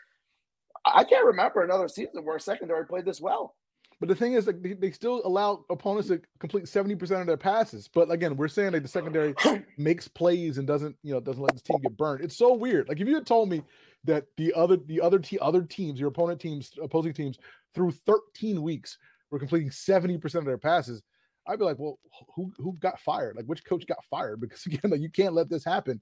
I 0.84 1.04
can't 1.04 1.24
remember 1.26 1.62
another 1.62 1.88
season 1.88 2.24
where 2.24 2.36
a 2.36 2.40
secondary 2.40 2.86
played 2.86 3.04
this 3.06 3.20
well. 3.20 3.56
But 4.00 4.08
the 4.08 4.14
thing 4.14 4.32
is, 4.32 4.46
like 4.46 4.62
they, 4.62 4.72
they 4.72 4.90
still 4.90 5.20
allow 5.26 5.64
opponents 5.68 6.08
to 6.08 6.22
complete 6.38 6.66
seventy 6.66 6.96
percent 6.96 7.20
of 7.20 7.26
their 7.26 7.36
passes. 7.36 7.86
But 7.86 8.10
again, 8.10 8.34
we're 8.34 8.48
saying 8.48 8.72
like 8.72 8.82
the 8.82 8.88
secondary 8.88 9.34
makes 9.78 10.08
plays 10.08 10.56
and 10.56 10.66
doesn't 10.66 10.96
you 11.02 11.12
know 11.12 11.20
doesn't 11.20 11.42
let 11.42 11.52
this 11.52 11.62
team 11.62 11.78
get 11.82 11.96
burned. 11.98 12.24
It's 12.24 12.36
so 12.36 12.54
weird. 12.54 12.88
Like 12.88 13.00
if 13.00 13.06
you 13.06 13.14
had 13.14 13.26
told 13.26 13.50
me 13.50 13.62
that 14.04 14.24
the 14.38 14.54
other 14.54 14.78
the 14.78 15.02
other 15.02 15.18
te- 15.18 15.38
other 15.38 15.62
teams, 15.62 16.00
your 16.00 16.08
opponent 16.08 16.40
teams, 16.40 16.72
opposing 16.82 17.12
teams, 17.12 17.38
through 17.74 17.90
thirteen 17.90 18.62
weeks 18.62 18.96
were 19.30 19.38
completing 19.38 19.70
seventy 19.70 20.16
percent 20.16 20.42
of 20.42 20.46
their 20.46 20.56
passes, 20.58 21.02
I'd 21.46 21.58
be 21.58 21.66
like, 21.66 21.78
well, 21.78 21.98
who 22.34 22.50
who 22.56 22.78
got 22.80 22.98
fired? 23.00 23.36
Like 23.36 23.46
which 23.46 23.64
coach 23.66 23.86
got 23.86 24.02
fired? 24.10 24.40
Because 24.40 24.64
again, 24.64 24.90
like 24.90 25.00
you 25.02 25.10
can't 25.10 25.34
let 25.34 25.50
this 25.50 25.64
happen. 25.64 26.00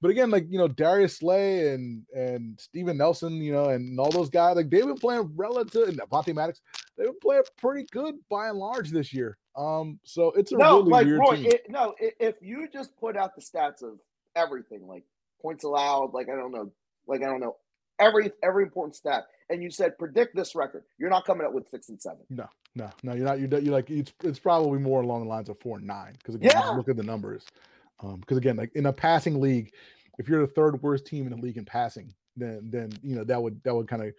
But 0.00 0.10
again, 0.10 0.30
like 0.30 0.46
you 0.50 0.58
know, 0.58 0.68
Darius 0.68 1.18
Slay 1.18 1.72
and 1.72 2.02
and 2.14 2.60
Steven 2.60 2.98
Nelson, 2.98 3.34
you 3.34 3.52
know, 3.52 3.70
and 3.70 3.98
all 3.98 4.10
those 4.10 4.28
guys, 4.28 4.56
like 4.56 4.68
they've 4.70 4.84
been 4.84 4.98
playing 4.98 5.32
relative 5.36 5.88
and 5.88 5.98
Vontae 6.10 6.34
Maddox, 6.34 6.60
they've 6.96 7.06
been 7.06 7.18
playing 7.22 7.42
pretty 7.56 7.86
good 7.92 8.16
by 8.28 8.48
and 8.48 8.58
large 8.58 8.90
this 8.90 9.12
year. 9.12 9.38
Um, 9.56 9.98
so 10.04 10.32
it's 10.32 10.52
a 10.52 10.56
no, 10.56 10.78
really 10.78 10.90
like 10.90 11.06
weird 11.06 11.18
Roy, 11.20 11.34
it, 11.46 11.62
no, 11.68 11.94
if 11.98 12.36
you 12.42 12.68
just 12.70 12.94
put 12.98 13.16
out 13.16 13.34
the 13.34 13.40
stats 13.40 13.82
of 13.82 13.98
everything, 14.34 14.86
like 14.86 15.04
points 15.40 15.64
allowed, 15.64 16.12
like 16.12 16.28
I 16.28 16.36
don't 16.36 16.52
know, 16.52 16.70
like 17.06 17.22
I 17.22 17.26
don't 17.26 17.40
know, 17.40 17.56
every 17.98 18.32
every 18.42 18.64
important 18.64 18.96
stat. 18.96 19.24
And 19.48 19.62
you 19.62 19.70
said 19.70 19.96
predict 19.96 20.34
this 20.36 20.54
record. 20.54 20.82
You're 20.98 21.08
not 21.08 21.24
coming 21.24 21.46
up 21.46 21.52
with 21.54 21.68
six 21.68 21.88
and 21.88 22.02
seven. 22.02 22.18
No, 22.28 22.48
no, 22.74 22.90
no. 23.02 23.14
You're 23.14 23.24
not. 23.24 23.38
You're, 23.38 23.60
you're 23.60 23.72
like 23.72 23.88
it's 23.88 24.12
it's 24.24 24.40
probably 24.40 24.80
more 24.80 25.00
along 25.02 25.22
the 25.22 25.28
lines 25.28 25.48
of 25.48 25.58
four 25.60 25.78
and 25.78 25.86
nine 25.86 26.14
because 26.18 26.34
again, 26.34 26.50
Yeah. 26.52 26.70
look 26.70 26.88
at 26.88 26.96
the 26.96 27.04
numbers. 27.04 27.46
Um, 28.00 28.20
because 28.20 28.36
again, 28.36 28.56
like 28.56 28.74
in 28.74 28.86
a 28.86 28.92
passing 28.92 29.40
league, 29.40 29.72
if 30.18 30.28
you're 30.28 30.40
the 30.40 30.52
third 30.52 30.82
worst 30.82 31.06
team 31.06 31.26
in 31.26 31.32
the 31.32 31.42
league 31.42 31.56
in 31.56 31.64
passing, 31.64 32.14
then 32.36 32.68
then 32.70 32.92
you 33.02 33.16
know 33.16 33.24
that 33.24 33.42
would 33.42 33.62
that 33.64 33.74
would 33.74 33.88
kind 33.88 34.02
of 34.02 34.12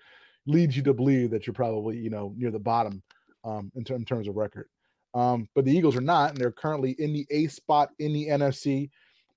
lead 0.46 0.74
you 0.74 0.82
to 0.84 0.94
believe 0.94 1.30
that 1.32 1.46
you're 1.46 1.54
probably 1.54 1.98
you 1.98 2.10
know 2.10 2.34
near 2.38 2.52
the 2.52 2.60
bottom 2.60 3.04
um 3.44 3.72
in, 3.76 3.84
ter- 3.84 3.96
in 3.96 4.06
terms 4.06 4.28
of 4.28 4.36
record. 4.36 4.68
Um, 5.14 5.48
but 5.56 5.66
the 5.66 5.76
Eagles 5.76 5.96
are 5.96 6.02
not, 6.02 6.32
and 6.32 6.38
they're 6.38 6.52
currently 6.52 6.96
in 7.00 7.14
the 7.14 7.26
eighth 7.32 7.54
spot 7.54 7.90
in 8.00 8.14
the 8.14 8.28
NFC 8.28 8.90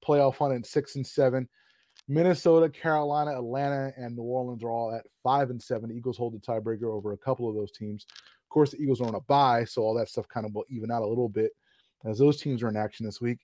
playoff 0.05 0.37
hunt 0.37 0.55
at 0.55 0.67
six 0.67 0.97
and 0.97 1.07
seven. 1.07 1.49
Minnesota, 2.09 2.69
Carolina, 2.69 3.33
Atlanta, 3.33 3.93
and 3.97 4.17
New 4.17 4.23
Orleans 4.23 4.65
are 4.65 4.71
all 4.71 4.93
at 4.93 5.07
five 5.23 5.51
and 5.51 5.63
seven. 5.63 5.91
The 5.91 5.95
Eagles 5.95 6.17
hold 6.17 6.35
the 6.35 6.39
tiebreaker 6.39 6.85
over 6.85 7.13
a 7.13 7.19
couple 7.19 7.49
of 7.49 7.55
those 7.55 7.71
teams. 7.71 8.05
Of 8.15 8.49
course, 8.49 8.73
the 8.73 8.79
Eagles 8.79 9.01
are 9.01 9.07
on 9.07 9.15
a 9.15 9.21
bye, 9.21 9.65
so 9.65 9.83
all 9.83 9.95
that 9.95 10.09
stuff 10.09 10.27
kind 10.29 10.45
of 10.45 10.55
will 10.55 10.65
even 10.69 10.91
out 10.91 11.03
a 11.03 11.07
little 11.07 11.29
bit 11.29 11.53
as 12.05 12.19
those 12.19 12.41
teams 12.41 12.63
are 12.63 12.69
in 12.69 12.77
action 12.77 13.07
this 13.07 13.21
week. 13.21 13.39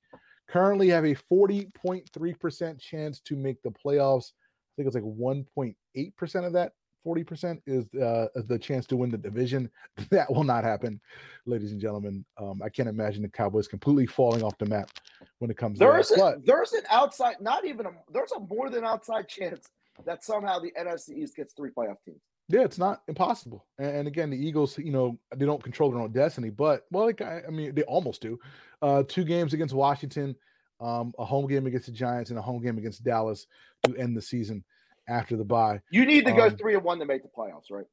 Currently 0.48 0.88
have 0.88 1.04
a 1.04 1.14
40.3% 1.14 2.80
chance 2.80 3.20
to 3.20 3.37
make 3.37 3.62
the 3.62 3.70
playoffs. 3.70 4.32
I 4.32 4.82
think 4.82 4.87
it's 4.87 4.94
like 4.94 5.04
1.8% 5.04 6.46
of 6.46 6.52
that 6.52 6.72
40% 7.06 7.61
is 7.66 7.87
uh, 7.94 8.26
the 8.35 8.59
chance 8.59 8.85
to 8.87 8.96
win 8.96 9.11
the 9.11 9.18
division. 9.18 9.70
That 10.11 10.32
will 10.32 10.44
not 10.44 10.64
happen, 10.64 11.00
ladies 11.46 11.72
and 11.72 11.80
gentlemen. 11.80 12.24
Um, 12.38 12.61
I 12.62 12.68
can't 12.68 12.88
imagine 12.88 13.22
the 13.22 13.28
Cowboys 13.28 13.66
completely 13.66 14.06
falling 14.06 14.42
off 14.42 14.56
the 14.59 14.66
map 14.66 14.90
when 15.38 15.50
it 15.50 15.56
comes 15.56 15.78
to 15.78 15.85
There's 15.85 16.11
a, 16.11 16.16
But 16.16 16.46
there's 16.46 16.72
an 16.72 16.82
outside, 16.90 17.37
not 17.40 17.64
even 17.64 17.87
a 17.87 17.90
there's 18.12 18.32
a 18.32 18.40
more 18.40 18.70
than 18.70 18.85
outside 18.85 19.28
chance 19.28 19.68
that 20.04 20.24
somehow 20.24 20.59
the 20.59 20.72
NFC 20.78 21.16
East 21.18 21.37
gets 21.37 21.54
three 21.54 21.70
playoff 21.70 21.96
teams. 22.04 22.20
Yeah, 22.48 22.61
it's 22.62 22.78
not 22.78 23.02
impossible. 23.09 23.66
And, 23.78 23.96
and 23.96 24.09
again, 24.09 24.30
the 24.30 24.37
Eagles, 24.37 24.78
you 24.78 24.92
know, 24.92 25.18
they 25.35 25.46
don't 25.46 25.62
control 25.62 25.90
their 25.90 26.00
own 26.00 26.12
destiny, 26.12 26.50
but 26.50 26.87
well, 26.90 27.06
like 27.06 27.20
I, 27.20 27.42
I 27.46 27.50
mean, 27.50 27.74
they 27.74 27.82
almost 27.82 28.22
do. 28.22 28.38
Uh, 28.80 29.02
two 29.02 29.24
games 29.24 29.52
against 29.52 29.74
Washington, 29.74 30.37
um, 30.80 31.12
a 31.18 31.24
home 31.24 31.48
game 31.48 31.66
against 31.66 31.87
the 31.87 31.92
Giants, 31.92 32.30
and 32.30 32.38
a 32.38 32.42
home 32.42 32.62
game 32.62 32.78
against 32.78 33.02
Dallas 33.02 33.46
to 33.85 33.96
end 33.96 34.16
the 34.16 34.22
season 34.22 34.62
after 35.09 35.37
the 35.37 35.44
bye. 35.44 35.80
You 35.90 36.04
need 36.06 36.24
to 36.26 36.32
go 36.32 36.46
Um, 36.46 36.56
three 36.56 36.74
and 36.74 36.85
one 36.85 36.98
to 37.00 37.04
make 37.04 37.22
the 37.22 37.28
playoffs, 37.28 37.70
right? 37.70 37.87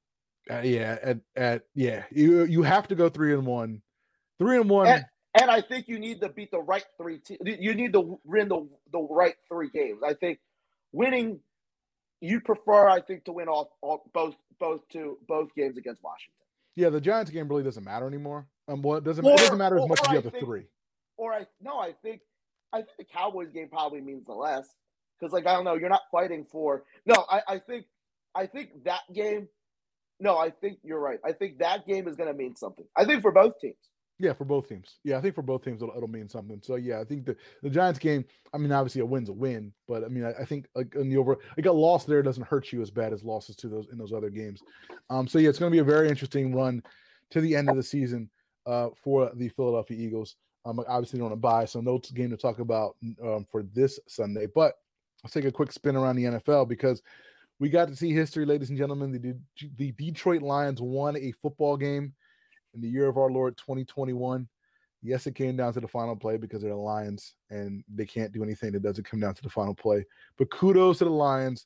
Uh, 0.51 0.61
yeah, 0.63 0.97
at, 1.01 1.19
at 1.35 1.63
yeah, 1.73 2.03
you 2.11 2.43
you 2.43 2.61
have 2.63 2.87
to 2.89 2.95
go 2.95 3.09
three 3.09 3.33
and 3.33 3.45
one, 3.47 3.81
three 4.39 4.57
and 4.57 4.69
one. 4.69 4.87
And- 4.87 5.05
And 5.41 5.49
I 5.49 5.61
think 5.61 5.87
you 5.87 5.97
need 5.97 6.21
to 6.21 6.29
beat 6.29 6.51
the 6.51 6.61
right 6.61 6.85
three. 6.95 7.17
Te- 7.17 7.39
you 7.43 7.73
need 7.73 7.93
to 7.93 8.19
win 8.23 8.49
the 8.49 8.69
the 8.91 8.99
right 8.99 9.33
three 9.49 9.69
games. 9.71 10.03
I 10.05 10.13
think 10.13 10.37
winning. 10.91 11.39
You 12.21 12.39
prefer, 12.39 12.87
I 12.87 13.01
think, 13.01 13.25
to 13.25 13.33
win 13.33 13.49
all, 13.49 13.75
all 13.81 14.09
both 14.13 14.35
both 14.59 14.87
to 14.89 15.17
both 15.27 15.53
games 15.55 15.77
against 15.77 16.03
Washington, 16.03 16.39
yeah, 16.75 16.89
the 16.89 17.01
Giants 17.01 17.31
game 17.31 17.47
really 17.47 17.63
doesn't 17.63 17.83
matter 17.83 18.07
anymore. 18.07 18.47
Um, 18.67 18.81
well, 18.81 18.97
it 18.97 19.03
doesn't 19.03 19.25
Or- 19.25 19.31
it 19.33 19.37
doesn't 19.37 19.57
matter 19.57 19.77
as 19.79 19.87
much 19.87 19.99
as 20.05 20.11
you 20.11 20.17
I 20.17 20.21
the 20.21 20.31
think- 20.31 20.43
three. 20.45 20.65
or 21.17 21.33
I 21.33 21.45
no, 21.61 21.79
I 21.79 21.93
think 22.01 22.21
I 22.71 22.77
think 22.77 22.97
the 22.97 23.05
Cowboys 23.05 23.51
game 23.51 23.69
probably 23.69 24.01
means 24.01 24.25
the 24.25 24.33
less 24.33 24.67
because, 25.19 25.31
like, 25.31 25.45
I 25.45 25.53
don't 25.53 25.63
know, 25.63 25.75
you're 25.75 25.89
not 25.89 26.01
fighting 26.11 26.45
for. 26.51 26.83
No, 27.05 27.25
I, 27.29 27.41
I 27.47 27.59
think 27.59 27.85
I 28.35 28.47
think 28.47 28.83
that 28.85 29.01
game. 29.13 29.47
No, 30.19 30.37
I 30.37 30.49
think 30.51 30.79
you're 30.83 30.99
right. 30.99 31.19
I 31.25 31.33
think 31.33 31.59
that 31.59 31.85
game 31.85 32.07
is 32.07 32.15
going 32.15 32.31
to 32.31 32.37
mean 32.37 32.55
something. 32.55 32.85
I 32.95 33.05
think 33.05 33.21
for 33.21 33.31
both 33.31 33.59
teams. 33.59 33.75
Yeah, 34.23 34.31
for 34.31 34.45
both 34.45 34.69
teams. 34.69 34.99
Yeah, 35.03 35.17
I 35.17 35.21
think 35.21 35.35
for 35.35 35.41
both 35.41 35.65
teams 35.65 35.81
it'll, 35.81 35.93
it'll 35.97 36.07
mean 36.07 36.29
something. 36.29 36.61
So 36.63 36.75
yeah, 36.75 37.01
I 37.01 37.03
think 37.03 37.25
the, 37.25 37.35
the 37.61 37.69
Giants 37.69 37.99
game. 37.99 38.23
I 38.53 38.57
mean, 38.57 38.71
obviously 38.71 39.01
a 39.01 39.05
win's 39.05 39.27
a 39.27 39.33
win, 39.33 39.73
but 39.85 40.05
I 40.05 40.07
mean, 40.07 40.23
I, 40.23 40.31
I 40.31 40.45
think 40.45 40.67
like 40.75 40.95
in 40.95 41.09
the 41.09 41.17
over, 41.17 41.37
like 41.57 41.65
a 41.65 41.71
loss 41.71 42.05
there 42.05 42.23
doesn't 42.23 42.47
hurt 42.47 42.71
you 42.71 42.81
as 42.81 42.89
bad 42.89 43.11
as 43.11 43.25
losses 43.25 43.57
to 43.57 43.67
those 43.67 43.89
in 43.91 43.97
those 43.97 44.13
other 44.13 44.29
games. 44.29 44.63
Um, 45.09 45.27
so 45.27 45.39
yeah, 45.39 45.49
it's 45.49 45.59
going 45.59 45.69
to 45.69 45.75
be 45.75 45.79
a 45.79 45.83
very 45.83 46.07
interesting 46.07 46.55
run 46.55 46.81
to 47.31 47.41
the 47.41 47.53
end 47.53 47.69
of 47.69 47.75
the 47.75 47.83
season 47.83 48.29
uh, 48.65 48.91
for 48.95 49.29
the 49.35 49.49
Philadelphia 49.49 49.97
Eagles. 49.97 50.37
Um, 50.63 50.79
obviously 50.87 51.19
they're 51.19 51.25
on 51.25 51.33
a 51.33 51.35
bye, 51.35 51.65
so 51.65 51.81
no 51.81 51.97
game 52.13 52.29
to 52.29 52.37
talk 52.37 52.59
about 52.59 52.95
um, 53.21 53.45
for 53.51 53.63
this 53.73 53.99
Sunday. 54.07 54.47
But 54.55 54.75
let's 55.21 55.33
take 55.33 55.43
a 55.43 55.51
quick 55.51 55.73
spin 55.73 55.97
around 55.97 56.15
the 56.15 56.23
NFL 56.23 56.69
because 56.69 57.03
we 57.59 57.67
got 57.67 57.89
to 57.89 57.95
see 57.97 58.13
history, 58.13 58.45
ladies 58.45 58.69
and 58.69 58.77
gentlemen. 58.77 59.11
The, 59.11 59.67
the 59.75 59.91
Detroit 59.91 60.43
Lions 60.43 60.81
won 60.81 61.17
a 61.17 61.33
football 61.33 61.75
game 61.75 62.13
in 62.73 62.81
the 62.81 62.89
year 62.89 63.07
of 63.07 63.17
our 63.17 63.29
Lord 63.31 63.57
2021. 63.57 64.47
Yes, 65.01 65.27
it 65.27 65.35
came 65.35 65.57
down 65.57 65.73
to 65.73 65.81
the 65.81 65.87
final 65.87 66.15
play 66.15 66.37
because 66.37 66.61
they're 66.61 66.71
the 66.71 66.77
Lions 66.77 67.35
and 67.49 67.83
they 67.93 68.05
can't 68.05 68.31
do 68.31 68.41
anything 68.41 68.71
that 68.71 68.83
doesn't 68.83 69.03
come 69.03 69.19
down 69.19 69.33
to 69.35 69.41
the 69.43 69.49
final 69.49 69.75
play. 69.75 70.05
But 70.37 70.49
kudos 70.49 70.99
to 70.99 71.05
the 71.05 71.09
Lions. 71.09 71.65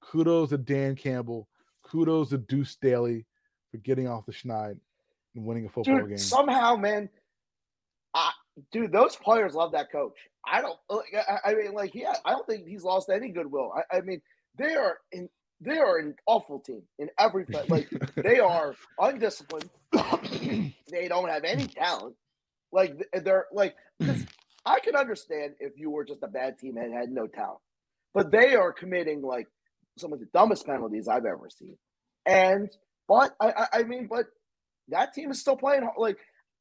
Kudos 0.00 0.50
to 0.50 0.58
Dan 0.58 0.96
Campbell. 0.96 1.48
Kudos 1.82 2.30
to 2.30 2.38
Deuce 2.38 2.70
Staley 2.70 3.26
for 3.70 3.76
getting 3.78 4.08
off 4.08 4.24
the 4.26 4.32
schneid 4.32 4.78
and 5.34 5.44
winning 5.44 5.66
a 5.66 5.68
football 5.68 5.98
Dude, 5.98 6.08
game. 6.08 6.18
somehow, 6.18 6.76
man, 6.76 7.10
I, 8.14 8.30
dude, 8.72 8.92
those 8.92 9.16
players 9.16 9.54
love 9.54 9.72
that 9.72 9.92
coach. 9.92 10.16
I 10.46 10.62
don't. 10.62 10.78
I, 10.90 11.50
I 11.50 11.54
mean, 11.54 11.72
like, 11.72 11.94
yeah, 11.94 12.14
I 12.24 12.30
don't 12.30 12.46
think 12.46 12.66
he's 12.66 12.84
lost 12.84 13.10
any 13.10 13.28
goodwill. 13.28 13.72
I, 13.76 13.98
I 13.98 14.00
mean, 14.00 14.22
they 14.56 14.74
are 14.74 14.98
in. 15.12 15.28
They 15.60 15.78
are 15.78 15.98
an 15.98 16.14
awful 16.26 16.60
team 16.60 16.82
in 16.98 17.10
every 17.18 17.44
play. 17.44 17.64
Like 17.68 17.88
they 18.16 18.38
are 18.38 18.74
undisciplined. 18.98 19.70
they 19.92 21.08
don't 21.08 21.28
have 21.28 21.44
any 21.44 21.66
talent. 21.66 22.14
Like 22.72 22.94
they're 23.12 23.46
like. 23.52 23.74
'cause 24.00 24.24
I 24.66 24.80
can 24.80 24.96
understand 24.96 25.54
if 25.60 25.72
you 25.78 25.90
were 25.90 26.04
just 26.04 26.22
a 26.22 26.28
bad 26.28 26.58
team 26.58 26.76
and 26.76 26.92
had 26.92 27.10
no 27.10 27.26
talent, 27.26 27.60
but 28.12 28.30
they 28.30 28.54
are 28.54 28.70
committing 28.72 29.22
like 29.22 29.46
some 29.96 30.12
of 30.12 30.20
the 30.20 30.26
dumbest 30.34 30.66
penalties 30.66 31.08
I've 31.08 31.24
ever 31.24 31.48
seen. 31.50 31.76
And 32.26 32.68
but 33.08 33.34
I, 33.40 33.66
I, 33.72 33.82
mean, 33.84 34.08
but 34.10 34.26
that 34.88 35.14
team 35.14 35.30
is 35.30 35.40
still 35.40 35.56
playing 35.56 35.88
like, 35.96 36.18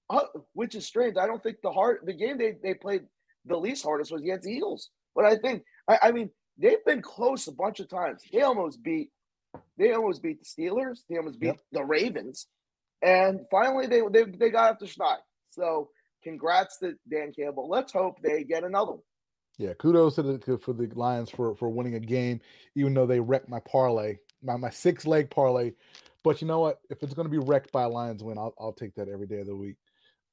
uh, 0.10 0.22
which 0.54 0.74
is 0.76 0.86
strange. 0.86 1.18
I 1.18 1.28
don't 1.28 1.44
think 1.44 1.58
the 1.62 1.72
hard 1.72 1.98
the 2.06 2.14
game 2.14 2.38
they 2.38 2.54
they 2.64 2.74
played 2.76 3.02
the 3.46 3.58
least 3.58 3.84
hardest 3.84 4.12
was 4.12 4.22
against 4.22 4.46
the 4.46 4.54
Eagles. 4.54 4.90
But 5.14 5.26
I 5.26 5.36
think 5.36 5.64
I, 5.90 6.00
I 6.04 6.12
mean 6.12 6.30
they've 6.58 6.84
been 6.86 7.02
close 7.02 7.48
a 7.48 7.52
bunch 7.52 7.80
of 7.80 7.90
times. 7.90 8.22
They 8.32 8.42
almost 8.42 8.82
beat 8.84 9.12
they 9.78 9.94
almost 9.94 10.22
beat 10.22 10.40
the 10.40 10.46
Steelers. 10.46 11.00
They 11.10 11.18
almost 11.18 11.40
beat 11.40 11.48
Yep. 11.48 11.60
the 11.72 11.84
Ravens, 11.84 12.48
and 13.02 13.42
finally 13.50 13.88
they 13.88 14.02
they 14.12 14.24
they 14.24 14.50
got 14.50 14.72
after 14.72 14.86
Schneid. 14.86 15.18
So 15.52 15.90
congrats 16.24 16.78
to 16.80 16.94
Dan 17.10 17.32
Campbell. 17.34 17.70
Let's 17.70 17.94
hope 17.94 18.22
they 18.22 18.44
get 18.44 18.64
another 18.64 18.92
one. 18.92 19.02
Yeah, 19.58 19.74
kudos 19.74 20.16
to 20.16 20.24
the 20.24 20.58
for 20.60 20.74
the 20.74 20.88
Lions 20.94 21.30
for 21.30 21.56
for 21.56 21.70
winning 21.70 21.96
a 21.96 22.00
game, 22.00 22.42
even 22.76 22.94
though 22.94 23.08
they 23.08 23.20
wrecked 23.20 23.50
my 23.50 23.60
parlay, 23.62 24.18
my, 24.44 24.56
my 24.58 24.70
six 24.70 25.08
leg 25.08 25.30
parlay. 25.32 25.74
But 26.24 26.42
you 26.42 26.48
know 26.48 26.60
what? 26.60 26.80
If 26.90 27.02
it's 27.02 27.14
going 27.14 27.26
to 27.26 27.32
be 27.32 27.44
wrecked 27.44 27.72
by 27.72 27.84
a 27.84 27.90
Lions 27.90 28.24
win, 28.24 28.38
I'll, 28.38 28.54
I'll 28.60 28.74
take 28.74 28.94
that 28.96 29.08
every 29.08 29.28
day 29.28 29.40
of 29.40 29.48
the 29.48 29.56
week. 29.56 29.78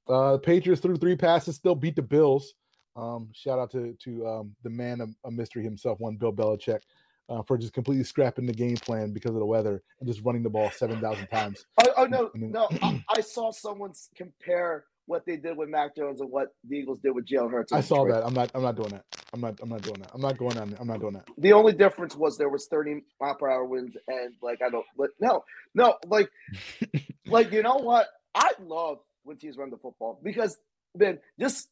Uh, 0.08 0.32
the 0.32 0.38
Patriots 0.38 0.82
threw 0.82 0.96
three 0.96 1.16
passes, 1.16 1.56
still 1.56 1.74
beat 1.74 1.96
the 1.96 2.02
Bills. 2.02 2.52
Um, 2.96 3.30
shout 3.32 3.58
out 3.58 3.70
to 3.72 3.96
to 4.04 4.26
um, 4.26 4.56
the 4.62 4.70
man 4.70 5.00
of 5.00 5.10
a 5.24 5.30
mystery 5.30 5.62
himself, 5.64 6.00
one 6.00 6.16
Bill 6.16 6.32
Belichick, 6.32 6.80
uh, 7.28 7.42
for 7.42 7.58
just 7.58 7.72
completely 7.72 8.04
scrapping 8.04 8.46
the 8.46 8.52
game 8.52 8.76
plan 8.76 9.12
because 9.12 9.32
of 9.32 9.38
the 9.38 9.46
weather 9.46 9.82
and 10.00 10.08
just 10.08 10.24
running 10.24 10.42
the 10.42 10.50
ball 10.50 10.70
seven 10.70 11.00
thousand 11.00 11.26
times. 11.28 11.66
Oh, 11.82 11.92
oh 11.98 12.04
no, 12.06 12.30
I 12.34 12.38
mean- 12.38 12.52
no! 12.52 12.68
I, 12.82 13.02
I 13.16 13.20
saw 13.20 13.50
someone 13.50 13.92
compare 14.16 14.84
what 15.06 15.26
they 15.26 15.36
did 15.36 15.56
with 15.56 15.68
Mac 15.68 15.94
Jones 15.96 16.20
and 16.20 16.30
what 16.30 16.54
the 16.68 16.76
Eagles 16.76 16.98
did 17.00 17.10
with 17.10 17.26
Jalen 17.26 17.50
Hurts. 17.50 17.72
I 17.72 17.80
saw 17.80 18.04
Detroit. 18.04 18.22
that. 18.22 18.26
I'm 18.26 18.34
not. 18.34 18.50
I'm 18.54 18.62
not 18.62 18.76
doing 18.76 18.90
that. 18.90 19.04
I'm 19.32 19.40
not. 19.40 19.58
I'm 19.60 19.68
not 19.68 19.82
doing 19.82 20.00
that. 20.00 20.10
I'm 20.14 20.20
not 20.20 20.38
going 20.38 20.56
on. 20.56 20.76
I'm 20.78 20.86
not 20.86 21.00
doing 21.00 21.14
that. 21.14 21.28
The 21.38 21.52
only 21.52 21.72
difference 21.72 22.14
was 22.14 22.38
there 22.38 22.48
was 22.48 22.66
30 22.68 23.02
mile 23.20 23.34
per 23.34 23.50
hour 23.50 23.64
winds, 23.64 23.96
and 24.06 24.34
like 24.40 24.62
I 24.62 24.70
don't, 24.70 24.86
but 24.96 25.10
no, 25.20 25.44
no, 25.74 25.96
like, 26.06 26.30
like 27.26 27.52
you 27.52 27.62
know 27.62 27.76
what? 27.76 28.06
I 28.34 28.52
love 28.64 28.98
when 29.24 29.36
teams 29.36 29.56
run 29.56 29.70
the 29.70 29.76
football 29.76 30.20
because 30.22 30.56
then 30.94 31.18
just 31.40 31.68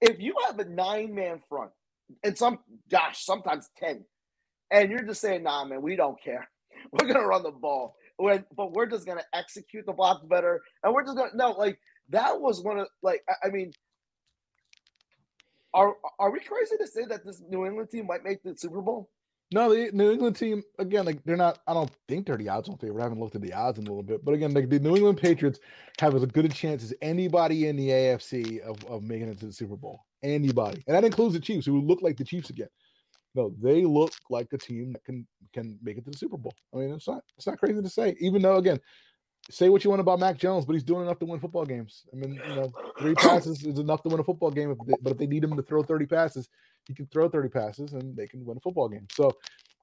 if 0.00 0.20
you 0.20 0.34
have 0.46 0.58
a 0.58 0.64
nine 0.64 1.14
man 1.14 1.40
front 1.48 1.70
and 2.24 2.36
some, 2.36 2.58
gosh, 2.90 3.24
sometimes 3.24 3.68
ten, 3.78 4.04
and 4.70 4.90
you're 4.90 5.02
just 5.04 5.20
saying, 5.20 5.42
nah, 5.42 5.64
man, 5.64 5.82
we 5.82 5.96
don't 5.96 6.22
care. 6.22 6.48
We're 6.92 7.12
gonna 7.12 7.26
run 7.26 7.42
the 7.42 7.50
ball, 7.50 7.96
when, 8.16 8.44
but 8.56 8.72
we're 8.72 8.86
just 8.86 9.06
gonna 9.06 9.24
execute 9.34 9.84
the 9.86 9.92
block 9.92 10.26
better, 10.28 10.62
and 10.82 10.94
we're 10.94 11.04
just 11.04 11.16
gonna 11.16 11.30
no, 11.34 11.50
like 11.52 11.78
that 12.08 12.40
was 12.40 12.62
one 12.62 12.78
of 12.78 12.88
like 13.02 13.22
I, 13.28 13.48
I 13.48 13.50
mean. 13.50 13.72
Are, 15.72 15.94
are 16.18 16.32
we 16.32 16.40
crazy 16.40 16.76
to 16.78 16.86
say 16.86 17.04
that 17.06 17.24
this 17.24 17.40
New 17.48 17.64
England 17.64 17.90
team 17.90 18.06
might 18.06 18.24
make 18.24 18.42
the 18.42 18.56
Super 18.56 18.80
Bowl? 18.82 19.08
No, 19.52 19.74
the 19.74 19.90
New 19.92 20.12
England 20.12 20.36
team 20.36 20.62
again, 20.78 21.04
like 21.04 21.24
they're 21.24 21.36
not. 21.36 21.58
I 21.66 21.74
don't 21.74 21.90
think 22.08 22.26
they're 22.26 22.36
the 22.36 22.48
odds 22.48 22.68
on 22.68 22.78
favorite. 22.78 23.00
I 23.00 23.04
haven't 23.04 23.18
looked 23.18 23.34
at 23.34 23.42
the 23.42 23.52
odds 23.52 23.78
in 23.78 23.86
a 23.86 23.90
little 23.90 24.04
bit, 24.04 24.24
but 24.24 24.32
again, 24.32 24.54
like 24.54 24.68
the 24.68 24.78
New 24.78 24.94
England 24.94 25.18
Patriots 25.18 25.58
have 25.98 26.14
as 26.14 26.24
good 26.26 26.44
a 26.44 26.48
chance 26.48 26.84
as 26.84 26.94
anybody 27.02 27.66
in 27.66 27.76
the 27.76 27.88
AFC 27.88 28.60
of, 28.60 28.84
of 28.84 29.02
making 29.02 29.28
it 29.28 29.40
to 29.40 29.46
the 29.46 29.52
Super 29.52 29.76
Bowl. 29.76 30.04
Anybody, 30.22 30.84
and 30.86 30.94
that 30.94 31.04
includes 31.04 31.34
the 31.34 31.40
Chiefs, 31.40 31.66
who 31.66 31.80
look 31.80 32.00
like 32.00 32.16
the 32.16 32.24
Chiefs 32.24 32.50
again. 32.50 32.68
No, 33.34 33.52
they 33.60 33.84
look 33.84 34.12
like 34.28 34.52
a 34.52 34.58
team 34.58 34.92
that 34.92 35.04
can 35.04 35.26
can 35.52 35.78
make 35.82 35.98
it 35.98 36.04
to 36.04 36.10
the 36.10 36.18
Super 36.18 36.36
Bowl. 36.36 36.54
I 36.72 36.78
mean, 36.78 36.92
it's 36.92 37.08
not 37.08 37.24
it's 37.36 37.46
not 37.46 37.58
crazy 37.58 37.82
to 37.82 37.88
say, 37.88 38.16
even 38.20 38.42
though 38.42 38.56
again, 38.56 38.78
say 39.50 39.68
what 39.68 39.84
you 39.84 39.90
want 39.90 40.00
about 40.00 40.18
Mac 40.18 40.38
Jones, 40.38 40.64
but 40.64 40.72
he's 40.72 40.82
doing 40.82 41.02
enough 41.02 41.18
to 41.18 41.26
win 41.26 41.40
football 41.40 41.64
games. 41.64 42.04
I 42.12 42.16
mean, 42.16 42.34
you 42.34 42.54
know, 42.54 42.72
three 42.98 43.14
passes 43.16 43.64
is 43.64 43.78
enough 43.78 44.02
to 44.02 44.08
win 44.08 44.20
a 44.20 44.24
football 44.24 44.50
game. 44.50 44.70
If 44.70 44.78
they, 44.86 44.94
but 45.02 45.12
if 45.12 45.18
they 45.18 45.26
need 45.26 45.44
him 45.44 45.56
to 45.56 45.62
throw 45.62 45.82
30 45.82 46.06
passes, 46.06 46.48
he 46.86 46.94
can 46.94 47.06
throw 47.06 47.28
30 47.28 47.48
passes 47.48 47.92
and 47.92 48.16
they 48.16 48.26
can 48.26 48.44
win 48.44 48.56
a 48.56 48.60
football 48.60 48.88
game. 48.88 49.06
So 49.12 49.32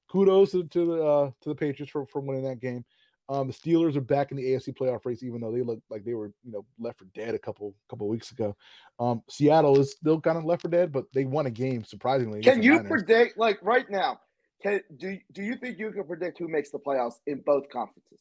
kudos 0.10 0.52
to, 0.52 0.64
to 0.64 0.86
the 0.86 1.04
uh, 1.04 1.32
to 1.42 1.50
the 1.50 1.56
Patriots 1.56 1.92
for, 1.92 2.06
for 2.08 2.22
winning 2.22 2.44
that 2.46 2.60
game. 2.60 2.86
Um, 3.30 3.48
the 3.48 3.54
Steelers 3.54 3.98
are 3.98 4.02
back 4.02 4.32
in 4.32 4.38
the 4.38 4.44
AFC 4.44 4.74
playoff 4.74 5.06
race, 5.06 5.22
even 5.22 5.42
though 5.42 5.52
they 5.52 5.62
look 5.62 5.82
like 5.90 6.06
they 6.06 6.14
were, 6.14 6.32
you 6.46 6.52
know, 6.54 6.66
left 6.80 7.00
for 7.00 7.06
dead 7.14 7.36
a 7.36 7.40
couple 7.40 7.76
couple 7.90 8.08
weeks 8.08 8.32
ago. 8.32 8.56
Um, 9.00 9.22
Seattle 9.30 9.78
is 9.80 9.92
still 9.92 10.22
kind 10.22 10.38
of 10.38 10.46
left 10.46 10.62
for 10.62 10.70
dead, 10.70 10.94
but 10.94 11.06
they 11.14 11.26
won 11.26 11.46
a 11.46 11.52
game 11.52 11.84
surprisingly. 11.84 12.42
Can 12.42 12.64
you 12.64 12.84
predict, 12.84 13.38
like 13.38 13.60
right 13.62 13.90
now? 13.90 14.20
Can 14.64 14.80
do 14.96 15.18
do 15.34 15.44
you 15.44 15.56
think 15.58 15.78
you 15.78 15.92
can 15.92 16.06
predict 16.06 16.40
who 16.40 16.48
makes 16.48 16.72
the 16.72 16.80
playoffs 16.80 17.16
in 17.28 17.42
both 17.46 17.70
conferences? 17.70 18.20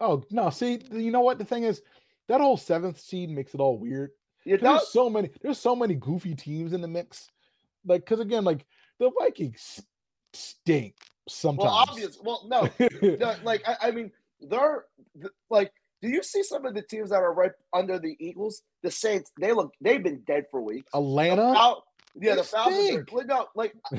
Oh 0.00 0.24
no! 0.30 0.50
See, 0.50 0.80
you 0.92 1.10
know 1.10 1.20
what 1.20 1.38
the 1.38 1.44
thing 1.44 1.64
is, 1.64 1.82
that 2.28 2.40
whole 2.40 2.56
seventh 2.56 3.00
seed 3.00 3.30
makes 3.30 3.54
it 3.54 3.60
all 3.60 3.78
weird. 3.78 4.10
It 4.44 4.60
there's 4.60 4.80
does. 4.80 4.92
so 4.92 5.08
many. 5.08 5.30
There's 5.40 5.58
so 5.58 5.74
many 5.74 5.94
goofy 5.94 6.34
teams 6.34 6.72
in 6.72 6.80
the 6.80 6.88
mix. 6.88 7.28
Like, 7.86 8.02
because 8.02 8.20
again, 8.20 8.44
like 8.44 8.66
the 8.98 9.10
Vikings 9.18 9.82
stink 10.32 10.94
sometimes. 11.28 11.64
Well, 11.64 11.86
obvious. 11.88 12.18
Well, 12.22 12.42
no, 12.46 12.68
no, 13.02 13.34
like 13.42 13.62
I, 13.66 13.88
I 13.88 13.90
mean, 13.90 14.10
they're 14.40 14.84
like. 15.50 15.72
Do 16.02 16.10
you 16.10 16.22
see 16.22 16.42
some 16.42 16.66
of 16.66 16.74
the 16.74 16.82
teams 16.82 17.08
that 17.10 17.22
are 17.22 17.32
right 17.32 17.52
under 17.72 17.98
the 17.98 18.14
Eagles? 18.20 18.60
The 18.82 18.90
Saints. 18.90 19.32
They 19.40 19.52
look. 19.52 19.72
They've 19.80 20.02
been 20.02 20.20
dead 20.26 20.44
for 20.50 20.60
weeks. 20.60 20.90
The 20.92 20.98
Atlanta. 20.98 21.54
Fal- 21.54 21.84
yeah, 22.20 22.34
the 22.34 22.44
Falcons. 22.44 23.10
Are, 23.10 23.24
no, 23.24 23.46
like 23.54 23.74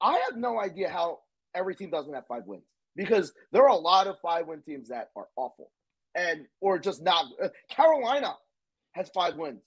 I 0.00 0.12
have 0.26 0.36
no 0.36 0.58
idea 0.58 0.88
how 0.88 1.18
every 1.54 1.74
team 1.74 1.90
doesn't 1.90 2.14
have 2.14 2.26
five 2.26 2.44
wins 2.46 2.64
because 2.96 3.32
there 3.52 3.62
are 3.62 3.68
a 3.70 3.76
lot 3.76 4.06
of 4.06 4.18
five 4.20 4.46
win 4.46 4.62
teams 4.62 4.88
that 4.88 5.10
are 5.16 5.28
awful 5.36 5.70
and 6.14 6.46
or 6.60 6.78
just 6.78 7.02
not. 7.02 7.26
Uh, 7.42 7.48
Carolina 7.68 8.34
has 8.92 9.08
five 9.10 9.36
wins. 9.36 9.62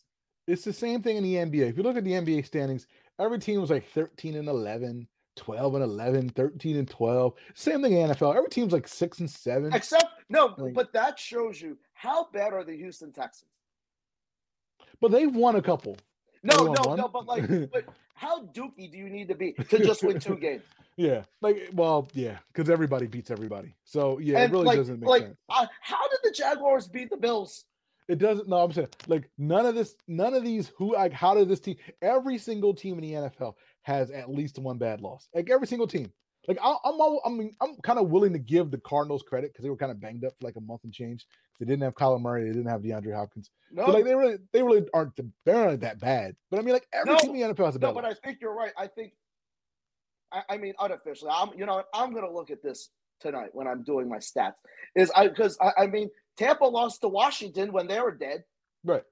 it's 0.48 0.64
the 0.64 0.74
same 0.74 1.02
thing 1.02 1.18
in 1.18 1.24
the 1.24 1.36
NBA. 1.36 1.70
If 1.70 1.78
you 1.78 1.84
look 1.84 1.96
at 1.98 2.04
the 2.04 2.12
NBA 2.14 2.46
standings, 2.46 2.88
every 3.20 3.40
team 3.40 3.62
was 3.62 3.70
like 3.70 3.88
13 3.92 4.36
and 4.36 4.48
11, 4.50 5.08
12 5.36 5.76
and 5.76 5.84
11, 5.84 6.30
13 6.30 6.78
and 6.78 6.90
12. 6.90 7.34
Same 7.54 7.82
thing 7.84 7.94
in 7.94 8.10
NFL. 8.10 8.36
Every 8.36 8.50
team's 8.50 8.74
like 8.74 8.88
six 8.88 9.20
and 9.20 9.30
seven. 9.30 9.72
Except 9.74 10.06
no, 10.30 10.56
Like- 10.58 10.74
but 10.74 10.92
that 10.94 11.20
shows 11.20 11.62
you 11.62 11.78
how 11.94 12.28
bad 12.34 12.54
are 12.54 12.64
the 12.64 12.76
Houston 12.76 13.12
Texans. 13.12 13.52
But 15.02 15.12
they've 15.12 15.34
won 15.34 15.56
a 15.56 15.62
couple. 15.62 15.98
No, 16.44 16.56
no, 16.66 16.82
one? 16.84 16.98
no, 16.98 17.08
but 17.08 17.26
like, 17.26 17.48
but 17.72 17.86
how 18.16 18.44
dookie 18.48 18.92
do 18.92 18.98
you 18.98 19.10
need 19.10 19.28
to 19.30 19.36
be 19.36 19.54
to 19.54 19.78
just 19.80 20.04
win 20.04 20.20
two 20.20 20.36
games? 20.42 20.64
Yeah. 21.00 21.24
Like, 21.42 21.70
well, 21.72 22.10
yeah, 22.14 22.40
because 22.52 22.70
everybody 22.70 23.08
beats 23.08 23.32
everybody. 23.32 23.74
So 23.86 24.20
yeah, 24.20 24.40
and 24.40 24.52
it 24.52 24.52
really 24.52 24.66
like, 24.66 24.78
doesn't 24.78 25.00
make 25.00 25.10
like, 25.10 25.24
sense. 25.24 25.38
uh, 25.48 25.66
how 25.82 26.10
did 26.10 26.20
the 26.24 26.32
Jaguars 26.32 26.90
beat 26.90 27.10
the 27.10 27.16
Bills? 27.16 27.64
It 28.10 28.18
doesn't. 28.18 28.50
No, 28.50 28.58
I'm 28.58 28.74
saying 28.74 28.90
like 29.08 29.30
none 29.38 29.66
of 29.66 29.76
this, 29.76 29.96
none 30.10 30.34
of 30.34 30.44
these. 30.44 30.74
Who 30.78 30.96
like 30.96 31.14
how 31.14 31.36
did 31.36 31.48
this 31.48 31.62
team? 31.62 31.78
Every 32.02 32.38
single 32.38 32.74
team 32.74 32.98
in 32.98 33.02
the 33.02 33.30
NFL 33.30 33.54
has 33.84 34.12
at 34.12 34.30
least 34.30 34.60
one 34.60 34.78
bad 34.78 35.00
loss. 35.00 35.30
Like 35.34 35.50
every 35.50 35.68
single 35.68 35.88
team. 35.88 36.12
Like 36.50 36.58
I, 36.62 36.72
I'm, 36.84 37.00
all, 37.00 37.22
I 37.26 37.30
mean, 37.30 37.54
I'm 37.62 37.76
kind 37.84 38.00
of 38.00 38.10
willing 38.10 38.34
to 38.34 38.40
give 38.40 38.70
the 38.72 38.80
Cardinals 38.80 39.24
credit 39.24 39.54
because 39.54 39.64
they 39.64 39.70
were 39.70 39.78
kind 39.78 39.92
of 39.92 40.02
banged 40.02 40.26
up 40.26 40.34
for 40.38 40.48
like 40.48 40.56
a 40.58 40.62
month 40.62 40.84
and 40.84 40.92
change. 40.92 41.28
They 41.60 41.66
didn't 41.66 41.84
have 41.84 41.96
Kyler 41.96 42.20
Murray. 42.20 42.44
They 42.44 42.50
didn't 42.50 42.70
have 42.70 42.82
DeAndre 42.82 43.16
Hopkins. 43.16 43.52
No, 43.72 43.86
So 43.86 43.92
like 43.92 44.04
they 44.04 44.16
really, 44.16 44.38
they 44.52 44.64
really 44.64 44.86
aren't. 44.94 45.16
They're 45.46 45.70
not 45.70 45.80
that 45.82 46.00
bad. 46.00 46.36
But 46.50 46.60
I 46.60 46.64
mean, 46.64 46.74
like 46.74 46.88
every 46.92 47.14
No, 47.14 47.20
team 47.20 47.36
in 47.36 47.48
the 47.48 47.54
NFL 47.54 47.66
has 47.68 47.76
a 47.76 47.80
bad 47.80 47.88
no, 47.90 47.94
but 47.94 48.06
I 48.06 48.16
think 48.16 48.40
you're 48.42 48.56
right. 48.56 48.74
I 48.78 48.88
think, 48.88 49.14
I, 50.32 50.42
I 50.50 50.58
mean, 50.58 50.74
unofficially, 50.80 51.32
I'm, 51.34 51.50
you 51.58 51.66
know, 51.66 51.84
I'm 51.94 52.12
going 52.12 52.26
to 52.26 52.32
look 52.32 52.52
at 52.52 52.62
this 52.62 52.90
tonight 53.20 53.50
when 53.54 53.68
I'm 53.68 53.84
doing 53.84 54.08
my 54.08 54.18
stats. 54.18 54.54
Is 54.96 55.12
I 55.16 55.28
because 55.28 55.58
I, 55.62 55.84
I 55.84 55.88
mean, 55.88 56.10
Tampa 56.38 56.66
lost 56.66 57.02
to 57.02 57.08
Washington 57.08 57.72
when 57.72 57.88
they 57.88 58.00
were 58.00 58.16
dead. 58.16 58.44
Right. 58.84 59.04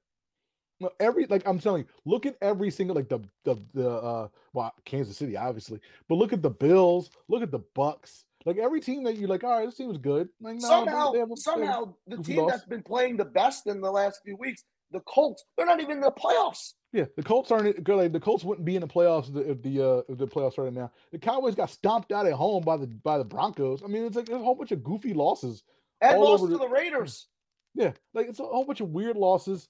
No, 0.80 0.92
every 1.00 1.26
like 1.26 1.48
I'm 1.48 1.60
telling 1.60 1.84
you, 1.84 1.90
look 2.06 2.26
at 2.26 2.36
every 2.42 2.70
single 2.70 2.96
like 2.96 3.10
the 3.10 3.20
the 3.44 3.56
the 3.74 3.90
uh 3.90 4.28
well 4.54 4.74
Kansas 4.86 5.18
City 5.18 5.36
obviously, 5.36 5.80
but 6.08 6.16
look 6.16 6.34
at 6.34 6.44
the 6.44 6.52
Bills, 6.52 7.10
look 7.28 7.42
at 7.42 7.52
the 7.52 7.64
Bucks. 7.74 8.26
Like 8.46 8.58
every 8.58 8.80
team 8.80 9.04
that 9.04 9.18
you're 9.18 9.28
like, 9.28 9.44
all 9.44 9.58
right, 9.58 9.66
this 9.66 9.76
team 9.76 9.90
is 9.90 9.98
good. 9.98 10.30
Like 10.40 10.56
no, 10.56 10.68
somehow, 10.68 11.12
a- 11.12 11.36
somehow, 11.36 11.96
the 12.06 12.18
team 12.18 12.38
loss. 12.38 12.52
that's 12.52 12.66
been 12.66 12.84
playing 12.84 13.18
the 13.18 13.26
best 13.26 13.68
in 13.68 13.82
the 13.82 13.92
last 13.92 14.22
few 14.24 14.38
weeks, 14.38 14.64
the 14.92 15.02
Colts, 15.02 15.44
they're 15.58 15.66
not 15.66 15.82
even 15.82 15.98
in 15.98 16.02
the 16.02 16.12
playoffs. 16.12 16.74
Yeah, 16.98 17.06
the 17.16 17.22
Colts 17.22 17.52
aren't 17.52 17.84
good. 17.84 17.96
Like 17.96 18.12
the 18.12 18.20
Colts 18.20 18.44
wouldn't 18.44 18.66
be 18.66 18.76
in 18.76 18.82
the 18.82 18.88
playoffs 18.88 19.28
if 19.28 19.34
the 19.36 19.52
if 19.52 19.62
the 19.62 19.86
uh 19.88 20.02
if 20.10 20.18
the 20.18 20.28
playoffs 20.28 20.58
right 20.58 20.74
now. 20.74 20.92
The 21.12 21.20
Cowboys 21.20 21.54
got 21.54 21.70
stomped 21.70 22.12
out 22.12 22.26
at 22.26 22.34
home 22.34 22.64
by 22.64 22.76
the 22.76 22.88
by 22.88 23.20
the 23.20 23.24
Broncos. 23.24 23.84
I 23.84 23.88
mean, 23.88 24.04
it's 24.04 24.16
like 24.16 24.26
there's 24.26 24.42
a 24.42 24.44
whole 24.44 24.56
bunch 24.56 24.72
of 24.72 24.84
goofy 24.84 25.14
losses. 25.14 25.62
And 26.02 26.18
All 26.18 26.32
lost 26.32 26.44
over 26.44 26.54
to 26.54 26.58
the- 26.58 26.66
the 26.66 26.74
Raiders. 26.74 27.28
Yeah, 27.76 27.92
like 28.16 28.28
it's 28.28 28.40
a 28.40 28.44
whole 28.44 28.66
bunch 28.66 28.82
of 28.82 28.90
weird 28.90 29.16
losses. 29.16 29.68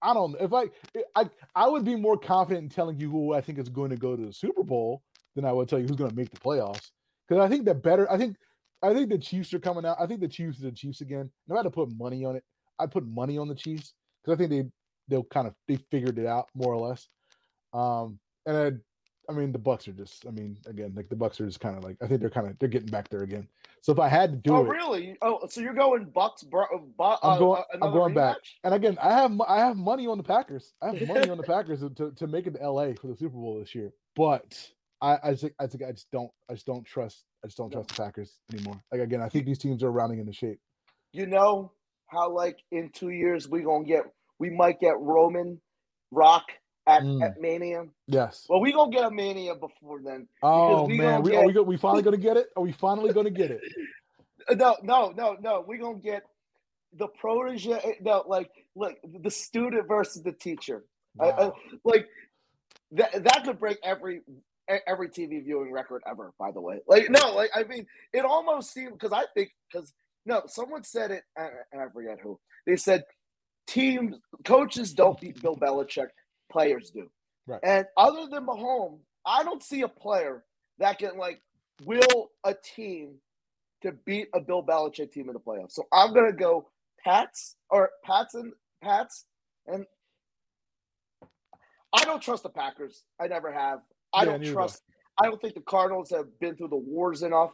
I 0.00 0.14
don't 0.14 0.32
know 0.32 0.38
if 0.40 0.54
I 0.54 0.70
I 1.14 1.28
I 1.54 1.68
would 1.68 1.84
be 1.84 1.94
more 1.94 2.16
confident 2.16 2.64
in 2.64 2.70
telling 2.70 2.98
you 2.98 3.10
who 3.10 3.34
I 3.34 3.42
think 3.42 3.58
is 3.58 3.68
going 3.68 3.90
to 3.90 3.96
go 3.96 4.16
to 4.16 4.26
the 4.26 4.32
Super 4.32 4.62
Bowl 4.62 5.02
than 5.36 5.44
I 5.44 5.52
would 5.52 5.68
tell 5.68 5.78
you 5.78 5.86
who's 5.86 5.96
going 5.96 6.10
to 6.10 6.16
make 6.16 6.30
the 6.30 6.40
playoffs. 6.40 6.90
Because 7.28 7.44
I 7.44 7.48
think 7.50 7.66
the 7.66 7.74
better 7.74 8.10
I 8.10 8.16
think 8.16 8.36
I 8.82 8.94
think 8.94 9.10
the 9.10 9.18
Chiefs 9.18 9.52
are 9.52 9.58
coming 9.58 9.84
out. 9.84 9.98
I 10.00 10.06
think 10.06 10.20
the 10.20 10.28
Chiefs 10.28 10.58
are 10.60 10.64
the 10.64 10.72
Chiefs 10.72 11.02
again. 11.02 11.20
And 11.20 11.30
if 11.48 11.52
I 11.52 11.56
had 11.58 11.62
to 11.64 11.70
put 11.70 11.94
money 11.96 12.24
on 12.24 12.36
it, 12.36 12.44
I'd 12.78 12.90
put 12.90 13.06
money 13.06 13.36
on 13.36 13.48
the 13.48 13.54
Chiefs 13.54 13.92
because 14.24 14.34
I 14.34 14.38
think 14.38 14.50
they 14.50 14.70
they'll 15.08 15.24
kind 15.24 15.46
of 15.46 15.54
they 15.68 15.76
figured 15.90 16.18
it 16.18 16.26
out 16.26 16.48
more 16.54 16.72
or 16.74 16.88
less. 16.88 17.08
Um, 17.72 18.18
and 18.46 18.56
I, 18.56 19.32
I 19.32 19.34
mean 19.34 19.52
the 19.52 19.58
Bucks 19.58 19.86
are 19.88 19.92
just 19.92 20.26
I 20.26 20.30
mean 20.30 20.58
again 20.66 20.92
like 20.96 21.08
the 21.08 21.16
Bucks 21.16 21.40
are 21.40 21.46
just 21.46 21.60
kind 21.60 21.76
of 21.76 21.84
like 21.84 21.96
I 22.02 22.06
think 22.06 22.20
they're 22.20 22.30
kind 22.30 22.48
of 22.48 22.58
they're 22.58 22.68
getting 22.68 22.88
back 22.90 23.08
there 23.08 23.22
again. 23.22 23.46
So 23.80 23.92
if 23.92 23.98
I 23.98 24.08
had 24.08 24.30
to 24.32 24.36
do 24.38 24.54
it. 24.54 24.58
oh, 24.58 24.64
it, 24.64 24.68
really? 24.68 25.16
Oh, 25.22 25.46
so 25.48 25.60
you're 25.60 25.74
going 25.74 26.04
Bucks? 26.04 26.42
Bro, 26.44 26.66
bu- 26.96 27.02
I'm 27.04 27.18
uh, 27.22 27.38
going- 27.38 27.62
uh, 27.74 27.84
I'm 27.84 27.92
going 27.92 28.14
back. 28.14 28.36
And 28.64 28.74
again, 28.74 28.96
I 29.02 29.12
have 29.12 29.40
I 29.48 29.58
have 29.58 29.76
money 29.76 30.06
on 30.06 30.18
the 30.18 30.24
Packers. 30.24 30.72
I 30.82 30.90
have 30.92 31.08
money 31.08 31.30
on 31.30 31.36
the 31.36 31.42
Packers 31.54 31.80
to, 31.80 31.90
to, 31.90 32.10
to 32.12 32.26
make 32.26 32.46
it 32.46 32.54
to 32.54 32.70
LA 32.70 32.92
for 33.00 33.08
the 33.08 33.16
Super 33.16 33.36
Bowl 33.36 33.58
this 33.58 33.74
year. 33.74 33.92
But 34.16 34.70
I 35.00 35.18
I 35.22 35.34
think 35.34 35.54
I 35.58 35.66
think 35.66 35.82
I 35.84 35.92
just 35.92 36.10
don't 36.12 36.30
I 36.50 36.54
just 36.54 36.66
don't 36.66 36.84
trust 36.84 37.24
I 37.44 37.48
just 37.48 37.56
don't 37.56 37.70
No. 37.72 37.80
trust 37.82 37.88
the 37.96 38.02
Packers 38.02 38.38
anymore. 38.52 38.80
Like 38.92 39.00
again, 39.00 39.20
I 39.20 39.28
think 39.28 39.46
these 39.46 39.58
teams 39.58 39.82
are 39.82 39.90
rounding 39.90 40.18
into 40.20 40.32
shape. 40.32 40.60
You 41.12 41.26
know 41.26 41.72
how 42.06 42.30
like 42.30 42.58
in 42.70 42.90
two 42.90 43.10
years 43.10 43.48
we 43.48 43.62
gonna 43.62 43.84
get 43.84 44.04
we 44.42 44.50
might 44.50 44.80
get 44.80 44.98
Roman 44.98 45.60
Rock 46.10 46.42
at, 46.88 47.02
Mm. 47.02 47.22
at 47.24 47.40
Mania. 47.40 47.84
Yes. 48.08 48.44
Well, 48.48 48.60
we 48.60 48.72
gonna 48.72 48.90
get 48.90 49.04
a 49.04 49.10
Mania 49.10 49.54
before 49.54 50.00
then. 50.02 50.26
Oh 50.42 50.86
we 50.86 50.98
man, 50.98 51.22
we, 51.22 51.36
are 51.36 51.46
we 51.46 51.52
get- 51.52 51.54
go, 51.54 51.62
we 51.62 51.76
finally 51.76 52.02
gonna 52.02 52.16
get 52.16 52.36
it? 52.36 52.48
Are 52.56 52.62
we 52.62 52.72
finally 52.72 53.12
gonna 53.12 53.30
get 53.30 53.50
it? 53.52 53.60
No, 54.50 54.76
no, 54.82 55.12
no, 55.16 55.36
no. 55.40 55.64
We 55.68 55.78
gonna 55.78 56.00
get 56.00 56.24
the 56.92 57.06
protege. 57.06 57.98
No, 58.00 58.24
like 58.26 58.50
like 58.74 58.98
the 59.26 59.30
student 59.30 59.86
versus 59.86 60.20
the 60.24 60.32
teacher. 60.32 60.84
I- 61.20 61.30
I- 61.30 61.52
like 61.84 62.08
that 62.98 63.12
that 63.22 63.44
could 63.44 63.60
break 63.60 63.78
every 63.84 64.22
every 64.88 65.08
TV 65.10 65.44
viewing 65.44 65.70
record 65.70 66.02
ever. 66.10 66.32
By 66.40 66.50
the 66.50 66.60
way, 66.60 66.80
like 66.88 67.08
no, 67.08 67.32
like 67.36 67.50
I 67.54 67.62
mean, 67.62 67.86
it 68.12 68.24
almost 68.24 68.72
seemed 68.72 68.94
because 68.94 69.12
I 69.12 69.26
think 69.34 69.50
because 69.70 69.94
no, 70.26 70.42
someone 70.48 70.82
said 70.82 71.12
it, 71.12 71.22
and 71.36 71.80
I 71.80 71.86
forget 71.94 72.18
who. 72.20 72.40
They 72.66 72.76
said 72.76 73.04
teams 73.66 74.16
coaches 74.44 74.92
don't 74.92 75.20
beat 75.20 75.40
Bill 75.42 75.56
Belichick, 75.56 76.08
players 76.50 76.90
do. 76.90 77.08
Right. 77.46 77.60
And 77.62 77.86
other 77.96 78.26
than 78.30 78.46
Mahomes, 78.46 79.00
I 79.26 79.42
don't 79.42 79.62
see 79.62 79.82
a 79.82 79.88
player 79.88 80.44
that 80.78 80.98
can 80.98 81.16
like 81.16 81.40
will 81.84 82.30
a 82.44 82.54
team 82.54 83.14
to 83.82 83.92
beat 84.04 84.28
a 84.34 84.40
Bill 84.40 84.62
Belichick 84.62 85.12
team 85.12 85.28
in 85.28 85.34
the 85.34 85.40
playoffs. 85.40 85.72
So 85.72 85.84
I'm 85.92 86.14
gonna 86.14 86.32
go 86.32 86.68
Pats 87.04 87.56
or 87.70 87.90
Pats 88.04 88.34
and 88.34 88.52
Pats 88.82 89.24
and 89.66 89.86
I 91.92 92.04
don't 92.04 92.22
trust 92.22 92.42
the 92.42 92.48
Packers. 92.48 93.04
I 93.20 93.26
never 93.28 93.52
have. 93.52 93.80
I 94.12 94.20
Yeah, 94.24 94.32
don't 94.32 94.44
trust. 94.44 94.82
I 95.20 95.26
don't 95.26 95.40
think 95.40 95.54
the 95.54 95.60
Cardinals 95.60 96.10
have 96.10 96.26
been 96.40 96.56
through 96.56 96.68
the 96.68 96.76
wars 96.76 97.22
enough. 97.22 97.52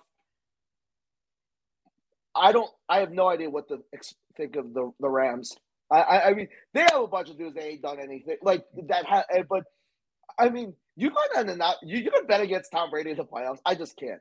I 2.35 2.53
don't. 2.53 2.71
I 2.89 3.01
have 3.01 3.11
no 3.11 3.29
idea 3.29 3.51
what 3.51 3.69
to 3.69 3.83
ex- 3.93 4.15
think 4.37 4.57
of 4.57 4.73
the 4.75 4.93
the 5.01 5.09
Rams. 5.09 5.57
I, 5.91 6.01
I, 6.01 6.29
I 6.29 6.35
mean, 6.35 6.49
they 6.75 6.83
have 6.83 7.01
a 7.03 7.07
bunch 7.07 7.31
of 7.31 7.39
dudes. 7.39 7.55
They 7.55 7.63
ain't 7.63 7.83
done 7.83 7.99
anything 7.99 8.37
like 8.43 8.65
that. 8.89 9.07
Ha- 9.07 9.25
eh, 9.31 9.43
but 9.49 9.65
I 10.39 10.51
mean, 10.51 10.75
you 10.97 11.11
gotta 11.11 11.57
not. 11.57 11.77
You 11.83 11.99
you 11.99 12.11
can 12.11 12.27
bet 12.27 12.41
against 12.41 12.73
Tom 12.73 12.91
Brady 12.91 13.11
in 13.11 13.17
the 13.17 13.25
playoffs. 13.25 13.59
I 13.65 13.75
just 13.75 13.97
can't. 13.97 14.21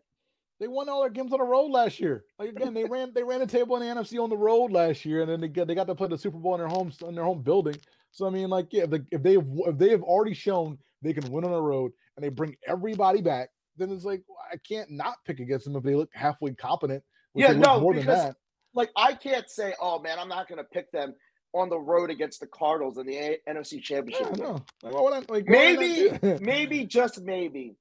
They 0.59 0.67
won 0.67 0.89
all 0.89 1.01
their 1.01 1.11
games 1.11 1.31
on 1.33 1.39
the 1.39 1.45
road 1.45 1.67
last 1.67 1.99
year. 1.99 2.23
Like 2.39 2.49
again, 2.49 2.73
they 2.73 2.85
ran 2.85 3.11
they 3.13 3.23
ran 3.23 3.41
a 3.41 3.47
table 3.47 3.75
in 3.77 3.87
the 3.87 4.01
NFC 4.01 4.21
on 4.21 4.29
the 4.29 4.37
road 4.37 4.71
last 4.71 5.05
year, 5.05 5.21
and 5.21 5.29
then 5.29 5.41
they 5.41 5.47
got 5.49 5.67
they 5.67 5.75
got 5.75 5.87
to 5.87 5.95
play 5.95 6.07
the 6.07 6.17
Super 6.17 6.37
Bowl 6.37 6.55
in 6.55 6.59
their 6.61 6.69
home 6.69 6.91
in 7.07 7.15
their 7.15 7.23
home 7.23 7.41
building. 7.41 7.75
So 8.11 8.25
I 8.25 8.29
mean, 8.29 8.49
like 8.49 8.67
yeah, 8.71 8.83
if, 8.83 8.89
they, 8.89 9.01
if 9.11 9.23
they 9.23 9.33
have 9.33 9.45
if 9.47 9.77
they 9.77 9.89
have 9.89 10.01
already 10.01 10.33
shown 10.33 10.77
they 11.01 11.13
can 11.13 11.31
win 11.31 11.45
on 11.45 11.51
the 11.51 11.61
road 11.61 11.91
and 12.15 12.23
they 12.23 12.29
bring 12.29 12.55
everybody 12.67 13.21
back, 13.21 13.49
then 13.77 13.91
it's 13.91 14.05
like 14.05 14.23
I 14.51 14.57
can't 14.57 14.89
not 14.89 15.17
pick 15.25 15.39
against 15.39 15.65
them 15.65 15.75
if 15.75 15.83
they 15.83 15.95
look 15.95 16.09
halfway 16.13 16.53
competent. 16.53 17.03
Yeah, 17.35 17.53
no, 17.53 17.79
more 17.79 17.93
than 17.93 18.03
because- 18.03 18.23
that. 18.23 18.35
Like 18.73 18.89
I 18.95 19.13
can't 19.13 19.49
say, 19.49 19.73
oh 19.81 19.99
man, 19.99 20.19
I'm 20.19 20.29
not 20.29 20.47
gonna 20.47 20.63
pick 20.63 20.91
them 20.91 21.15
on 21.53 21.69
the 21.69 21.79
road 21.79 22.09
against 22.09 22.39
the 22.39 22.47
Cardinals 22.47 22.97
in 22.97 23.05
the 23.05 23.17
A- 23.17 23.39
NFC 23.49 23.81
Championship. 23.81 24.37
Yeah, 24.37 24.43
no. 24.43 24.65
Like, 24.83 24.93
I, 24.93 24.99
like, 25.19 25.29
why 25.29 25.35
would 25.35 25.47
I 25.47 25.49
Maybe, 25.49 26.19
maybe 26.41 26.85
just 26.85 27.21
maybe, 27.21 27.75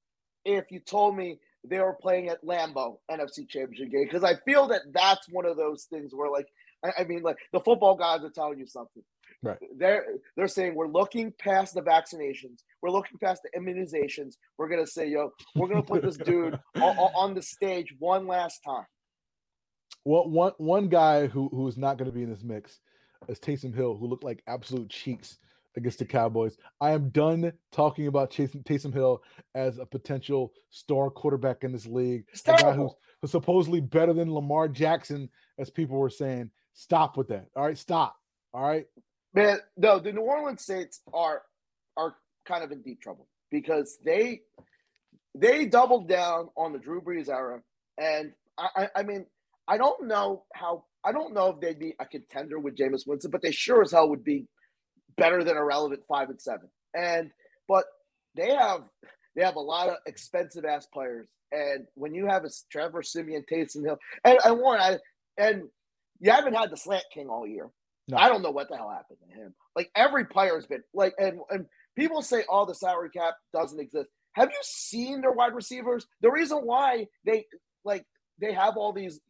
if 0.44 0.70
you 0.70 0.80
told 0.80 1.16
me 1.16 1.38
they 1.64 1.80
were 1.80 1.94
playing 1.94 2.28
at 2.28 2.44
Lambeau 2.44 2.98
NFC 3.10 3.48
Championship 3.48 3.90
game, 3.90 4.04
because 4.04 4.24
I 4.24 4.36
feel 4.44 4.68
that 4.68 4.82
that's 4.92 5.28
one 5.28 5.46
of 5.46 5.56
those 5.56 5.84
things 5.84 6.12
where, 6.14 6.30
like, 6.30 6.46
I, 6.84 7.02
I 7.02 7.04
mean, 7.04 7.22
like 7.22 7.38
the 7.52 7.60
football 7.60 7.96
gods 7.96 8.24
are 8.24 8.30
telling 8.30 8.58
you 8.58 8.66
something. 8.66 9.02
Right. 9.42 9.58
They're 9.76 10.04
they're 10.36 10.48
saying 10.48 10.74
we're 10.74 10.88
looking 10.88 11.32
past 11.38 11.74
the 11.74 11.82
vaccinations. 11.82 12.60
We're 12.82 12.90
looking 12.90 13.18
past 13.18 13.42
the 13.42 13.58
immunizations. 13.58 14.34
We're 14.56 14.68
gonna 14.68 14.86
say, 14.86 15.08
yo, 15.08 15.32
we're 15.54 15.68
gonna 15.68 15.82
put 15.82 16.02
this 16.02 16.16
dude 16.16 16.58
on, 16.76 16.96
on 17.14 17.34
the 17.34 17.42
stage 17.42 17.94
one 17.98 18.26
last 18.26 18.60
time. 18.64 18.86
Well, 20.04 20.28
one 20.28 20.52
one 20.58 20.88
guy 20.88 21.26
who 21.26 21.48
who 21.48 21.66
is 21.68 21.76
not 21.76 21.98
going 21.98 22.10
to 22.10 22.14
be 22.14 22.22
in 22.22 22.30
this 22.30 22.44
mix 22.44 22.80
is 23.28 23.38
Taysom 23.38 23.74
Hill, 23.74 23.96
who 23.96 24.06
looked 24.06 24.24
like 24.24 24.42
absolute 24.46 24.88
cheeks 24.90 25.38
against 25.76 25.98
the 25.98 26.04
Cowboys. 26.04 26.56
I 26.80 26.90
am 26.92 27.10
done 27.10 27.52
talking 27.70 28.06
about 28.06 28.30
Taysom, 28.30 28.64
Taysom 28.64 28.92
Hill 28.92 29.22
as 29.54 29.78
a 29.78 29.86
potential 29.86 30.52
star 30.70 31.10
quarterback 31.10 31.64
in 31.64 31.72
this 31.72 31.86
league. 31.86 32.24
It's 32.32 32.42
A 32.42 32.52
guy 32.52 32.72
who's, 32.72 32.92
who's 33.20 33.30
supposedly 33.30 33.80
better 33.80 34.12
than 34.12 34.32
Lamar 34.32 34.68
Jackson, 34.68 35.28
as 35.58 35.70
people 35.70 35.98
were 35.98 36.10
saying. 36.10 36.50
Stop 36.72 37.16
with 37.16 37.28
that. 37.28 37.46
All 37.56 37.64
right, 37.64 37.78
stop. 37.78 38.16
All 38.52 38.66
right. 38.66 38.86
Man, 39.34 39.58
no, 39.76 39.98
the 39.98 40.12
New 40.12 40.22
Orleans 40.22 40.64
Saints 40.64 41.00
are 41.12 41.42
are 41.96 42.16
kind 42.46 42.64
of 42.64 42.72
in 42.72 42.82
deep 42.82 43.00
trouble 43.02 43.28
because 43.50 43.98
they 44.04 44.40
they 45.34 45.66
doubled 45.66 46.08
down 46.08 46.48
on 46.56 46.72
the 46.72 46.78
Drew 46.78 47.00
Brees 47.02 47.28
era, 47.28 47.60
and 47.98 48.32
I, 48.56 48.68
I, 48.76 48.88
I 48.96 49.02
mean, 49.02 49.26
I 49.68 49.76
don't 49.76 50.06
know 50.06 50.44
how 50.54 50.84
I 51.06 51.12
don't 51.12 51.34
know 51.34 51.50
if 51.50 51.60
they'd 51.60 51.78
be 51.78 51.94
a 52.00 52.06
contender 52.06 52.58
with 52.58 52.76
Jameis 52.76 53.06
Winston, 53.06 53.30
but 53.30 53.42
they 53.42 53.52
sure 53.52 53.82
as 53.82 53.92
hell 53.92 54.08
would 54.08 54.24
be 54.24 54.46
better 55.16 55.44
than 55.44 55.56
a 55.56 55.64
relevant 55.64 56.02
five 56.08 56.30
and 56.30 56.40
seven. 56.40 56.68
And 56.94 57.30
but 57.68 57.84
they 58.34 58.54
have 58.54 58.82
they 59.34 59.44
have 59.44 59.56
a 59.56 59.60
lot 59.60 59.88
of 59.88 59.96
expensive 60.06 60.64
ass 60.64 60.86
players, 60.86 61.28
and 61.52 61.86
when 61.94 62.14
you 62.14 62.26
have 62.26 62.44
a 62.44 62.50
Trevor 62.70 63.02
Siemian, 63.02 63.44
Taysom 63.50 63.84
Hill, 63.84 63.98
and, 64.24 64.38
and 64.44 64.58
Warren, 64.58 64.80
I, 64.80 64.98
and 65.38 65.64
you 66.20 66.30
haven't 66.30 66.54
had 66.54 66.70
the 66.70 66.76
slant 66.76 67.04
king 67.12 67.28
all 67.28 67.46
year. 67.46 67.70
No. 68.08 68.16
I 68.16 68.28
don't 68.28 68.42
know 68.42 68.50
what 68.50 68.68
the 68.68 68.76
hell 68.76 68.90
happened 68.90 69.18
to 69.28 69.34
him. 69.36 69.54
Like 69.74 69.90
every 69.94 70.24
player's 70.24 70.66
been 70.66 70.82
like, 70.94 71.14
and 71.18 71.38
and 71.50 71.66
people 71.96 72.22
say, 72.22 72.44
"Oh, 72.48 72.66
the 72.66 72.74
salary 72.74 73.10
cap 73.10 73.34
doesn't 73.52 73.80
exist." 73.80 74.08
Have 74.32 74.50
you 74.50 74.58
seen 74.62 75.22
their 75.22 75.32
wide 75.32 75.54
receivers? 75.54 76.06
The 76.20 76.30
reason 76.30 76.58
why 76.58 77.06
they 77.24 77.46
like 77.84 78.04
they 78.38 78.52
have 78.52 78.76
all 78.76 78.92
these, 78.92 79.20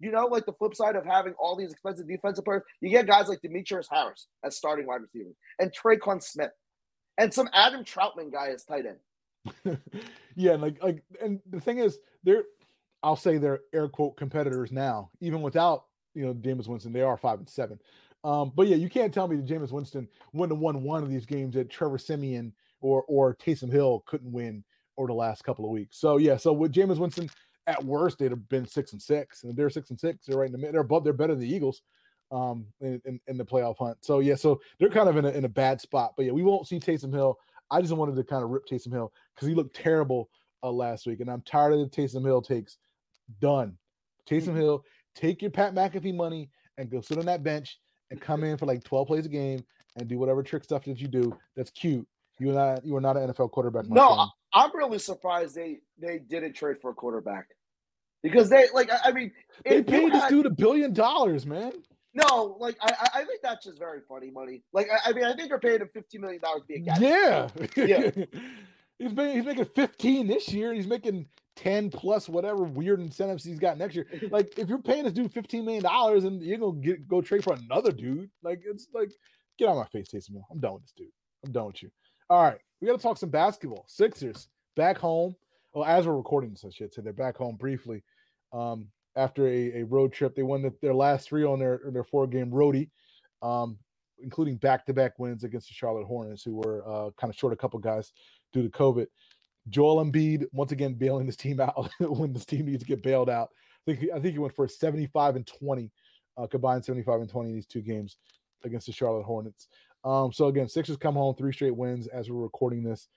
you, 0.00 0.10
know, 0.10 0.26
like 0.26 0.46
the 0.46 0.52
flip 0.52 0.74
side 0.74 0.96
of 0.96 1.04
having 1.04 1.34
all 1.38 1.56
these 1.56 1.72
expensive 1.72 2.08
defensive 2.08 2.44
players, 2.44 2.62
you 2.80 2.90
get 2.90 3.06
guys 3.06 3.28
like 3.28 3.40
Demetrius 3.42 3.88
Harris 3.90 4.26
as 4.44 4.56
starting 4.56 4.86
wide 4.86 5.02
receivers, 5.02 5.34
and 5.58 5.72
Tre'Quan 5.72 6.22
Smith, 6.22 6.52
and 7.18 7.32
some 7.32 7.48
Adam 7.52 7.84
Trautman 7.84 8.32
guy 8.32 8.48
as 8.48 8.64
tight 8.64 8.84
end. 8.86 8.98
yeah, 10.34 10.52
and 10.52 10.62
like 10.62 10.82
like 10.82 11.02
and 11.22 11.40
the 11.50 11.60
thing 11.60 11.78
is, 11.78 11.98
they're 12.24 12.44
I'll 13.02 13.16
say 13.16 13.38
they're 13.38 13.60
air 13.72 13.88
quote 13.88 14.16
competitors 14.16 14.72
now, 14.72 15.10
even 15.20 15.42
without 15.42 15.84
you 16.14 16.26
know 16.26 16.34
Jameis 16.34 16.68
Winston. 16.68 16.92
They 16.92 17.02
are 17.02 17.16
five 17.16 17.38
and 17.38 17.48
seven. 17.48 17.78
Um, 18.22 18.52
but 18.54 18.66
yeah, 18.66 18.76
you 18.76 18.90
can't 18.90 19.14
tell 19.14 19.28
me 19.28 19.36
that 19.36 19.46
Jameis 19.46 19.72
Winston 19.72 20.06
wouldn't 20.32 20.56
have 20.56 20.62
won 20.62 20.82
one 20.82 21.02
of 21.02 21.08
these 21.08 21.24
games 21.24 21.54
that 21.54 21.70
Trevor 21.70 21.98
Siemian 21.98 22.52
or 22.80 23.04
or 23.08 23.34
Taysom 23.34 23.72
Hill 23.72 24.04
couldn't 24.06 24.30
win 24.30 24.64
over 24.98 25.06
the 25.06 25.14
last 25.14 25.42
couple 25.42 25.64
of 25.64 25.70
weeks. 25.70 25.98
So 25.98 26.18
yeah, 26.18 26.36
so 26.36 26.52
with 26.52 26.72
Jameis 26.72 26.98
Winston, 26.98 27.30
at 27.70 27.84
worst 27.84 28.18
they'd 28.18 28.30
have 28.30 28.48
been 28.48 28.66
six 28.66 28.92
and 28.92 29.00
six, 29.00 29.44
and 29.44 29.56
they're 29.56 29.70
six 29.70 29.90
and 29.90 29.98
six. 29.98 30.26
They're 30.26 30.38
right 30.38 30.46
in 30.46 30.52
the 30.52 30.58
middle. 30.58 30.72
They're 30.72 30.80
above. 30.82 31.04
They're 31.04 31.12
better 31.12 31.34
than 31.34 31.42
the 31.42 31.54
Eagles 31.54 31.82
um 32.32 32.64
in, 32.80 33.02
in, 33.04 33.20
in 33.26 33.36
the 33.36 33.44
playoff 33.44 33.76
hunt. 33.78 33.98
So 34.02 34.20
yeah, 34.20 34.36
so 34.36 34.60
they're 34.78 34.90
kind 34.90 35.08
of 35.08 35.16
in 35.16 35.24
a, 35.24 35.30
in 35.30 35.44
a 35.44 35.48
bad 35.48 35.80
spot. 35.80 36.14
But 36.16 36.26
yeah, 36.26 36.32
we 36.32 36.42
won't 36.42 36.66
see 36.66 36.78
Taysom 36.78 37.12
Hill. 37.12 37.36
I 37.70 37.80
just 37.80 37.92
wanted 37.92 38.16
to 38.16 38.24
kind 38.24 38.44
of 38.44 38.50
rip 38.50 38.66
Taysom 38.66 38.92
Hill 38.92 39.12
because 39.34 39.48
he 39.48 39.54
looked 39.54 39.74
terrible 39.74 40.28
uh, 40.62 40.70
last 40.70 41.06
week, 41.06 41.20
and 41.20 41.30
I'm 41.30 41.42
tired 41.42 41.72
of 41.72 41.78
the 41.80 41.86
Taysom 41.86 42.24
Hill 42.24 42.42
takes. 42.42 42.78
Done. 43.40 43.76
Taysom 44.28 44.56
Hill, 44.56 44.84
take 45.14 45.42
your 45.42 45.50
Pat 45.50 45.74
McAfee 45.74 46.14
money 46.14 46.50
and 46.78 46.90
go 46.90 47.00
sit 47.00 47.18
on 47.18 47.26
that 47.26 47.42
bench 47.42 47.78
and 48.10 48.20
come 48.20 48.42
in 48.44 48.56
for 48.56 48.66
like 48.66 48.82
12 48.82 49.06
plays 49.06 49.26
a 49.26 49.28
game 49.28 49.64
and 49.96 50.08
do 50.08 50.18
whatever 50.18 50.42
trick 50.42 50.64
stuff 50.64 50.84
that 50.84 51.00
you 51.00 51.08
do. 51.08 51.36
That's 51.56 51.70
cute. 51.70 52.06
You 52.38 52.50
are 52.50 52.54
not 52.54 52.84
you 52.84 52.96
are 52.96 53.00
not 53.00 53.16
an 53.16 53.30
NFL 53.30 53.50
quarterback. 53.50 53.86
No, 53.88 54.14
friend. 54.14 54.30
I'm 54.54 54.76
really 54.76 54.98
surprised 54.98 55.54
they 55.54 55.80
they 55.98 56.18
didn't 56.18 56.54
trade 56.54 56.78
for 56.80 56.90
a 56.90 56.94
quarterback 56.94 57.48
because 58.22 58.48
they 58.50 58.66
like. 58.74 58.90
I, 58.90 59.08
I 59.08 59.12
mean, 59.12 59.32
they 59.64 59.82
paid 59.82 60.12
this 60.12 60.24
dude 60.26 60.46
a 60.46 60.50
billion 60.50 60.92
dollars, 60.92 61.46
man. 61.46 61.72
No, 62.14 62.56
like 62.58 62.76
I, 62.80 63.08
I- 63.14 63.24
think 63.24 63.40
that's 63.42 63.64
just 63.64 63.78
very 63.78 64.00
funny 64.08 64.30
money. 64.30 64.62
Like 64.72 64.88
I, 64.90 65.10
I 65.10 65.12
mean, 65.12 65.24
I 65.24 65.34
think 65.34 65.48
they're 65.48 65.60
paying 65.60 65.80
him 65.80 65.88
fifteen 65.92 66.20
million 66.22 66.40
dollars 66.40 66.62
to 66.62 66.66
be 66.66 66.74
a 66.74 66.78
guy. 66.80 66.96
Yeah, 66.98 67.48
Yeah. 67.76 68.10
he's 68.98 69.12
making 69.12 69.36
he's 69.36 69.44
making 69.44 69.64
15 69.64 70.26
this 70.26 70.48
year. 70.52 70.68
and 70.70 70.76
He's 70.76 70.86
making 70.88 71.26
10 71.56 71.90
plus 71.90 72.28
whatever 72.28 72.64
weird 72.64 73.00
incentives 73.00 73.44
he's 73.44 73.58
got 73.58 73.78
next 73.78 73.94
year. 73.94 74.06
Like 74.30 74.58
if 74.58 74.68
you're 74.68 74.78
paying 74.82 75.04
this 75.04 75.12
dude 75.12 75.32
15 75.32 75.64
million 75.64 75.82
dollars 75.82 76.24
and 76.24 76.42
you're 76.42 76.58
gonna 76.58 76.80
get 76.80 77.06
go 77.06 77.20
trade 77.22 77.44
for 77.44 77.54
another 77.54 77.92
dude, 77.92 78.28
like 78.42 78.60
it's 78.66 78.88
like 78.92 79.10
get 79.58 79.68
out 79.68 79.72
of 79.72 79.78
my 79.78 79.86
face, 79.86 80.08
Taysom 80.08 80.32
Hill. 80.32 80.46
I'm 80.50 80.58
done 80.60 80.74
with 80.74 80.82
this 80.82 80.92
dude. 80.96 81.08
I'm 81.44 81.52
done 81.52 81.66
with 81.66 81.82
you. 81.82 81.90
All 82.28 82.42
right, 82.42 82.58
we 82.80 82.86
got 82.86 82.96
to 82.96 83.02
talk 83.02 83.18
some 83.18 83.30
basketball. 83.30 83.84
Sixers 83.88 84.48
back 84.76 84.98
home. 84.98 85.34
Well, 85.74 85.84
as 85.84 86.06
we're 86.06 86.16
recording 86.16 86.50
this, 86.50 86.64
should 86.74 86.92
say 86.92 87.02
they're 87.02 87.12
back 87.12 87.36
home 87.36 87.56
briefly. 87.56 88.02
Um, 88.52 88.88
after 89.16 89.46
a, 89.48 89.80
a 89.80 89.82
road 89.84 90.12
trip, 90.12 90.34
they 90.34 90.42
won 90.42 90.62
the, 90.62 90.72
their 90.80 90.94
last 90.94 91.28
three 91.28 91.44
on 91.44 91.58
their 91.58 91.80
their 91.92 92.04
four 92.04 92.26
game 92.26 92.50
roadie, 92.50 92.90
um, 93.42 93.78
including 94.18 94.56
back 94.56 94.86
to 94.86 94.94
back 94.94 95.18
wins 95.18 95.44
against 95.44 95.68
the 95.68 95.74
Charlotte 95.74 96.06
Hornets, 96.06 96.42
who 96.42 96.56
were 96.56 96.82
uh, 96.86 97.10
kind 97.18 97.32
of 97.32 97.36
short 97.36 97.52
a 97.52 97.56
couple 97.56 97.78
guys 97.80 98.12
due 98.52 98.62
to 98.62 98.68
COVID. 98.68 99.06
Joel 99.68 100.04
Embiid 100.04 100.46
once 100.52 100.72
again 100.72 100.94
bailing 100.94 101.26
this 101.26 101.36
team 101.36 101.60
out 101.60 101.90
when 102.00 102.32
this 102.32 102.44
team 102.44 102.66
needs 102.66 102.82
to 102.82 102.88
get 102.88 103.02
bailed 103.02 103.30
out. 103.30 103.50
I 103.86 103.94
think 103.94 104.10
I 104.14 104.20
think 104.20 104.32
he 104.32 104.38
went 104.38 104.54
for 104.54 104.68
75 104.68 105.36
and 105.36 105.46
20, 105.46 105.90
uh, 106.36 106.46
combined 106.46 106.84
75 106.84 107.20
and 107.20 107.30
20 107.30 107.48
in 107.48 107.54
these 107.54 107.66
two 107.66 107.82
games 107.82 108.16
against 108.64 108.86
the 108.86 108.92
Charlotte 108.92 109.24
Hornets. 109.24 109.68
Um, 110.04 110.32
so 110.32 110.46
again, 110.46 110.68
Sixers 110.68 110.96
come 110.96 111.14
home 111.14 111.34
three 111.34 111.52
straight 111.52 111.76
wins 111.76 112.06
as 112.06 112.30
we're 112.30 112.42
recording 112.42 112.82
this. 112.82 113.08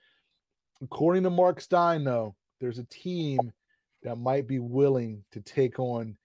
According 0.82 1.22
to 1.22 1.30
Mark 1.30 1.60
Stein, 1.60 2.04
though, 2.04 2.34
there's 2.60 2.78
a 2.78 2.84
team 2.84 3.52
that 4.04 4.16
might 4.16 4.46
be 4.46 4.58
willing 4.58 5.24
to 5.32 5.40
take 5.40 5.78
on 5.78 6.16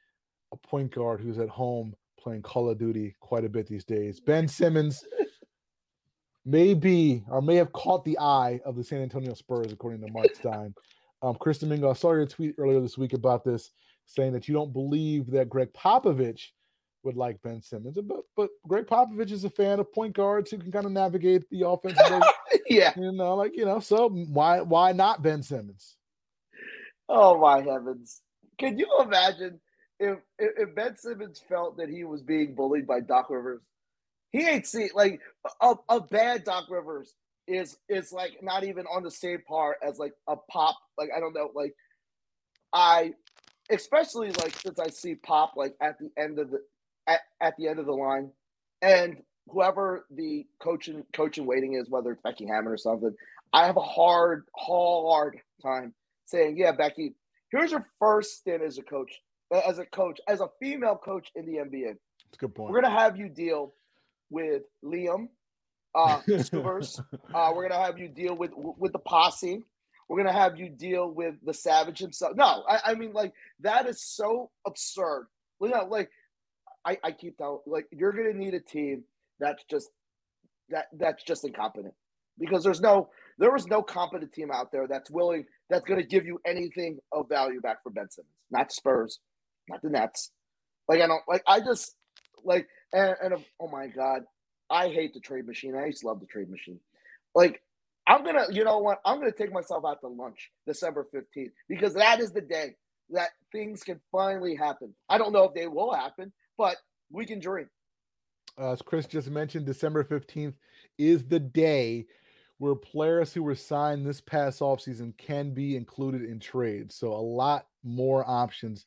a 0.51 0.57
point 0.57 0.93
guard 0.93 1.21
who's 1.21 1.39
at 1.39 1.49
home 1.49 1.95
playing 2.19 2.41
Call 2.41 2.69
of 2.69 2.77
Duty 2.77 3.15
quite 3.19 3.45
a 3.45 3.49
bit 3.49 3.67
these 3.67 3.85
days. 3.85 4.19
Ben 4.19 4.47
Simmons 4.47 5.03
may 6.45 6.73
be 6.73 7.23
or 7.29 7.41
may 7.41 7.55
have 7.55 7.71
caught 7.71 8.03
the 8.03 8.19
eye 8.19 8.59
of 8.65 8.75
the 8.75 8.83
San 8.83 9.01
Antonio 9.01 9.33
Spurs, 9.33 9.71
according 9.71 10.01
to 10.01 10.11
Mark 10.11 10.35
Stein. 10.35 10.73
Um, 11.21 11.35
Chris 11.35 11.57
Domingo, 11.57 11.89
I 11.89 11.93
saw 11.95 12.13
your 12.13 12.25
tweet 12.25 12.55
earlier 12.57 12.79
this 12.79 12.97
week 12.97 13.11
about 13.11 13.43
this, 13.43 13.71
saying 14.05 14.31
that 14.31 14.47
you 14.47 14.53
don't 14.53 14.71
believe 14.71 15.29
that 15.31 15.49
Gregg 15.49 15.73
Popovich 15.73 16.43
would 17.03 17.17
like 17.17 17.41
Ben 17.41 17.61
Simmons, 17.61 17.97
but 18.01 18.21
but 18.37 18.49
Gregg 18.65 18.85
Popovich 18.85 19.31
is 19.31 19.43
a 19.43 19.49
fan 19.49 19.81
of 19.81 19.91
point 19.91 20.15
guards 20.15 20.49
who 20.49 20.57
can 20.57 20.71
kind 20.71 20.85
of 20.85 20.93
navigate 20.93 21.43
the 21.49 21.67
offense. 21.67 21.99
yeah. 22.69 22.93
you 22.95 23.11
know, 23.11 23.35
like 23.35 23.51
you 23.57 23.65
know, 23.65 23.81
so 23.81 24.07
why 24.07 24.61
why 24.61 24.93
not 24.93 25.21
Ben 25.21 25.43
Simmons? 25.43 25.97
Oh 27.09 27.39
my 27.39 27.61
heavens! 27.61 28.21
Can 28.59 28.79
you 28.79 28.87
imagine 29.01 29.59
if, 29.99 30.19
if 30.37 30.51
if 30.69 30.75
Ben 30.75 30.95
Simmons 30.97 31.41
felt 31.49 31.77
that 31.77 31.89
he 31.89 32.03
was 32.05 32.21
being 32.21 32.55
bullied 32.55 32.87
by 32.87 33.01
Doc 33.01 33.29
Rivers? 33.31 33.61
He 34.31 34.47
ain't 34.47 34.67
seen 34.67 34.89
like 34.93 35.21
a, 35.61 35.75
a 35.89 36.01
bad 36.01 36.43
Doc 36.45 36.65
Rivers 36.69 37.15
is 37.47 37.77
is 37.89 38.13
like 38.13 38.37
not 38.43 38.63
even 38.63 38.85
on 38.85 39.03
the 39.03 39.11
same 39.11 39.41
par 39.47 39.77
as 39.87 39.99
like 39.99 40.13
a 40.27 40.35
pop. 40.51 40.77
Like 40.99 41.09
I 41.15 41.19
don't 41.19 41.33
know, 41.33 41.51
like 41.55 41.75
I 42.73 43.13
especially 43.71 44.31
like 44.31 44.55
since 44.55 44.79
I 44.79 44.89
see 44.89 45.15
pop 45.15 45.53
like 45.57 45.75
at 45.81 45.97
the 45.99 46.11
end 46.21 46.39
of 46.39 46.51
the 46.51 46.59
at, 47.07 47.21
at 47.41 47.55
the 47.57 47.69
end 47.69 47.79
of 47.79 47.87
the 47.87 47.93
line, 47.93 48.31
and 48.83 49.17
whoever 49.49 50.05
the 50.11 50.45
coach 50.61 50.89
and 50.89 51.03
coach 51.13 51.39
in 51.39 51.47
waiting 51.47 51.73
is, 51.73 51.89
whether 51.89 52.11
it's 52.11 52.21
Becky 52.21 52.45
Hammon 52.45 52.71
or 52.71 52.77
something, 52.77 53.15
I 53.51 53.65
have 53.65 53.77
a 53.77 53.81
hard 53.81 54.45
hard 54.55 55.39
time 55.63 55.95
saying, 56.29 56.57
yeah, 56.57 56.71
Becky, 56.71 57.15
here's 57.51 57.71
your 57.71 57.85
first 57.99 58.37
stint 58.37 58.63
as 58.63 58.77
a 58.77 58.83
coach, 58.83 59.11
uh, 59.53 59.61
as 59.67 59.79
a 59.79 59.85
coach, 59.85 60.19
as 60.27 60.41
a 60.41 60.49
female 60.59 60.95
coach 60.97 61.29
in 61.35 61.45
the 61.45 61.57
NBA. 61.57 61.91
It's 62.27 62.35
a 62.35 62.37
good 62.37 62.55
point. 62.55 62.71
We're 62.71 62.81
gonna 62.81 62.97
have 62.97 63.17
you 63.17 63.29
deal 63.29 63.73
with 64.29 64.63
Liam 64.83 65.29
uh, 65.95 66.21
uh, 67.33 67.51
we're 67.55 67.67
gonna 67.67 67.83
have 67.83 67.97
you 67.97 68.07
deal 68.07 68.35
with 68.35 68.51
with 68.55 68.93
the 68.93 68.99
posse. 68.99 69.63
We're 70.07 70.17
gonna 70.17 70.37
have 70.37 70.57
you 70.57 70.69
deal 70.69 71.11
with 71.11 71.35
the 71.43 71.53
Savage 71.53 71.99
himself. 71.99 72.35
No, 72.35 72.63
I, 72.67 72.91
I 72.91 72.95
mean 72.95 73.13
like 73.13 73.33
that 73.61 73.87
is 73.87 74.01
so 74.01 74.51
absurd. 74.67 75.27
You 75.61 75.69
know, 75.69 75.85
like 75.85 76.09
I, 76.85 76.97
I 77.03 77.11
keep 77.11 77.37
telling 77.37 77.61
like 77.65 77.87
you're 77.91 78.11
gonna 78.11 78.33
need 78.33 78.53
a 78.53 78.59
team 78.59 79.03
that's 79.39 79.63
just 79.69 79.89
that 80.69 80.87
that's 80.93 81.23
just 81.23 81.43
incompetent 81.43 81.93
because 82.37 82.63
there's 82.63 82.81
no 82.81 83.09
there 83.39 83.55
is 83.55 83.65
no 83.67 83.81
competent 83.81 84.33
team 84.33 84.51
out 84.51 84.71
there 84.71 84.85
that's 84.87 85.09
willing 85.09 85.45
that's 85.69 85.85
going 85.85 85.99
to 85.99 86.05
give 86.05 86.25
you 86.25 86.39
anything 86.45 86.99
of 87.11 87.29
value 87.29 87.61
back 87.61 87.81
for 87.81 87.89
Ben 87.89 88.09
Simmons. 88.11 88.29
Not 88.51 88.71
Spurs, 88.71 89.19
not 89.67 89.81
the 89.81 89.89
Nets. 89.89 90.31
Like 90.87 91.01
I 91.01 91.07
don't 91.07 91.21
like 91.27 91.43
I 91.47 91.61
just 91.61 91.95
like 92.43 92.67
and, 92.93 93.15
and 93.21 93.33
oh 93.59 93.67
my 93.67 93.87
god, 93.87 94.23
I 94.69 94.89
hate 94.89 95.13
the 95.13 95.19
trade 95.19 95.47
machine. 95.47 95.75
I 95.75 95.87
used 95.87 96.01
to 96.01 96.07
love 96.07 96.19
the 96.19 96.25
trade 96.25 96.49
machine. 96.49 96.79
Like 97.33 97.61
I'm 98.05 98.25
gonna, 98.25 98.45
you 98.51 98.63
know 98.63 98.79
what? 98.79 98.99
I'm 99.05 99.19
gonna 99.19 99.31
take 99.31 99.53
myself 99.53 99.83
out 99.87 100.01
to 100.01 100.07
lunch 100.07 100.49
December 100.67 101.07
15th 101.13 101.51
because 101.67 101.93
that 101.93 102.19
is 102.19 102.31
the 102.31 102.41
day 102.41 102.75
that 103.11 103.29
things 103.51 103.83
can 103.83 103.99
finally 104.11 104.55
happen. 104.55 104.93
I 105.07 105.17
don't 105.17 105.31
know 105.31 105.43
if 105.43 105.53
they 105.53 105.67
will 105.67 105.93
happen, 105.93 106.31
but 106.57 106.77
we 107.11 107.25
can 107.25 107.39
dream. 107.39 107.69
Uh, 108.59 108.71
as 108.71 108.81
Chris 108.81 109.05
just 109.05 109.29
mentioned, 109.29 109.65
December 109.65 110.03
15th 110.03 110.55
is 110.97 111.23
the 111.23 111.39
day 111.39 112.05
where 112.59 112.75
players 112.75 113.33
who 113.33 113.41
were 113.41 113.55
signed 113.55 114.05
this 114.05 114.21
past 114.21 114.59
offseason 114.59 115.17
can 115.17 115.53
be 115.53 115.75
included 115.75 116.23
in 116.23 116.39
trades. 116.39 116.95
So 116.95 117.11
a 117.13 117.15
lot 117.15 117.67
more 117.83 118.29
options 118.29 118.85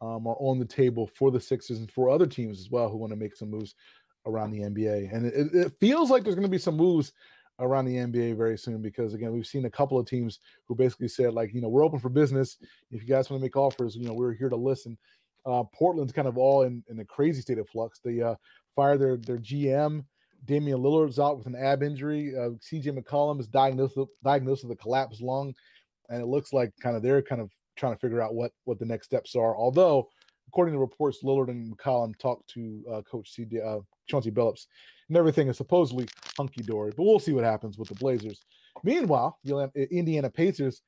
um, 0.00 0.26
are 0.26 0.36
on 0.40 0.58
the 0.58 0.64
table 0.64 1.06
for 1.14 1.30
the 1.30 1.40
Sixers 1.40 1.78
and 1.78 1.90
for 1.90 2.08
other 2.08 2.26
teams 2.26 2.58
as 2.58 2.70
well 2.70 2.88
who 2.88 2.96
want 2.96 3.12
to 3.12 3.18
make 3.18 3.36
some 3.36 3.50
moves 3.50 3.74
around 4.26 4.50
the 4.50 4.60
NBA. 4.60 5.14
And 5.14 5.26
it, 5.26 5.54
it 5.54 5.72
feels 5.78 6.10
like 6.10 6.24
there's 6.24 6.34
going 6.34 6.46
to 6.46 6.50
be 6.50 6.58
some 6.58 6.76
moves 6.76 7.12
around 7.58 7.84
the 7.84 7.96
NBA 7.96 8.38
very 8.38 8.56
soon 8.56 8.80
because 8.80 9.12
again, 9.12 9.32
we've 9.32 9.46
seen 9.46 9.66
a 9.66 9.70
couple 9.70 9.98
of 9.98 10.06
teams 10.06 10.38
who 10.66 10.74
basically 10.74 11.08
said 11.08 11.34
like, 11.34 11.52
you 11.52 11.60
know, 11.60 11.68
we're 11.68 11.84
open 11.84 12.00
for 12.00 12.08
business. 12.08 12.56
If 12.90 13.02
you 13.02 13.08
guys 13.08 13.28
want 13.28 13.40
to 13.40 13.44
make 13.44 13.56
offers, 13.56 13.96
you 13.96 14.06
know, 14.06 14.14
we're 14.14 14.32
here 14.32 14.48
to 14.48 14.56
listen. 14.56 14.96
Uh, 15.44 15.64
Portland's 15.74 16.12
kind 16.12 16.28
of 16.28 16.38
all 16.38 16.62
in, 16.62 16.82
in 16.88 17.00
a 17.00 17.04
crazy 17.04 17.42
state 17.42 17.58
of 17.58 17.68
flux. 17.68 18.00
They 18.02 18.22
uh, 18.22 18.36
fired 18.74 19.00
their 19.00 19.16
their 19.18 19.38
GM. 19.38 20.04
Damian 20.44 20.78
Lillard's 20.78 21.18
out 21.18 21.38
with 21.38 21.46
an 21.46 21.56
ab 21.56 21.82
injury. 21.82 22.34
Uh, 22.36 22.50
CJ 22.60 22.98
McCollum 22.98 23.40
is 23.40 23.46
diagnosed 23.46 23.98
diagnosed 24.24 24.64
with 24.64 24.72
a 24.72 24.80
collapsed 24.80 25.20
lung, 25.20 25.54
and 26.08 26.22
it 26.22 26.26
looks 26.26 26.52
like 26.52 26.72
kind 26.82 26.96
of 26.96 27.02
they're 27.02 27.22
kind 27.22 27.40
of 27.40 27.50
trying 27.76 27.94
to 27.94 27.98
figure 27.98 28.20
out 28.20 28.34
what 28.34 28.52
what 28.64 28.78
the 28.78 28.84
next 28.84 29.06
steps 29.06 29.34
are. 29.36 29.56
Although, 29.56 30.08
according 30.48 30.74
to 30.74 30.80
reports, 30.80 31.18
Lillard 31.22 31.48
and 31.48 31.76
McCollum 31.76 32.16
talked 32.18 32.48
to 32.50 32.82
uh, 32.90 33.02
Coach 33.02 33.30
CD, 33.30 33.60
uh, 33.60 33.80
Chauncey 34.08 34.30
Billups, 34.30 34.66
and 35.08 35.16
everything 35.16 35.48
is 35.48 35.56
supposedly 35.56 36.08
hunky 36.36 36.62
dory. 36.62 36.92
But 36.96 37.04
we'll 37.04 37.18
see 37.18 37.32
what 37.32 37.44
happens 37.44 37.78
with 37.78 37.88
the 37.88 37.94
Blazers. 37.96 38.40
Meanwhile, 38.82 39.38
the 39.44 39.70
Indiana 39.90 40.30
Pacers 40.30 40.82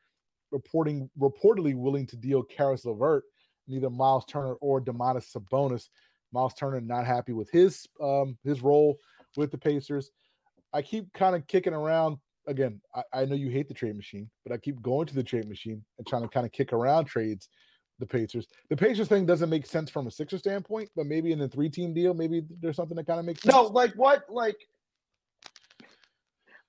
reporting 0.51 1.09
reportedly 1.19 1.75
willing 1.75 2.07
to 2.07 2.17
deal 2.17 2.43
Caris 2.43 2.85
LeVert 2.85 3.25
neither 3.69 3.91
Miles 3.91 4.25
Turner 4.27 4.55
or 4.55 4.81
Domantas 4.81 5.33
Sabonis. 5.33 5.89
Miles 6.33 6.55
Turner 6.55 6.81
not 6.81 7.07
happy 7.07 7.33
with 7.33 7.51
his 7.51 7.87
um, 8.01 8.39
his 8.45 8.63
role 8.63 8.97
with 9.37 9.51
the 9.51 9.59
Pacers. 9.59 10.11
I 10.73 10.83
keep 10.83 11.13
kind 11.13 11.37
of 11.37 11.47
kicking 11.47 11.75
around. 11.75 12.19
Again, 12.47 12.81
I, 12.95 13.03
I, 13.13 13.25
know 13.25 13.37
you 13.37 13.51
hate 13.51 13.69
the 13.69 13.75
trade 13.75 13.95
machine, 13.95 14.29
but 14.45 14.53
I 14.53 14.57
keep 14.57 14.83
going 14.83 15.07
to 15.07 15.15
the 15.15 15.23
trade 15.23 15.49
machine 15.49 15.85
and 15.99 16.07
trying 16.07 16.23
to 16.23 16.29
kind 16.29 16.45
of 16.45 16.53
kick 16.53 16.73
around 16.73 17.05
trades. 17.05 17.49
The 17.99 18.07
Pacers. 18.07 18.49
The 18.69 18.77
Pacers 18.77 19.07
thing 19.07 19.27
doesn't 19.27 19.51
make 19.51 19.65
sense 19.65 19.89
from 19.89 20.09
a 20.09 20.11
Sixer 20.11 20.39
standpoint, 20.39 20.91
but 20.97 21.07
maybe 21.07 21.31
in 21.31 21.41
a 21.41 21.47
three 21.47 21.69
team 21.69 21.95
deal, 21.95 22.15
maybe 22.15 22.43
there's 22.61 22.75
something 22.75 22.97
that 22.97 23.07
kind 23.07 23.21
of 23.21 23.27
makes 23.27 23.43
sense. 23.43 23.55
No, 23.55 23.65
like 23.65 23.93
what? 23.93 24.25
Like 24.29 24.57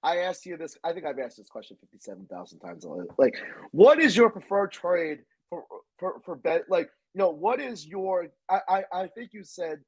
I 0.03 0.18
asked 0.18 0.45
you 0.45 0.57
this. 0.57 0.78
I 0.84 0.93
think 0.93 1.07
I've 1.07 1.18
asked 1.18 1.38
this 1.38 1.49
question 1.49 1.76
fifty-seven 1.80 2.28
thousand 2.28 2.59
times. 2.59 2.86
Like, 3.18 3.34
what 3.72 3.99
is 3.99 4.16
your 4.16 4.30
preferred 4.30 4.74
trade 4.74 5.20
for 5.49 5.64
for 5.97 6.22
for 6.26 6.36
bet 6.36 6.64
like 6.70 6.89
know 7.16 7.30
what 7.30 7.59
is 7.59 7.86
your 7.86 8.28
I, 8.49 8.59
I 8.68 8.84
i 8.91 9.07
think 9.07 9.32
you 9.34 9.43
said 9.43 9.80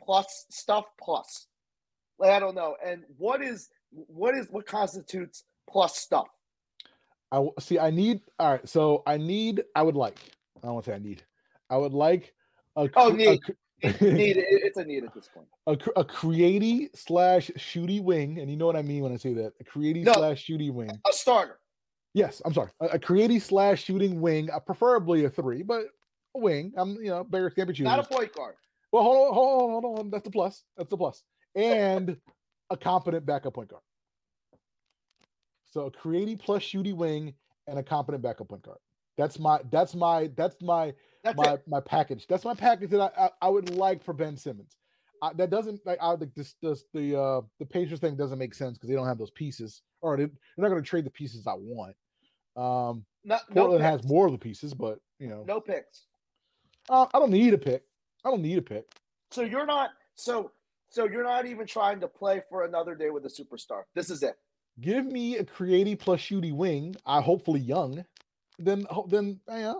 plus 0.00 0.46
stuff 0.50 0.84
plus 1.00 1.46
like 2.20 2.30
i 2.30 2.38
don't 2.38 2.54
know 2.54 2.76
and 2.84 3.02
what 3.18 3.42
is 3.42 3.70
what 3.90 4.34
is 4.34 4.46
what 4.50 4.66
constitutes 4.66 5.44
plus 5.68 5.96
stuff 5.96 6.28
i 7.32 7.44
see 7.58 7.78
i 7.78 7.90
need 7.90 8.20
all 8.38 8.52
right 8.52 8.68
so 8.68 9.02
i 9.06 9.16
need 9.16 9.62
i 9.74 9.82
would 9.82 9.96
like 9.96 10.18
i 10.58 10.66
don't 10.66 10.74
want 10.74 10.84
to 10.84 10.90
say 10.90 10.94
i 10.94 10.98
need 10.98 11.22
i 11.70 11.76
would 11.76 11.92
like 11.92 12.32
a 12.76 12.88
oh 12.96 13.08
need 13.08 13.40
a, 13.82 14.04
need 14.04 14.36
it's 14.48 14.76
a 14.76 14.84
need 14.84 15.04
at 15.04 15.14
this 15.14 15.28
point 15.28 15.46
a, 15.66 15.72
a 15.98 16.04
creaty 16.04 16.88
slash 16.94 17.50
shooty 17.56 18.02
wing 18.02 18.38
and 18.38 18.50
you 18.50 18.56
know 18.56 18.66
what 18.66 18.76
i 18.76 18.82
mean 18.82 19.02
when 19.02 19.12
i 19.12 19.16
say 19.16 19.32
that 19.32 19.52
a 19.60 19.64
creaty 19.64 20.04
no, 20.04 20.12
slash 20.12 20.46
shooty 20.46 20.72
wing 20.72 20.90
a 21.08 21.12
starter 21.12 21.58
Yes, 22.14 22.42
I'm 22.44 22.52
sorry. 22.52 22.70
A, 22.80 22.86
a 22.86 22.98
creative 22.98 23.42
slash 23.42 23.84
shooting 23.84 24.20
wing, 24.20 24.50
uh, 24.50 24.58
preferably 24.60 25.24
a 25.24 25.30
three, 25.30 25.62
but 25.62 25.84
a 26.34 26.38
wing. 26.38 26.72
I'm 26.76 26.96
you 26.96 27.10
know 27.10 27.24
Bears 27.24 27.54
can't 27.54 27.72
be. 27.72 27.82
Not 27.82 28.00
a 28.00 28.02
point 28.02 28.34
guard. 28.34 28.54
Well, 28.92 29.02
hold 29.04 29.28
on, 29.28 29.34
hold 29.34 29.62
on, 29.62 29.82
hold 29.82 29.98
on. 30.00 30.10
That's 30.10 30.24
the 30.24 30.30
plus. 30.30 30.64
That's 30.76 30.90
the 30.90 30.96
plus. 30.96 31.22
And 31.54 32.16
a 32.70 32.76
competent 32.76 33.26
backup 33.26 33.54
point 33.54 33.68
guard. 33.68 33.82
So 35.66 35.86
a 35.86 35.90
creative 35.90 36.40
plus 36.40 36.62
shooting 36.62 36.96
wing 36.96 37.34
and 37.66 37.78
a 37.78 37.82
competent 37.82 38.22
backup 38.22 38.48
point 38.48 38.62
guard. 38.62 38.78
That's 39.16 39.38
my 39.38 39.60
that's 39.70 39.94
my 39.94 40.30
that's 40.36 40.56
my 40.62 40.94
that's 41.22 41.36
my 41.36 41.54
it. 41.54 41.62
my 41.66 41.80
package. 41.80 42.26
That's 42.26 42.44
my 42.44 42.54
package 42.54 42.90
that 42.90 43.00
I, 43.00 43.24
I, 43.24 43.30
I 43.42 43.48
would 43.48 43.70
like 43.74 44.02
for 44.02 44.14
Ben 44.14 44.36
Simmons. 44.36 44.76
I, 45.22 45.32
that 45.34 45.50
doesn't 45.50 45.80
like 45.84 45.98
I 46.00 46.12
like 46.12 46.34
this, 46.34 46.54
this 46.62 46.84
the 46.94 47.20
uh 47.20 47.40
the 47.58 47.66
Pacers 47.66 48.00
thing 48.00 48.16
doesn't 48.16 48.38
make 48.38 48.54
sense 48.54 48.78
because 48.78 48.88
they 48.88 48.94
don't 48.94 49.06
have 49.06 49.18
those 49.18 49.30
pieces, 49.30 49.82
or 50.00 50.16
they, 50.16 50.24
are 50.24 50.30
not 50.56 50.68
going 50.68 50.82
to 50.82 50.88
trade 50.88 51.04
the 51.04 51.10
pieces 51.10 51.46
I 51.46 51.54
want. 51.54 51.94
Um, 52.56 53.04
Not, 53.24 53.42
Portland 53.50 53.82
no 53.82 53.90
has 53.90 54.02
more 54.04 54.26
of 54.26 54.32
the 54.32 54.38
pieces, 54.38 54.74
but 54.74 54.98
you 55.18 55.28
know, 55.28 55.44
no 55.46 55.60
picks. 55.60 56.06
Uh, 56.88 57.06
I 57.12 57.18
don't 57.18 57.30
need 57.30 57.52
a 57.52 57.58
pick. 57.58 57.82
I 58.24 58.30
don't 58.30 58.42
need 58.42 58.58
a 58.58 58.62
pick. 58.62 58.86
So 59.30 59.42
you're 59.42 59.66
not 59.66 59.90
so 60.14 60.50
so 60.90 61.06
you're 61.06 61.24
not 61.24 61.46
even 61.46 61.66
trying 61.66 62.00
to 62.00 62.08
play 62.08 62.42
for 62.48 62.64
another 62.64 62.94
day 62.94 63.10
with 63.10 63.24
a 63.24 63.28
superstar. 63.28 63.82
This 63.94 64.10
is 64.10 64.22
it. 64.22 64.36
Give 64.80 65.06
me 65.06 65.38
a 65.38 65.44
creative 65.44 65.98
plus 65.98 66.20
shooty 66.20 66.52
wing. 66.52 66.96
I 67.06 67.20
hopefully 67.20 67.60
young. 67.60 68.04
Then 68.58 68.86
then 69.08 69.40
yeah, 69.48 69.74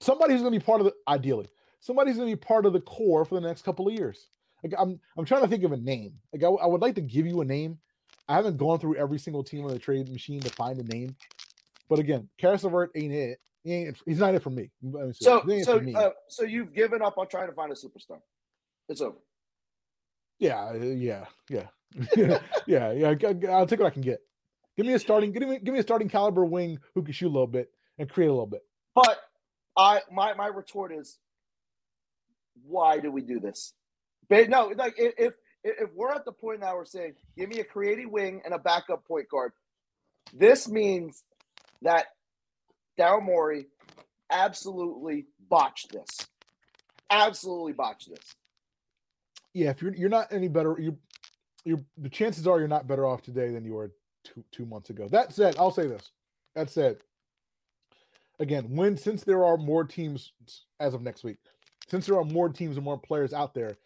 somebody 0.00 0.32
who's 0.32 0.42
going 0.42 0.52
to 0.52 0.58
be 0.60 0.64
part 0.64 0.80
of 0.80 0.86
the 0.86 0.94
ideally 1.08 1.48
somebody's 1.86 2.16
going 2.16 2.28
to 2.28 2.36
be 2.36 2.40
part 2.40 2.66
of 2.66 2.72
the 2.72 2.80
core 2.80 3.24
for 3.24 3.36
the 3.36 3.46
next 3.46 3.62
couple 3.62 3.86
of 3.86 3.94
years. 3.94 4.28
Like 4.62 4.74
I'm 4.78 4.98
I'm 5.16 5.24
trying 5.24 5.42
to 5.42 5.48
think 5.48 5.62
of 5.62 5.72
a 5.72 5.76
name. 5.76 6.14
Like 6.32 6.42
I, 6.42 6.48
I 6.48 6.66
would 6.66 6.80
like 6.80 6.96
to 6.96 7.00
give 7.00 7.26
you 7.26 7.40
a 7.40 7.44
name. 7.44 7.78
I 8.28 8.34
haven't 8.34 8.56
gone 8.56 8.80
through 8.80 8.96
every 8.96 9.18
single 9.18 9.44
team 9.44 9.64
on 9.64 9.70
the 9.70 9.78
trade 9.78 10.08
machine 10.08 10.40
to 10.40 10.50
find 10.50 10.80
a 10.80 10.82
name. 10.82 11.14
But 11.88 12.00
again, 12.00 12.28
LeVert 12.42 12.90
ain't 12.96 13.12
it. 13.12 13.38
He 13.62 13.72
ain't, 13.72 13.96
he's 14.04 14.18
not 14.18 14.34
it 14.34 14.42
for 14.42 14.50
me. 14.50 14.70
So, 15.12 15.42
so, 15.62 15.78
uh, 15.94 16.10
so 16.28 16.44
you've 16.44 16.72
given 16.72 17.02
up 17.02 17.18
on 17.18 17.28
trying 17.28 17.48
to 17.48 17.54
find 17.54 17.70
a 17.70 17.74
superstar. 17.74 18.18
It's 18.88 19.00
over. 19.00 19.18
Yeah, 20.38 20.64
uh, 20.64 20.74
yeah, 20.74 21.24
yeah, 21.48 21.66
yeah, 22.66 22.92
yeah. 22.92 23.14
I'll 23.50 23.66
take 23.66 23.80
what 23.80 23.86
I 23.86 23.90
can 23.90 24.02
get. 24.02 24.20
Give 24.76 24.86
me 24.86 24.92
a 24.92 24.98
starting. 24.98 25.32
Give 25.32 25.48
me, 25.48 25.58
give 25.58 25.72
me 25.72 25.80
a 25.80 25.82
starting 25.82 26.08
caliber 26.08 26.44
wing 26.44 26.78
who 26.94 27.02
can 27.02 27.12
shoot 27.12 27.28
a 27.28 27.32
little 27.32 27.46
bit 27.46 27.70
and 27.98 28.08
create 28.08 28.28
a 28.28 28.32
little 28.32 28.46
bit. 28.46 28.62
But 28.94 29.18
I, 29.76 30.00
my, 30.12 30.34
my 30.34 30.48
retort 30.48 30.92
is, 30.92 31.18
why 32.66 32.98
do 32.98 33.10
we 33.10 33.22
do 33.22 33.40
this? 33.40 33.72
But 34.28 34.48
no, 34.48 34.72
like 34.76 34.94
if 34.98 35.34
if 35.62 35.90
we're 35.94 36.12
at 36.12 36.24
the 36.24 36.32
point 36.32 36.60
now 36.60 36.76
we're 36.76 36.84
saying, 36.84 37.14
give 37.36 37.48
me 37.48 37.58
a 37.60 37.64
creative 37.64 38.10
wing 38.10 38.42
and 38.44 38.54
a 38.54 38.58
backup 38.58 39.06
point 39.06 39.28
guard, 39.28 39.52
this 40.32 40.68
means 40.68 41.22
that 41.82 42.06
Daryl 42.98 43.22
Morey 43.22 43.66
absolutely 44.30 45.26
botched 45.48 45.92
this. 45.92 46.08
Absolutely 47.10 47.72
botched 47.72 48.08
this. 48.08 48.34
Yeah, 49.56 49.70
if 49.70 49.80
you're 49.80 49.94
you're 49.94 50.10
not 50.10 50.30
any 50.30 50.48
better, 50.48 50.76
you 50.78 50.98
you 51.64 51.82
the 51.96 52.10
chances 52.10 52.46
are 52.46 52.58
you're 52.58 52.68
not 52.68 52.86
better 52.86 53.06
off 53.06 53.22
today 53.22 53.50
than 53.50 53.64
you 53.64 53.72
were 53.72 53.90
two 54.22 54.44
two 54.52 54.66
months 54.66 54.90
ago. 54.90 55.08
That 55.08 55.32
said, 55.32 55.56
I'll 55.58 55.70
say 55.70 55.86
this. 55.86 56.10
That 56.54 56.68
said, 56.68 56.98
again, 58.38 58.64
when 58.68 58.98
since 58.98 59.24
there 59.24 59.46
are 59.46 59.56
more 59.56 59.82
teams 59.82 60.32
as 60.78 60.92
of 60.92 61.00
next 61.00 61.24
week, 61.24 61.38
since 61.88 62.04
there 62.04 62.18
are 62.18 62.24
more 62.24 62.50
teams 62.50 62.76
and 62.76 62.84
more 62.84 62.98
players 62.98 63.32
out 63.32 63.54
there, 63.54 63.76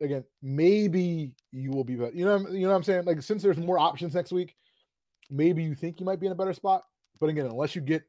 again, 0.00 0.24
maybe 0.42 1.30
you 1.52 1.70
will 1.70 1.84
be 1.84 1.94
better. 1.94 2.12
You 2.12 2.24
know, 2.24 2.48
you 2.48 2.62
know 2.62 2.70
what 2.70 2.76
I'm 2.76 2.82
saying? 2.82 3.04
Like 3.04 3.22
since 3.22 3.40
there's 3.40 3.56
more 3.56 3.78
options 3.78 4.16
next 4.16 4.32
week, 4.32 4.56
maybe 5.30 5.62
you 5.62 5.76
think 5.76 6.00
you 6.00 6.06
might 6.06 6.18
be 6.18 6.26
in 6.26 6.32
a 6.32 6.36
better 6.36 6.54
spot. 6.54 6.82
But 7.20 7.28
again, 7.28 7.46
unless 7.46 7.76
you 7.76 7.82
get 7.82 8.02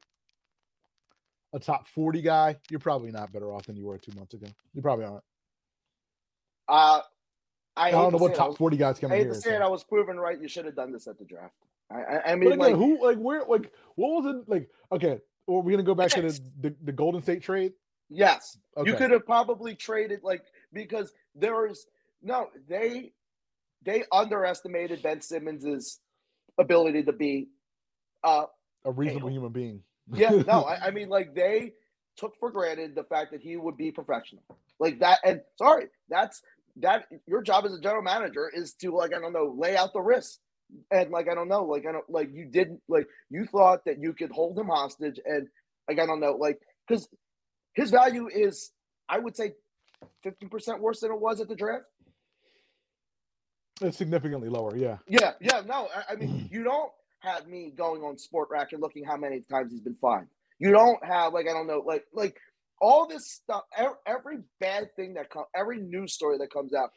a 1.52 1.60
top 1.60 1.86
40 1.86 2.20
guy, 2.20 2.56
you're 2.68 2.80
probably 2.80 3.12
not 3.12 3.32
better 3.32 3.52
off 3.52 3.66
than 3.66 3.76
you 3.76 3.84
were 3.84 3.96
two 3.96 4.12
months 4.16 4.34
ago. 4.34 4.48
You 4.74 4.82
probably 4.82 5.04
aren't. 5.04 5.22
Uh, 6.68 7.00
I, 7.76 7.88
I 7.88 7.90
don't 7.90 8.12
know 8.12 8.18
what 8.18 8.34
top 8.34 8.48
was, 8.48 8.56
40 8.56 8.76
guys 8.76 8.98
coming 8.98 9.14
I 9.14 9.18
hate 9.18 9.24
here. 9.24 9.34
to 9.34 9.40
say 9.40 9.54
it, 9.54 9.62
I 9.62 9.68
was 9.68 9.84
proven 9.84 10.18
right. 10.18 10.40
You 10.40 10.48
should 10.48 10.64
have 10.64 10.76
done 10.76 10.92
this 10.92 11.06
at 11.06 11.18
the 11.18 11.24
draft. 11.24 11.54
I, 11.90 12.00
I, 12.00 12.32
I 12.32 12.34
mean, 12.34 12.48
again, 12.52 12.58
like, 12.58 12.74
who, 12.74 13.04
like, 13.04 13.18
where, 13.18 13.44
like, 13.46 13.70
what 13.94 14.24
was 14.24 14.34
it? 14.34 14.48
Like, 14.48 14.70
okay, 14.92 15.20
well, 15.46 15.62
we're 15.62 15.72
gonna 15.72 15.82
go 15.82 15.94
back 15.94 16.10
to 16.12 16.22
the, 16.22 16.40
the, 16.60 16.74
the 16.82 16.92
Golden 16.92 17.22
State 17.22 17.42
trade. 17.42 17.72
Yes, 18.08 18.58
okay. 18.76 18.90
you 18.90 18.96
could 18.96 19.10
have 19.10 19.26
probably 19.26 19.74
traded 19.74 20.22
like 20.22 20.44
because 20.72 21.12
there 21.34 21.66
is 21.66 21.86
no 22.22 22.48
they 22.68 23.12
they 23.84 24.04
underestimated 24.12 25.02
Ben 25.02 25.20
Simmons's 25.20 26.00
ability 26.58 27.02
to 27.04 27.12
be 27.12 27.48
uh, 28.22 28.46
a 28.84 28.92
reasonable 28.92 29.30
human 29.30 29.52
being. 29.52 29.82
yeah, 30.12 30.30
no, 30.30 30.62
I, 30.62 30.76
I, 30.86 30.90
mean, 30.90 31.08
like 31.08 31.34
they 31.34 31.72
took 32.16 32.38
for 32.38 32.50
granted 32.50 32.94
the 32.94 33.04
fact 33.04 33.32
that 33.32 33.40
he 33.40 33.56
would 33.56 33.76
be 33.76 33.90
professional, 33.90 34.42
like 34.78 35.00
that. 35.00 35.18
And 35.24 35.40
sorry, 35.56 35.86
that's 36.08 36.42
that. 36.76 37.06
Your 37.26 37.42
job 37.42 37.64
as 37.64 37.74
a 37.74 37.80
general 37.80 38.02
manager 38.02 38.50
is 38.52 38.74
to 38.74 38.90
like 38.90 39.14
I 39.14 39.20
don't 39.20 39.32
know, 39.32 39.54
lay 39.56 39.76
out 39.76 39.92
the 39.92 40.00
risks. 40.00 40.38
And 40.90 41.10
like 41.10 41.28
I 41.28 41.34
don't 41.34 41.48
know, 41.48 41.64
like 41.64 41.86
I 41.86 41.92
don't 41.92 42.08
like 42.08 42.30
you 42.32 42.44
didn't 42.44 42.80
like 42.88 43.06
you 43.30 43.46
thought 43.46 43.84
that 43.84 44.00
you 44.00 44.12
could 44.12 44.30
hold 44.30 44.58
him 44.58 44.66
hostage, 44.66 45.20
and 45.24 45.46
like 45.88 46.00
I 46.00 46.06
don't 46.06 46.20
know, 46.20 46.32
like 46.32 46.60
because 46.86 47.08
his 47.74 47.90
value 47.90 48.28
is 48.28 48.72
I 49.08 49.18
would 49.18 49.36
say 49.36 49.52
fifty 50.22 50.46
percent 50.46 50.80
worse 50.80 51.00
than 51.00 51.12
it 51.12 51.20
was 51.20 51.40
at 51.40 51.48
the 51.48 51.54
draft. 51.54 51.84
It's 53.80 53.96
significantly 53.96 54.48
lower, 54.48 54.74
yeah. 54.76 54.98
Yeah, 55.06 55.32
yeah. 55.40 55.60
No, 55.66 55.88
I, 55.94 56.12
I 56.12 56.16
mean 56.16 56.48
you 56.52 56.64
don't 56.64 56.90
have 57.20 57.46
me 57.46 57.72
going 57.76 58.02
on 58.02 58.16
Spotrac 58.16 58.72
and 58.72 58.80
looking 58.80 59.04
how 59.04 59.16
many 59.16 59.40
times 59.40 59.72
he's 59.72 59.80
been 59.80 59.96
fined. 60.00 60.28
You 60.58 60.72
don't 60.72 61.04
have 61.04 61.32
like 61.32 61.46
I 61.48 61.52
don't 61.52 61.66
know 61.66 61.82
like 61.86 62.04
like 62.12 62.38
all 62.80 63.06
this 63.06 63.30
stuff, 63.30 63.62
every, 64.06 64.38
bad 64.60 64.94
thing 64.96 65.14
that 65.14 65.30
comes, 65.30 65.46
every 65.54 65.78
news 65.78 66.12
story 66.12 66.38
that 66.38 66.52
comes 66.52 66.74
out, 66.74 66.90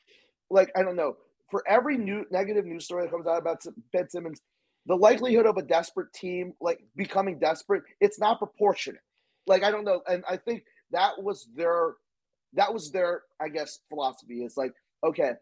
like 0.50 0.72
I 0.76 0.84
don't 0.84 0.96
know, 0.96 1.16
for 1.50 1.64
every 1.68 1.98
new 1.98 2.26
negative 2.32 2.66
news 2.66 2.86
story 2.86 3.04
that 3.04 3.12
comes 3.12 3.28
out 3.28 3.40
about 3.40 3.64
Ben 3.94 4.10
Simmons, 4.10 4.42
the 4.86 4.96
likelihood 4.96 5.46
of 5.46 5.58
a 5.58 5.62
desperate 5.62 6.12
team 6.14 6.54
like 6.62 6.80
becoming 6.96 7.40
desperate, 7.40 7.84
it's 8.02 8.20
not 8.20 8.40
proportionate. 8.40 9.02
Like 9.48 9.64
I 9.64 9.72
don't 9.72 9.86
know, 9.86 10.02
and 10.08 10.24
I 10.30 10.38
think 10.38 10.64
that 10.92 11.22
was 11.22 11.48
their 11.56 11.96
that 12.54 12.74
was 12.74 12.92
their 12.92 13.24
I 13.40 13.50
guess 13.50 13.80
philosophy. 13.90 14.44
It's 14.44 14.58
like 14.58 14.74
okay, 15.04 15.34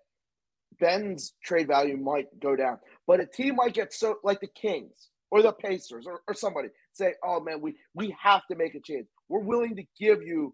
Ben's 0.79 1.33
trade 1.43 1.67
value 1.67 1.97
might 1.97 2.39
go 2.39 2.55
down, 2.55 2.79
but 3.05 3.19
a 3.19 3.25
team 3.25 3.55
might 3.55 3.73
get 3.73 3.93
so 3.93 4.17
like 4.23 4.39
the 4.39 4.47
Kings 4.47 5.09
or 5.31 5.41
the 5.41 5.51
Pacers 5.51 6.05
or, 6.07 6.21
or 6.27 6.33
somebody 6.33 6.69
say, 6.93 7.13
"Oh 7.23 7.39
man, 7.39 7.61
we 7.61 7.75
we 7.93 8.15
have 8.21 8.45
to 8.47 8.55
make 8.55 8.75
a 8.75 8.79
change. 8.79 9.07
We're 9.29 9.39
willing 9.39 9.75
to 9.75 9.83
give 9.99 10.23
you 10.23 10.53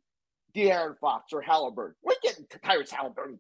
De'Aaron 0.56 0.98
Fox 1.00 1.34
or 1.34 1.42
Halliburton. 1.42 1.96
We're 2.04 2.16
getting 2.22 2.46
Tyrese 2.46 2.92
Halliburton." 2.92 3.40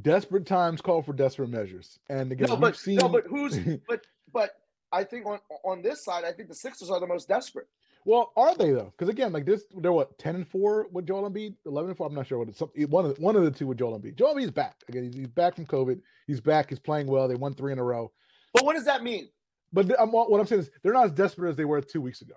Desperate 0.00 0.46
times 0.46 0.80
call 0.80 1.02
for 1.02 1.14
desperate 1.14 1.48
measures, 1.48 1.98
and 2.10 2.30
again, 2.30 2.48
no, 2.48 2.56
but 2.56 2.76
seen... 2.76 2.96
no, 2.96 3.08
but 3.08 3.24
who's 3.26 3.58
but 3.88 4.06
but 4.32 4.50
I 4.92 5.04
think 5.04 5.26
on 5.26 5.38
on 5.64 5.82
this 5.82 6.04
side, 6.04 6.24
I 6.24 6.32
think 6.32 6.48
the 6.48 6.54
Sixers 6.54 6.90
are 6.90 7.00
the 7.00 7.06
most 7.06 7.28
desperate. 7.28 7.66
Well, 8.06 8.32
are 8.36 8.54
they 8.54 8.70
though? 8.70 8.92
Because 8.96 9.08
again, 9.08 9.32
like 9.32 9.46
this, 9.46 9.64
they're 9.74 9.92
what 9.92 10.16
ten 10.18 10.36
and 10.36 10.46
four 10.46 10.86
with 10.92 11.06
Joel 11.06 11.28
Embiid, 11.28 11.56
eleven 11.66 11.90
and 11.90 11.96
four. 11.96 12.06
I'm 12.06 12.14
not 12.14 12.26
sure 12.26 12.38
what 12.38 12.48
it's. 12.48 12.60
One 12.88 13.04
of 13.04 13.16
the, 13.16 13.20
one 13.20 13.34
of 13.34 13.42
the 13.42 13.50
two 13.50 13.66
with 13.66 13.78
Joel 13.78 13.98
Embiid. 13.98 14.16
Joel 14.16 14.34
Embiid's 14.34 14.52
back 14.52 14.76
again. 14.88 15.04
He's, 15.04 15.14
he's 15.14 15.26
back 15.26 15.56
from 15.56 15.66
COVID. 15.66 16.00
He's 16.26 16.40
back. 16.40 16.70
He's 16.70 16.78
playing 16.78 17.08
well. 17.08 17.26
They 17.26 17.34
won 17.34 17.54
three 17.54 17.72
in 17.72 17.78
a 17.78 17.82
row. 17.82 18.12
But 18.54 18.64
what 18.64 18.76
does 18.76 18.84
that 18.84 19.02
mean? 19.02 19.28
But 19.72 20.00
I'm, 20.00 20.12
what 20.12 20.40
I'm 20.40 20.46
saying 20.46 20.62
is 20.62 20.70
they're 20.82 20.92
not 20.92 21.06
as 21.06 21.12
desperate 21.12 21.50
as 21.50 21.56
they 21.56 21.64
were 21.64 21.80
two 21.80 22.00
weeks 22.00 22.22
ago. 22.22 22.34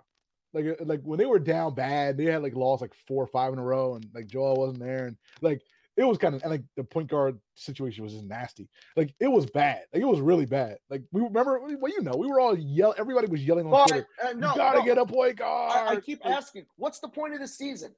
Like 0.54 0.66
uh, 0.66 0.84
like 0.86 1.02
when 1.04 1.20
they 1.20 1.26
were 1.26 1.40
down 1.40 1.76
bad, 1.76 2.18
they 2.18 2.26
had 2.26 2.42
like 2.42 2.56
lost 2.56 2.82
like 2.82 2.94
four 3.08 3.24
or 3.24 3.28
five 3.28 3.54
in 3.54 3.60
a 3.60 3.64
row, 3.64 3.96
and 3.96 4.06
like 4.14 4.28
Joel 4.28 4.56
wasn't 4.56 4.80
there, 4.80 5.08
and 5.08 5.18
like 5.42 5.62
it 5.96 6.04
was 6.04 6.18
kind 6.18 6.34
of 6.34 6.42
and 6.44 6.52
like 6.52 6.64
the 6.76 6.84
point 6.84 7.10
guard 7.10 7.38
situation 7.56 8.04
was 8.04 8.14
just 8.14 8.26
nasty. 8.26 8.70
Like 8.96 9.14
it 9.20 9.28
was 9.28 9.46
bad. 9.46 9.84
Like 9.94 10.02
it 10.02 10.08
was 10.08 10.22
really 10.22 10.46
bad. 10.46 10.78
Like 10.90 11.04
we 11.12 11.22
remember, 11.22 11.60
well, 11.60 11.92
you 11.92 12.02
know, 12.02 12.16
we 12.18 12.28
were 12.28 12.40
all 12.40 12.58
yell. 12.58 12.96
Everybody 12.98 13.28
was 13.28 13.46
yelling 13.46 13.66
on 13.66 13.72
well, 13.72 13.86
Twitter. 13.86 14.08
Uh, 14.24 14.32
no, 14.32 14.52
you 14.52 14.56
gotta 14.56 14.80
no. 14.80 14.86
get 14.86 14.98
a 14.98 15.06
point 15.06 15.36
guard. 15.38 15.74
I, 15.76 15.96
I 15.96 16.00
keep 16.00 16.24
like, 16.24 16.34
asking, 16.34 16.66
what's 16.78 17.00
the 17.00 17.10
point 17.10 17.34
of 17.34 17.42
the 17.42 17.48
season? 17.48 17.94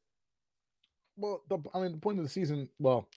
Well, 1.15 1.43
the, 1.47 1.59
I 1.73 1.79
mean, 1.79 1.91
the 1.91 1.99
point 1.99 2.17
of 2.17 2.23
the 2.23 2.29
season. 2.29 2.69
Well, 2.79 3.07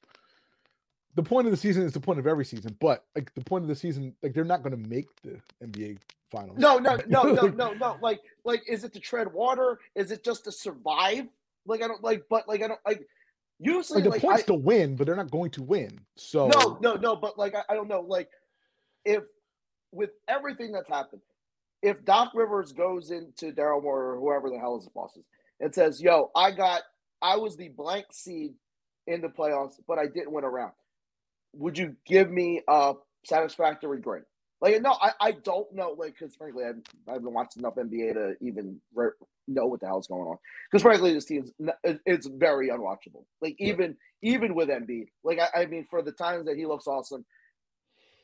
the 1.15 1.23
point 1.23 1.47
of 1.47 1.51
the 1.51 1.57
season 1.57 1.85
is 1.85 1.93
the 1.93 2.01
point 2.01 2.19
of 2.19 2.27
every 2.27 2.45
season. 2.45 2.77
But 2.81 3.05
like 3.15 3.33
the 3.35 3.45
point 3.45 3.65
of 3.65 3.69
the 3.69 3.77
season, 3.77 4.15
like 4.23 4.35
they're 4.35 4.45
not 4.45 4.63
going 4.63 4.83
to 4.83 4.89
make 4.89 5.07
the 5.23 5.41
NBA 5.65 5.99
finals. 6.35 6.59
No, 6.59 6.79
no, 6.79 6.99
no, 7.07 7.23
no, 7.23 7.47
no, 7.49 7.73
no. 7.73 7.97
Like, 8.01 8.21
like, 8.45 8.63
is 8.69 8.85
it 8.85 8.93
to 8.95 9.01
tread 9.01 9.33
water? 9.33 9.79
Is 9.95 10.11
it 10.11 10.25
just 10.25 10.45
to 10.45 10.53
survive? 10.53 11.27
Like, 11.67 11.83
I 11.83 11.89
don't 11.89 12.03
like, 12.03 12.25
but 12.29 12.49
like, 12.49 12.63
I 12.63 12.69
don't 12.69 12.81
like. 12.87 13.07
Usually, 13.61 14.03
like 14.03 14.05
the 14.05 14.11
like, 14.11 14.21
points 14.21 14.43
I, 14.43 14.47
to 14.47 14.55
win, 14.55 14.97
but 14.97 15.07
they're 15.07 15.17
not 15.17 15.31
going 15.31 15.51
to 15.53 15.63
win. 15.63 16.01
So 16.17 16.49
no, 16.49 16.79
no, 16.81 16.95
no. 16.95 17.17
But 17.17 17.39
like, 17.39 17.55
I, 17.55 17.63
I 17.71 17.75
don't 17.75 17.89
know. 17.89 18.01
Like, 18.01 18.29
if 19.05 19.23
with 19.93 20.11
everything 20.29 20.73
that's 20.73 20.89
happened, 20.89 21.23
if 21.81 22.05
Doc 22.05 22.33
Rivers 22.35 22.73
goes 22.73 23.11
into 23.11 23.53
Daryl 23.53 23.83
Morey 23.83 24.17
or 24.17 24.21
whoever 24.21 24.51
the 24.51 24.59
hell 24.59 24.77
is 24.77 24.85
his 24.85 24.93
boss 24.93 25.17
is 25.17 25.25
and 25.61 25.73
says, 25.73 26.03
"Yo, 26.03 26.31
I 26.35 26.51
got, 26.51 26.83
I 27.23 27.37
was 27.37 27.57
the 27.57 27.69
blank 27.69 28.07
seed 28.11 28.55
in 29.07 29.21
the 29.21 29.29
playoffs, 29.29 29.75
but 29.87 29.99
I 29.99 30.07
didn't 30.07 30.33
win 30.33 30.45
a 30.45 30.51
round," 30.51 30.73
would 31.53 31.79
you 31.79 31.95
give 32.05 32.31
me 32.31 32.63
a 32.67 32.95
satisfactory 33.25 34.01
grade? 34.01 34.25
Like, 34.61 34.81
no, 34.81 34.93
I, 35.01 35.13
I 35.21 35.33
don't 35.33 35.73
know. 35.75 35.95
Like, 35.99 36.17
because 36.19 36.37
frankly, 36.37 36.65
I've, 36.65 36.81
I've 37.09 37.23
been 37.23 37.35
watching 37.35 37.61
enough 37.61 37.75
NBA 37.75 38.15
to 38.15 38.35
even 38.41 38.81
re- 38.95 39.11
know 39.47 39.67
what 39.67 39.81
the 39.81 39.87
hell's 39.87 40.07
going 40.07 40.27
on. 40.27 40.39
Because 40.71 40.83
frankly, 40.83 41.13
this 41.13 41.27
team's 41.27 41.51
it, 41.83 42.01
it's 42.07 42.27
very 42.27 42.69
unwatchable. 42.71 43.25
Like, 43.43 43.57
even 43.59 43.97
even 44.23 44.55
with 44.55 44.69
Embiid, 44.69 45.09
like 45.23 45.39
I, 45.39 45.63
I 45.63 45.67
mean, 45.67 45.85
for 45.91 46.03
the 46.03 46.13
times 46.13 46.47
that 46.47 46.57
he 46.57 46.67
looks 46.67 46.87
awesome, 46.87 47.25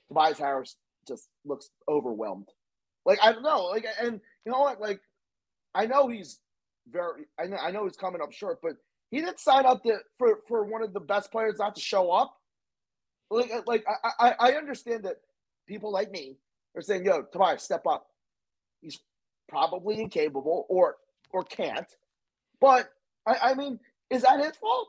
Tobias 0.09 0.39
Harris 0.39 0.76
just 1.07 1.28
looks 1.45 1.70
overwhelmed. 1.89 2.49
Like 3.05 3.18
I 3.22 3.33
don't 3.33 3.43
know, 3.43 3.64
like 3.64 3.87
and 4.01 4.20
you 4.45 4.53
know 4.53 4.61
what, 4.61 4.81
like 4.81 5.01
I 5.74 5.87
know 5.87 6.09
he's 6.09 6.39
very, 6.91 7.26
I 7.39 7.47
know, 7.47 7.57
I 7.57 7.70
know 7.70 7.85
he's 7.85 7.97
coming 7.97 8.20
up 8.20 8.33
short, 8.33 8.61
but 8.62 8.72
he 9.11 9.20
didn't 9.20 9.41
sign 9.41 9.66
up 9.66 9.83
to 9.85 9.99
for 10.18 10.41
for 10.49 10.64
one 10.64 10.83
of 10.83 10.93
the 10.93 11.01
best 11.01 11.33
players 11.33 11.59
not 11.59 11.74
to 11.76 11.81
show 11.81 12.11
up. 12.11 12.37
Like 13.31 13.51
like 13.66 13.85
I 14.05 14.11
I, 14.18 14.35
I 14.51 14.53
understand 14.53 15.05
that 15.05 15.16
people 15.71 15.93
like 15.93 16.11
me 16.11 16.37
are 16.75 16.83
saying, 16.83 17.05
"Yo, 17.07 17.23
Tobias, 17.23 17.62
step 17.62 17.87
up." 17.87 18.09
He's 18.83 18.99
probably 19.49 20.01
incapable 20.01 20.66
or 20.68 20.97
or 21.33 21.45
can't, 21.45 21.87
but 22.61 22.91
I, 23.27 23.37
I 23.51 23.55
mean, 23.55 23.79
is 24.11 24.23
that 24.23 24.41
his 24.41 24.57
fault? 24.57 24.89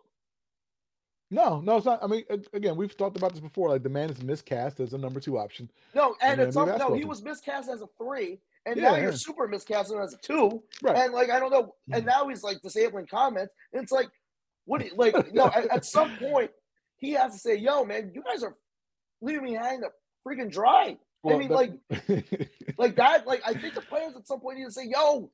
No, 1.30 1.62
no, 1.62 1.78
it's 1.78 1.86
not. 1.86 2.04
I 2.04 2.08
mean, 2.08 2.24
again, 2.52 2.76
we've 2.76 2.98
talked 2.98 3.16
about 3.16 3.32
this 3.32 3.40
before. 3.40 3.70
Like 3.70 3.84
the 3.84 3.90
man 3.90 4.10
is 4.10 4.22
miscast 4.22 4.80
as 4.82 4.94
a 4.94 4.98
number 4.98 5.20
two 5.22 5.38
option. 5.38 5.70
No, 5.94 6.16
and 6.22 6.42
it's 6.42 6.56
no, 6.56 6.94
he 6.94 7.06
was 7.06 7.22
miscast 7.24 7.70
as 7.70 7.82
a 7.82 7.88
three, 7.98 8.40
and 8.66 8.76
Yeah, 8.76 8.92
now 8.92 8.98
you're 8.98 9.14
super 9.14 9.48
miscasting 9.48 10.04
as 10.04 10.14
a 10.14 10.18
two, 10.18 10.62
Right. 10.82 10.98
and 10.98 11.14
like 11.14 11.30
I 11.30 11.40
don't 11.40 11.52
know, 11.52 11.76
and 11.94 12.04
Mhm. 12.04 12.08
now 12.08 12.28
he's 12.28 12.44
like 12.44 12.62
disabling 12.62 13.08
comments. 13.08 13.54
And 13.72 13.84
it's 13.84 13.92
like, 13.94 14.10
what? 14.66 14.84
you- 14.84 14.96
Like, 14.96 15.32
no, 15.34 15.46
at, 15.46 15.68
at 15.68 15.86
some 15.86 16.12
point 16.18 16.52
he 16.98 17.12
has 17.14 17.32
to 17.34 17.40
say, 17.40 17.56
"Yo, 17.56 17.86
man, 17.86 18.12
you 18.14 18.24
guys 18.24 18.44
are 18.44 18.56
leaving 19.22 19.44
me 19.46 19.54
hanging 19.54 19.84
freaking 20.28 20.52
dry." 20.52 20.98
I 21.24 21.38
mean, 21.38 21.50
like, 21.50 21.74
like 22.78 22.96
that. 22.96 23.28
Like, 23.28 23.42
I 23.46 23.54
think 23.54 23.76
the 23.76 23.82
players 23.82 24.16
at 24.16 24.28
some 24.28 24.40
point 24.40 24.58
need 24.58 24.66
to 24.66 24.72
say, 24.72 24.88
"Yo, 24.88 25.30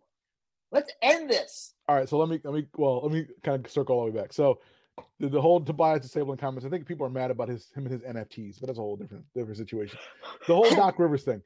let's 0.72 0.92
end 1.02 1.30
this." 1.30 1.74
All 1.88 1.96
right, 1.96 2.10
so 2.10 2.18
let 2.18 2.30
me 2.30 2.40
let 2.44 2.54
me 2.54 2.68
well 2.76 3.02
let 3.02 3.12
me 3.12 3.26
kind 3.44 3.66
of 3.66 3.72
circle 3.72 3.98
all 3.98 4.06
the 4.06 4.12
way 4.12 4.22
back. 4.22 4.34
So 4.34 4.60
the, 5.20 5.30
the 5.30 5.42
whole 5.42 5.62
Tobias 5.62 6.02
disabling 6.02 6.38
comments, 6.38 6.66
I 6.66 6.70
think 6.70 6.86
people 6.86 7.06
are 7.06 7.10
mad 7.10 7.32
about 7.32 7.50
his 7.50 7.72
him 7.76 7.86
and 7.86 7.92
his 7.92 8.02
NFTs, 8.02 8.60
but 8.60 8.68
that's 8.68 8.80
a 8.80 8.82
whole 8.82 8.98
different 8.98 9.26
different 9.34 9.58
situation. 9.58 10.00
The 10.48 10.56
whole 10.56 10.70
Doc 10.76 11.00
Rivers 11.00 11.24
thing. 11.24 11.42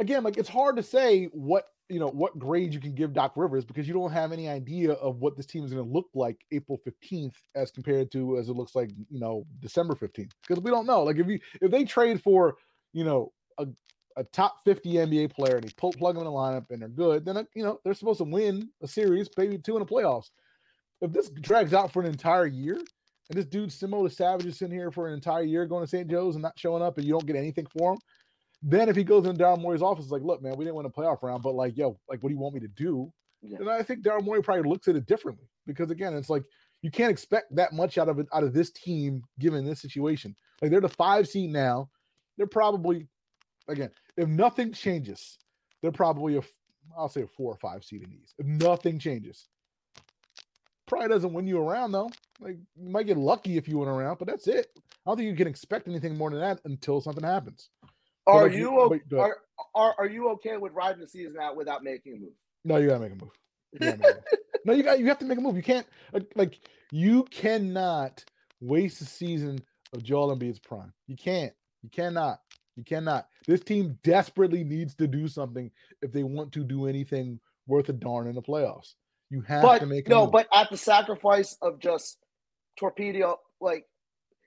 Again, 0.00 0.24
like 0.24 0.38
it's 0.38 0.48
hard 0.48 0.76
to 0.76 0.82
say 0.82 1.26
what 1.26 1.66
you 1.88 1.98
know 1.98 2.08
what 2.08 2.38
grade 2.38 2.72
you 2.72 2.80
can 2.80 2.94
give 2.94 3.12
Doc 3.12 3.32
Rivers 3.36 3.64
because 3.64 3.86
you 3.86 3.92
don't 3.92 4.12
have 4.12 4.32
any 4.32 4.48
idea 4.48 4.92
of 4.92 5.18
what 5.18 5.36
this 5.36 5.46
team 5.46 5.64
is 5.64 5.72
going 5.72 5.84
to 5.84 5.92
look 5.92 6.08
like 6.14 6.38
April 6.52 6.80
15th 6.86 7.34
as 7.54 7.70
compared 7.70 8.10
to 8.12 8.38
as 8.38 8.48
it 8.48 8.52
looks 8.52 8.74
like, 8.74 8.90
you 9.10 9.20
know, 9.20 9.44
December 9.58 9.94
15th. 9.94 10.30
Because 10.46 10.62
we 10.62 10.70
don't 10.70 10.86
know. 10.86 11.02
Like 11.02 11.18
if 11.18 11.26
you 11.26 11.38
if 11.60 11.70
they 11.70 11.84
trade 11.84 12.22
for, 12.22 12.56
you 12.92 13.04
know, 13.04 13.32
a 13.58 13.66
a 14.16 14.24
top 14.24 14.62
50 14.64 14.94
NBA 14.94 15.32
player 15.32 15.56
and 15.56 15.64
they 15.64 15.72
pull, 15.76 15.92
plug 15.92 16.14
them 16.14 16.26
in 16.26 16.32
the 16.32 16.36
lineup 16.36 16.70
and 16.70 16.80
they're 16.82 16.88
good, 16.88 17.24
then 17.24 17.46
you 17.54 17.64
know 17.64 17.80
they're 17.84 17.94
supposed 17.94 18.18
to 18.18 18.24
win 18.24 18.68
a 18.82 18.88
series, 18.88 19.28
maybe 19.36 19.58
two 19.58 19.76
in 19.76 19.80
the 19.80 19.86
playoffs. 19.86 20.30
If 21.00 21.12
this 21.12 21.30
drags 21.30 21.74
out 21.74 21.92
for 21.92 22.02
an 22.02 22.08
entire 22.08 22.46
year, 22.46 22.76
and 22.76 23.38
this 23.38 23.46
dude 23.46 23.70
Simo 23.70 24.04
the 24.04 24.10
Savage 24.10 24.46
is 24.46 24.58
sitting 24.58 24.76
here 24.76 24.90
for 24.90 25.08
an 25.08 25.14
entire 25.14 25.42
year 25.42 25.64
going 25.66 25.84
to 25.84 25.88
St. 25.88 26.08
Joe's 26.08 26.34
and 26.34 26.42
not 26.42 26.58
showing 26.58 26.82
up, 26.82 26.98
and 26.98 27.06
you 27.06 27.12
don't 27.12 27.26
get 27.26 27.36
anything 27.36 27.66
for 27.66 27.92
him, 27.92 27.98
then 28.62 28.88
if 28.88 28.96
he 28.96 29.04
goes 29.04 29.26
in 29.26 29.36
Daryl 29.36 29.60
Morey's 29.60 29.82
office, 29.82 30.04
it's 30.04 30.12
like, 30.12 30.22
look, 30.22 30.42
man, 30.42 30.56
we 30.56 30.64
didn't 30.64 30.76
win 30.76 30.86
a 30.86 30.90
playoff 30.90 31.22
round, 31.22 31.42
but 31.42 31.54
like, 31.54 31.76
yo, 31.76 31.98
like, 32.08 32.22
what 32.22 32.28
do 32.28 32.34
you 32.34 32.40
want 32.40 32.54
me 32.54 32.60
to 32.60 32.68
do? 32.68 33.12
Yeah. 33.42 33.58
And 33.58 33.70
I 33.70 33.82
think 33.82 34.02
Daryl 34.02 34.22
Morey 34.22 34.42
probably 34.42 34.68
looks 34.68 34.88
at 34.88 34.96
it 34.96 35.06
differently 35.06 35.46
because 35.66 35.90
again, 35.90 36.14
it's 36.14 36.28
like 36.28 36.44
you 36.82 36.90
can't 36.90 37.10
expect 37.10 37.54
that 37.56 37.72
much 37.72 37.98
out 37.98 38.08
of 38.08 38.18
it 38.18 38.26
out 38.34 38.44
of 38.44 38.52
this 38.52 38.70
team 38.70 39.22
given 39.38 39.64
this 39.64 39.80
situation. 39.80 40.34
Like 40.60 40.70
they're 40.70 40.80
the 40.80 40.88
five 40.88 41.28
seed 41.28 41.50
now. 41.50 41.88
They're 42.36 42.46
probably 42.46 43.08
again, 43.68 43.90
if 44.16 44.28
nothing 44.28 44.72
changes, 44.72 45.38
they're 45.80 45.92
probably 45.92 46.36
a 46.36 46.42
I'll 46.98 47.08
say 47.08 47.22
a 47.22 47.26
four 47.26 47.52
or 47.52 47.56
five 47.56 47.84
seed 47.84 48.02
in 48.02 48.10
these. 48.10 48.34
If 48.38 48.46
nothing 48.46 48.98
changes. 48.98 49.48
Probably 50.86 51.08
doesn't 51.08 51.32
win 51.32 51.46
you 51.46 51.60
around 51.60 51.92
though. 51.92 52.10
Like 52.40 52.56
you 52.76 52.90
might 52.90 53.06
get 53.06 53.16
lucky 53.16 53.56
if 53.56 53.68
you 53.68 53.78
win 53.78 53.88
around, 53.88 54.18
but 54.18 54.28
that's 54.28 54.48
it. 54.48 54.66
I 54.76 55.10
don't 55.10 55.16
think 55.16 55.30
you 55.30 55.36
can 55.36 55.46
expect 55.46 55.88
anything 55.88 56.16
more 56.16 56.30
than 56.30 56.40
that 56.40 56.60
until 56.64 57.00
something 57.00 57.24
happens. 57.24 57.70
But 58.26 58.32
Are 58.32 58.48
you 58.48 59.00
but 59.10 59.18
o- 59.18 59.20
are, 59.20 59.36
are 59.74 59.94
are 59.98 60.08
you 60.08 60.30
okay 60.30 60.56
with 60.56 60.72
riding 60.72 61.00
the 61.00 61.06
season 61.06 61.36
out 61.40 61.56
without 61.56 61.82
making 61.82 62.14
a 62.14 62.18
move? 62.20 62.32
No, 62.64 62.76
you 62.76 62.88
gotta 62.88 63.00
make 63.00 63.12
a 63.12 63.24
move. 63.24 63.32
You 63.72 63.78
make 63.80 63.94
a 63.94 63.98
move. 63.98 64.24
no, 64.64 64.72
you 64.72 64.82
got 64.82 64.98
you 64.98 65.06
have 65.06 65.18
to 65.18 65.24
make 65.24 65.38
a 65.38 65.40
move. 65.40 65.56
You 65.56 65.62
can't 65.62 65.86
like, 66.34 66.60
you 66.92 67.24
cannot 67.24 68.24
waste 68.60 68.98
the 68.98 69.06
season 69.06 69.58
of 69.92 70.02
Joel 70.02 70.36
Embiid's 70.36 70.58
prime. 70.58 70.92
You 71.06 71.16
can't. 71.16 71.52
You 71.82 71.90
cannot. 71.90 72.40
You 72.76 72.84
cannot. 72.84 73.26
This 73.46 73.60
team 73.60 73.98
desperately 74.04 74.64
needs 74.64 74.94
to 74.96 75.06
do 75.06 75.28
something 75.28 75.70
if 76.02 76.12
they 76.12 76.22
want 76.22 76.52
to 76.52 76.64
do 76.64 76.86
anything 76.86 77.40
worth 77.66 77.88
a 77.88 77.92
darn 77.92 78.26
in 78.26 78.34
the 78.34 78.42
playoffs. 78.42 78.94
You 79.30 79.42
have 79.42 79.62
but 79.62 79.78
to 79.80 79.86
make 79.86 80.06
a 80.06 80.10
no, 80.10 80.22
move. 80.24 80.32
but 80.32 80.48
at 80.52 80.70
the 80.70 80.76
sacrifice 80.76 81.56
of 81.62 81.78
just 81.78 82.18
torpedo, 82.78 83.38
like 83.60 83.86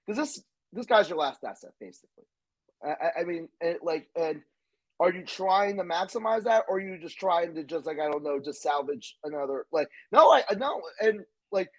because 0.06 0.18
this 0.18 0.44
this 0.74 0.86
guy's 0.86 1.10
your 1.10 1.18
last 1.18 1.44
asset, 1.44 1.72
basically. 1.80 2.26
I, 2.86 3.22
I- 3.22 3.24
mean, 3.26 3.50
and 3.62 3.78
like, 3.84 4.08
and 4.16 4.42
are 5.00 5.12
you 5.14 5.26
trying 5.26 5.78
to 5.78 5.84
maximize 5.84 6.44
that, 6.44 6.66
or 6.70 6.78
are 6.78 6.82
you 6.82 6.98
just 7.00 7.18
trying 7.20 7.56
to 7.56 7.64
just 7.64 7.86
like 7.86 8.00
I 8.00 8.10
don't 8.12 8.24
know, 8.24 8.40
just 8.44 8.62
salvage 8.62 9.18
another? 9.24 9.66
Like, 9.72 9.88
no, 10.12 10.32
I 10.32 10.44
know, 10.56 10.82
and 11.02 11.22
like 11.52 11.70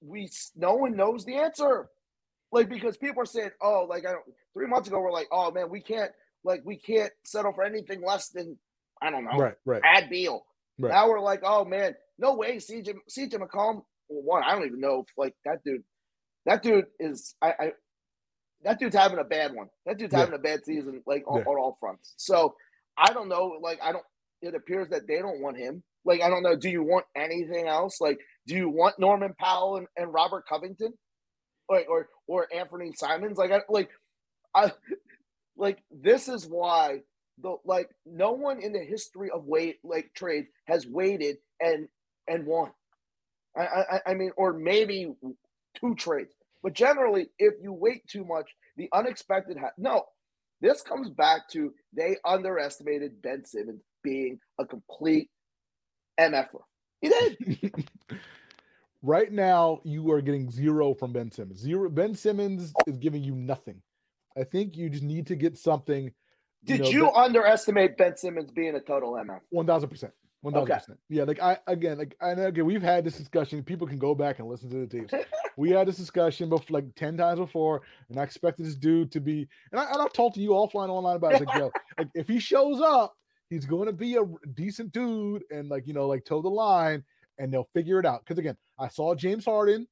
we, 0.00 0.28
no 0.56 0.74
one 0.74 0.96
knows 0.96 1.24
the 1.24 1.36
answer. 1.36 1.88
Like 2.52 2.68
because 2.68 2.96
people 2.98 3.22
are 3.22 3.26
saying, 3.26 3.50
oh, 3.62 3.86
like 3.88 4.06
I 4.06 4.12
don't. 4.12 4.24
Three 4.54 4.66
months 4.66 4.88
ago, 4.88 5.00
we're 5.00 5.12
like, 5.12 5.28
oh 5.32 5.50
man, 5.50 5.70
we 5.70 5.80
can't, 5.80 6.10
like 6.44 6.62
we 6.64 6.76
can't 6.76 7.12
settle 7.24 7.52
for 7.52 7.64
anything 7.64 8.02
less 8.04 8.28
than 8.28 8.58
I 9.00 9.10
don't 9.10 9.24
know, 9.24 9.38
right, 9.38 9.54
right. 9.64 9.80
Brad 9.80 10.10
Beal. 10.10 10.44
Right. 10.78 10.90
Now 10.92 11.08
we're 11.08 11.20
like, 11.20 11.40
oh 11.44 11.64
man, 11.64 11.94
no 12.18 12.34
way. 12.34 12.56
CJ 12.56 12.94
CJ 13.10 13.34
McCollum. 13.34 13.82
Well, 14.08 14.22
one, 14.24 14.42
I 14.44 14.52
don't 14.54 14.66
even 14.66 14.80
know 14.80 15.04
if 15.08 15.18
like 15.18 15.34
that 15.44 15.64
dude. 15.64 15.82
That 16.46 16.62
dude 16.62 16.86
is 17.00 17.34
I, 17.42 17.48
I 17.58 17.72
that 18.64 18.78
dude's 18.78 18.96
having 18.96 19.18
a 19.18 19.24
bad 19.24 19.54
one. 19.54 19.68
That 19.86 19.98
dude's 19.98 20.12
Yeah. 20.12 20.20
having 20.20 20.34
a 20.34 20.38
bad 20.38 20.64
season, 20.64 21.02
like 21.06 21.24
on, 21.26 21.38
Yeah. 21.38 21.44
on 21.46 21.58
all 21.58 21.76
fronts. 21.80 22.14
So 22.16 22.54
I 22.96 23.12
don't 23.12 23.28
know. 23.28 23.58
Like 23.60 23.80
I 23.82 23.92
don't. 23.92 24.04
It 24.42 24.54
appears 24.54 24.88
that 24.90 25.06
they 25.06 25.18
don't 25.18 25.40
want 25.40 25.56
him. 25.56 25.82
Like 26.04 26.20
I 26.20 26.28
don't 26.28 26.42
know. 26.42 26.56
Do 26.56 26.68
you 26.70 26.82
want 26.82 27.06
anything 27.16 27.66
else? 27.68 28.00
Like 28.00 28.18
do 28.46 28.54
you 28.56 28.68
want 28.68 28.98
Norman 28.98 29.34
Powell 29.38 29.76
and, 29.76 29.86
and 29.96 30.12
Robert 30.12 30.46
Covington, 30.48 30.92
or 31.68 31.84
or 31.88 32.08
or 32.26 32.48
Anthony 32.54 32.92
Simons? 32.92 33.38
Like 33.38 33.52
I 33.52 33.60
like 33.68 33.90
I 34.54 34.72
like 35.56 35.82
this 35.90 36.28
is 36.28 36.46
why 36.46 37.02
the 37.38 37.56
like 37.64 37.88
no 38.04 38.32
one 38.32 38.60
in 38.60 38.72
the 38.72 38.84
history 38.84 39.30
of 39.30 39.46
wait 39.46 39.78
like 39.84 40.12
trade 40.14 40.46
has 40.66 40.86
waited 40.86 41.36
and 41.60 41.88
and 42.28 42.46
won. 42.46 42.70
I, 43.56 43.62
I 43.62 44.00
I 44.08 44.14
mean, 44.14 44.32
or 44.36 44.52
maybe 44.52 45.14
two 45.74 45.94
trades. 45.94 46.34
But 46.62 46.74
generally, 46.74 47.28
if 47.38 47.54
you 47.60 47.72
wait 47.72 48.06
too 48.06 48.24
much, 48.24 48.50
the 48.76 48.88
unexpected 48.92 49.56
ha- 49.58 49.72
no. 49.78 50.04
This 50.60 50.80
comes 50.80 51.10
back 51.10 51.48
to 51.50 51.72
they 51.92 52.16
underestimated 52.24 53.20
Ben 53.20 53.44
Simmons 53.44 53.82
being 54.04 54.38
a 54.60 54.64
complete 54.64 55.28
MFer. 56.20 56.60
He 57.00 57.08
did. 57.08 57.88
right 59.02 59.32
now, 59.32 59.80
you 59.82 60.08
are 60.12 60.20
getting 60.20 60.50
zero 60.50 60.94
from 60.94 61.12
Ben 61.12 61.32
Simmons. 61.32 61.58
Zero. 61.58 61.90
Ben 61.90 62.14
Simmons 62.14 62.72
is 62.86 62.98
giving 62.98 63.24
you 63.24 63.34
nothing. 63.34 63.82
I 64.38 64.44
think 64.44 64.76
you 64.76 64.88
just 64.88 65.02
need 65.02 65.26
to 65.26 65.36
get 65.36 65.58
something. 65.58 66.12
Did 66.64 66.82
know, 66.82 66.88
you 66.90 67.00
that- 67.06 67.14
underestimate 67.14 67.96
Ben 67.96 68.16
Simmons 68.16 68.52
being 68.52 68.76
a 68.76 68.80
total 68.80 69.14
MF? 69.14 69.40
One 69.50 69.66
thousand 69.66 69.88
percent. 69.88 70.12
One 70.42 70.54
thousand 70.54 70.74
percent. 70.74 70.98
Yeah, 71.08 71.22
like 71.22 71.40
I 71.40 71.56
again, 71.68 71.98
like 71.98 72.16
I 72.20 72.34
know 72.34 72.46
again, 72.46 72.64
we've 72.64 72.82
had 72.82 73.04
this 73.04 73.16
discussion. 73.16 73.62
People 73.62 73.86
can 73.86 73.98
go 73.98 74.12
back 74.12 74.40
and 74.40 74.48
listen 74.48 74.68
to 74.70 74.84
the 74.84 74.86
tapes. 74.86 75.14
we 75.56 75.70
had 75.70 75.86
this 75.86 75.96
discussion 75.96 76.48
before, 76.48 76.66
like 76.70 76.94
ten 76.96 77.16
times 77.16 77.38
before, 77.38 77.82
and 78.08 78.18
I 78.18 78.24
expected 78.24 78.66
this 78.66 78.74
dude 78.74 79.12
to 79.12 79.20
be. 79.20 79.48
And 79.70 79.80
I, 79.80 79.84
and 79.92 80.02
I've 80.02 80.12
talked 80.12 80.34
to 80.34 80.40
you 80.40 80.50
offline, 80.50 80.88
online 80.88 81.16
about 81.16 81.34
it. 81.34 81.46
Like, 81.46 81.58
yo, 81.58 81.70
like 81.98 82.08
if 82.14 82.26
he 82.26 82.40
shows 82.40 82.80
up, 82.80 83.14
he's 83.50 83.66
going 83.66 83.86
to 83.86 83.92
be 83.92 84.16
a 84.16 84.24
decent 84.54 84.90
dude, 84.90 85.44
and 85.52 85.68
like 85.68 85.86
you 85.86 85.94
know, 85.94 86.08
like 86.08 86.24
toe 86.24 86.42
the 86.42 86.48
line, 86.48 87.04
and 87.38 87.52
they'll 87.52 87.68
figure 87.72 88.00
it 88.00 88.06
out. 88.06 88.24
Because 88.24 88.38
again, 88.38 88.56
I 88.80 88.88
saw 88.88 89.14
James 89.14 89.44
Harden, 89.44 89.86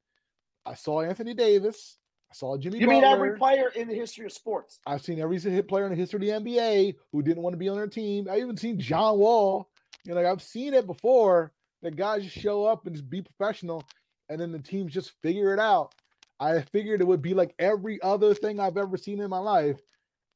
I 0.67 0.75
saw 0.75 1.03
Anthony 1.03 1.33
Davis, 1.33 1.97
I 2.31 2.35
saw 2.35 2.57
Jimmy. 2.57 2.79
You 2.79 2.89
mean 2.89 3.05
every 3.05 3.37
player 3.37 3.71
in 3.77 3.87
the 3.87 3.95
history 3.95 4.27
of 4.27 4.33
sports? 4.33 4.81
I've 4.85 5.03
seen 5.03 5.21
every 5.21 5.39
hit 5.39 5.69
player 5.69 5.85
in 5.85 5.91
the 5.91 5.97
history 5.97 6.29
of 6.31 6.45
the 6.45 6.51
NBA 6.51 6.97
who 7.13 7.23
didn't 7.23 7.43
want 7.43 7.55
to 7.55 7.59
be 7.59 7.69
on 7.69 7.77
their 7.77 7.87
team. 7.87 8.27
I 8.29 8.39
even 8.39 8.57
seen 8.57 8.81
John 8.81 9.19
Wall. 9.19 9.70
You 10.05 10.15
know, 10.15 10.21
like 10.21 10.31
I've 10.31 10.43
seen 10.43 10.75
it 10.75 10.87
before. 10.87 11.53
That 11.83 11.97
guys 11.97 12.23
just 12.25 12.37
show 12.37 12.67
up 12.67 12.87
and 12.87 12.95
just 12.95 13.09
be 13.09 13.23
professional, 13.23 13.83
and 14.29 14.39
then 14.39 14.53
the 14.53 14.59
teams 14.59 14.93
just 14.93 15.13
figure 15.23 15.55
it 15.55 15.59
out. 15.59 15.95
I 16.39 16.61
figured 16.61 17.01
it 17.01 17.07
would 17.07 17.23
be 17.23 17.33
like 17.33 17.55
every 17.59 17.99
other 18.03 18.35
thing 18.35 18.61
I've 18.61 18.77
ever 18.77 18.99
seen 18.99 19.19
in 19.19 19.31
my 19.31 19.39
life, 19.39 19.81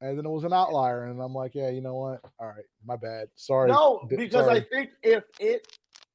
and 0.00 0.16
then 0.16 0.24
it 0.24 0.30
was 0.30 0.44
an 0.44 0.54
outlier. 0.54 1.04
And 1.04 1.20
I'm 1.20 1.34
like, 1.34 1.54
yeah, 1.54 1.68
you 1.68 1.82
know 1.82 1.96
what? 1.96 2.20
All 2.38 2.46
right, 2.46 2.64
my 2.82 2.96
bad. 2.96 3.28
Sorry. 3.36 3.70
No, 3.70 4.06
because 4.08 4.46
sorry. 4.46 4.60
I 4.60 4.66
think 4.74 4.90
if 5.02 5.24
it 5.38 5.66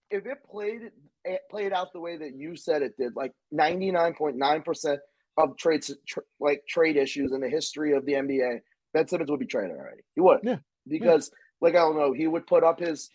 if 0.10 0.26
it 0.26 0.39
played 0.50 0.91
it 1.26 1.41
played 1.52 1.74
out 1.74 1.93
the 1.93 2.00
way 2.00 2.18
that 2.18 2.34
you 2.36 2.56
said 2.56 2.82
it 2.82 2.97
did, 2.97 3.16
like 3.16 3.34
ninety 3.52 3.91
nine 3.91 4.16
point 4.16 4.36
nine 4.36 4.64
percent 4.64 5.00
of 5.38 5.58
trades 5.58 5.95
tr- 6.08 6.22
like 6.39 6.64
trade 6.68 6.97
issues 6.97 7.34
in 7.34 7.41
the 7.41 7.50
history 7.50 7.93
of 7.95 8.04
the 8.08 8.14
NBA, 8.14 8.62
Ben 8.95 9.08
Simmons 9.08 9.30
would 9.30 9.39
be 9.39 9.45
traded 9.45 9.78
already. 9.78 10.02
He 10.16 10.22
would, 10.22 10.39
Yeah. 10.41 10.58
because 10.88 11.30
like 11.62 11.76
I 11.76 11.80
don't 11.80 11.97
know, 11.97 12.14
he 12.14 12.26
would 12.26 12.47
put 12.47 12.64
up 12.64 12.80
his 12.80 13.12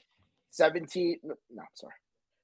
seventeen. 0.55 1.19
No, 1.25 1.63
sorry, 1.75 1.95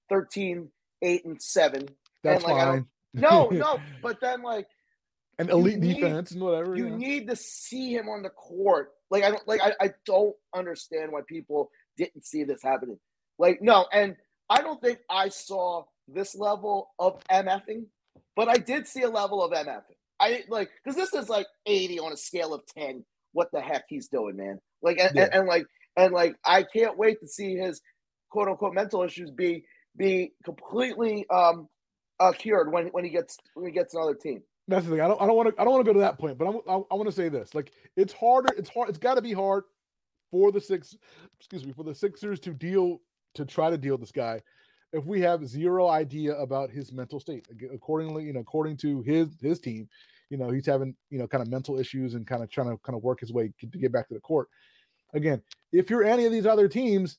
13, 0.08 0.68
8, 1.02 1.24
and 1.24 1.40
seven. 1.42 1.88
that's 2.22 2.44
and, 2.44 2.52
like, 2.52 2.62
fine. 2.62 2.86
No, 3.14 3.48
no, 3.52 3.80
but 4.02 4.20
then 4.20 4.42
like 4.42 4.68
an 5.40 5.50
elite 5.50 5.78
need- 5.80 5.94
defense 5.94 6.30
and 6.30 6.40
whatever. 6.42 6.76
you 6.76 6.90
know. 6.90 6.96
need 6.96 7.26
to 7.28 7.34
see 7.36 7.92
him 7.92 8.08
on 8.08 8.22
the 8.22 8.30
court. 8.30 8.92
Like 9.10 9.24
I 9.24 9.30
don't 9.30 9.48
like 9.48 9.60
I, 9.62 9.72
I 9.80 9.90
don't 10.06 10.36
understand 10.54 11.10
why 11.10 11.22
people 11.28 11.70
didn't 11.96 12.24
see 12.24 12.44
this 12.44 12.62
happening. 12.62 12.98
Like 13.38 13.60
no, 13.62 13.86
and 13.92 14.14
I 14.48 14.62
don't 14.62 14.80
think 14.80 15.00
I 15.10 15.28
saw 15.28 15.84
this 16.06 16.36
level 16.36 16.90
of 17.00 17.20
MFing, 17.30 17.86
but 18.36 18.48
I 18.48 18.58
did 18.58 18.86
see 18.86 19.02
a 19.02 19.10
level 19.10 19.42
of 19.42 19.50
MFing. 19.50 19.96
I 20.20 20.44
like 20.48 20.70
because 20.84 20.96
this 20.96 21.12
is 21.12 21.28
like 21.28 21.46
80 21.66 21.98
on 22.00 22.12
a 22.12 22.16
scale 22.16 22.54
of 22.54 22.64
10. 22.76 23.04
What 23.32 23.50
the 23.52 23.60
heck 23.60 23.84
he's 23.88 24.06
doing, 24.08 24.36
man? 24.36 24.60
Like 24.82 24.98
and, 25.00 25.10
Yeah. 25.16 25.24
and, 25.24 25.34
and 25.34 25.48
like 25.48 25.66
and 25.96 26.12
like 26.12 26.36
I 26.44 26.62
can't 26.62 26.96
wait 26.96 27.18
to 27.20 27.26
see 27.26 27.56
his 27.56 27.80
quote 28.30 28.48
unquote 28.48 28.74
mental 28.74 29.02
issues 29.02 29.30
be 29.30 29.64
be 29.96 30.32
completely 30.44 31.26
um 31.30 31.68
uh, 32.20 32.32
cured 32.32 32.70
when 32.72 32.86
when 32.88 33.04
he 33.04 33.10
gets 33.10 33.36
when 33.54 33.66
he 33.66 33.72
gets 33.72 33.94
another 33.94 34.14
team. 34.14 34.42
That's 34.68 34.84
the 34.84 34.92
thing. 34.92 35.00
I 35.00 35.08
don't. 35.08 35.20
I 35.20 35.26
don't 35.26 35.36
want 35.36 35.48
to. 35.54 35.60
I 35.60 35.64
don't 35.64 35.72
want 35.72 35.84
to 35.84 35.88
go 35.88 35.94
to 35.94 36.00
that 36.00 36.18
point. 36.18 36.38
But 36.38 36.46
I'm, 36.46 36.56
I, 36.68 36.74
I 36.74 36.94
want 36.94 37.06
to 37.06 37.12
say 37.12 37.28
this. 37.28 37.54
Like 37.54 37.72
it's 37.96 38.12
harder. 38.12 38.54
It's 38.56 38.68
hard. 38.68 38.88
It's 38.88 38.98
got 38.98 39.14
to 39.14 39.22
be 39.22 39.32
hard 39.32 39.64
for 40.30 40.52
the 40.52 40.60
six. 40.60 40.96
Excuse 41.38 41.66
me. 41.66 41.72
For 41.72 41.82
the 41.82 41.94
Sixers 41.94 42.38
to 42.40 42.52
deal 42.52 43.00
to 43.34 43.44
try 43.44 43.70
to 43.70 43.78
deal 43.78 43.98
this 43.98 44.12
guy, 44.12 44.42
if 44.92 45.04
we 45.04 45.20
have 45.22 45.46
zero 45.46 45.88
idea 45.88 46.34
about 46.34 46.70
his 46.70 46.92
mental 46.92 47.18
state. 47.18 47.48
Accordingly, 47.72 48.24
you 48.24 48.32
know, 48.32 48.40
according 48.40 48.76
to 48.78 49.02
his 49.02 49.28
his 49.40 49.58
team, 49.58 49.88
you 50.28 50.36
know, 50.36 50.50
he's 50.50 50.66
having 50.66 50.94
you 51.08 51.18
know 51.18 51.26
kind 51.26 51.42
of 51.42 51.48
mental 51.48 51.78
issues 51.78 52.14
and 52.14 52.26
kind 52.26 52.42
of 52.42 52.50
trying 52.50 52.70
to 52.70 52.76
kind 52.84 52.96
of 52.96 53.02
work 53.02 53.20
his 53.20 53.32
way 53.32 53.52
to 53.58 53.66
get 53.66 53.92
back 53.92 54.08
to 54.08 54.14
the 54.14 54.20
court. 54.20 54.48
Again, 55.14 55.42
if 55.72 55.90
you're 55.90 56.04
any 56.04 56.26
of 56.26 56.32
these 56.32 56.46
other 56.46 56.68
teams, 56.68 57.18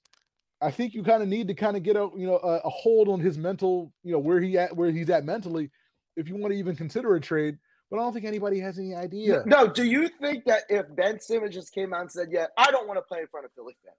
I 0.61 0.69
think 0.71 0.93
you 0.93 1.03
kind 1.03 1.23
of 1.23 1.29
need 1.29 1.47
to 1.47 1.53
kind 1.53 1.75
of 1.75 1.83
get 1.83 1.95
a 1.95 2.09
you 2.15 2.27
know 2.27 2.37
a, 2.37 2.57
a 2.59 2.69
hold 2.69 3.07
on 3.09 3.19
his 3.19 3.37
mental, 3.37 3.91
you 4.03 4.11
know, 4.11 4.19
where 4.19 4.39
he 4.39 4.57
at 4.57 4.75
where 4.75 4.91
he's 4.91 5.09
at 5.09 5.25
mentally 5.25 5.71
if 6.15 6.27
you 6.27 6.35
want 6.35 6.53
to 6.53 6.59
even 6.59 6.75
consider 6.75 7.15
a 7.15 7.21
trade. 7.21 7.57
But 7.89 7.97
I 7.97 8.03
don't 8.03 8.13
think 8.13 8.25
anybody 8.25 8.59
has 8.59 8.79
any 8.79 8.95
idea. 8.95 9.43
No, 9.45 9.67
do 9.67 9.83
you 9.83 10.07
think 10.07 10.45
that 10.45 10.63
if 10.69 10.85
Ben 10.95 11.19
Simmons 11.19 11.53
just 11.53 11.73
came 11.73 11.93
out 11.93 12.01
and 12.01 12.11
said, 12.11 12.29
"Yeah, 12.31 12.45
I 12.57 12.71
don't 12.71 12.87
want 12.87 12.97
to 12.97 13.01
play 13.01 13.19
in 13.19 13.27
front 13.27 13.45
of 13.45 13.51
Philly 13.53 13.75
fans," 13.83 13.97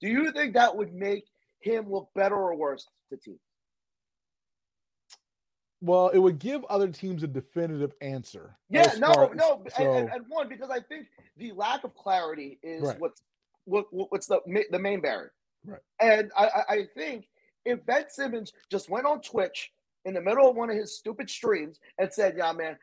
do 0.00 0.08
you 0.08 0.32
think 0.32 0.54
that 0.54 0.74
would 0.76 0.92
make 0.94 1.24
him 1.60 1.90
look 1.90 2.08
better 2.14 2.34
or 2.34 2.56
worse 2.56 2.86
to 3.10 3.16
teams? 3.18 3.38
Well, 5.82 6.08
it 6.08 6.18
would 6.18 6.38
give 6.38 6.64
other 6.64 6.88
teams 6.88 7.22
a 7.22 7.26
definitive 7.26 7.92
answer. 8.02 8.56
Yeah, 8.68 8.92
no, 8.98 9.12
far- 9.14 9.34
no, 9.34 9.62
and, 9.64 9.72
so- 9.72 9.92
and, 9.94 10.10
and 10.10 10.24
one 10.28 10.48
because 10.48 10.68
I 10.70 10.80
think 10.80 11.06
the 11.36 11.52
lack 11.52 11.84
of 11.84 11.94
clarity 11.94 12.58
is 12.62 12.82
Right. 12.82 12.98
what's 13.00 13.22
what, 13.64 13.86
what- 13.92 14.10
what's 14.12 14.26
the 14.26 14.40
the 14.70 14.78
main 14.78 15.00
barrier. 15.00 15.32
Right. 15.64 15.80
And 16.00 16.30
I, 16.36 16.44
I 16.44 16.74
I 16.74 16.84
think 16.96 17.26
if 17.64 17.84
Ben 17.86 18.04
Simmons 18.08 18.52
just 18.70 18.88
went 18.88 19.06
on 19.06 19.20
Twitch 19.20 19.70
in 20.04 20.14
the 20.14 20.20
middle 20.20 20.48
of 20.48 20.56
one 20.56 20.70
of 20.70 20.76
his 20.76 20.96
stupid 20.96 21.28
streams 21.28 21.78
and 21.98 22.12
said, 22.12 22.34
"Yeah, 22.38 22.52
man, 22.52 22.76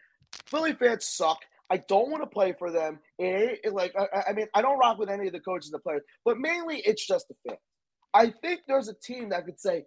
Philly 0.48 0.74
fans 0.74 1.06
suck. 1.08 1.40
I 1.70 1.78
don't 1.78 2.10
want 2.12 2.24
to 2.24 2.28
play 2.30 2.54
for 2.58 2.72
them. 2.72 3.00
It, 3.20 3.60
it- 3.64 3.74
like, 3.74 3.94
I, 3.98 4.30
I 4.30 4.34
mean, 4.34 4.48
I 4.54 4.62
don't 4.62 4.78
rock 4.78 4.98
with 5.00 5.10
any 5.10 5.28
of 5.28 5.34
the 5.34 5.40
coaches 5.42 5.72
and 5.72 5.80
the 5.80 5.84
players, 5.84 6.04
but 6.24 6.38
mainly 6.38 6.78
it's 6.86 7.06
just 7.06 7.28
the 7.28 7.36
fans. 7.48 7.60
I 8.14 8.30
think 8.42 8.62
there's 8.68 8.88
a 8.88 8.94
team 8.94 9.30
that 9.30 9.46
could 9.46 9.60
say, 9.60 9.86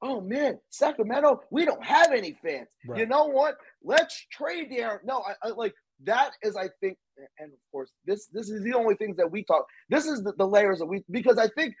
"Oh 0.00 0.20
man, 0.20 0.58
Sacramento, 0.70 1.42
we 1.50 1.64
don't 1.64 1.84
have 1.84 2.12
any 2.12 2.32
fans. 2.42 2.68
You 2.98 3.06
know 3.06 3.24
what? 3.26 3.56
Let's 3.82 4.24
trade 4.30 4.68
there." 4.70 5.02
No, 5.04 5.22
I, 5.22 5.48
I 5.48 5.50
like 5.50 5.74
that 6.04 6.30
is 6.42 6.56
I 6.56 6.68
think, 6.80 6.96
and 7.40 7.52
of 7.52 7.58
course, 7.72 7.90
this 8.06 8.28
this 8.28 8.48
is 8.48 8.62
the 8.62 8.74
only 8.74 8.94
things 8.94 9.16
that 9.16 9.30
we 9.30 9.42
talk. 9.44 9.66
This 9.90 10.06
is 10.06 10.22
the, 10.22 10.32
the 10.38 10.46
layers 10.46 10.78
that 10.78 10.86
we 10.86 11.02
because 11.10 11.36
I 11.38 11.48
think 11.48 11.74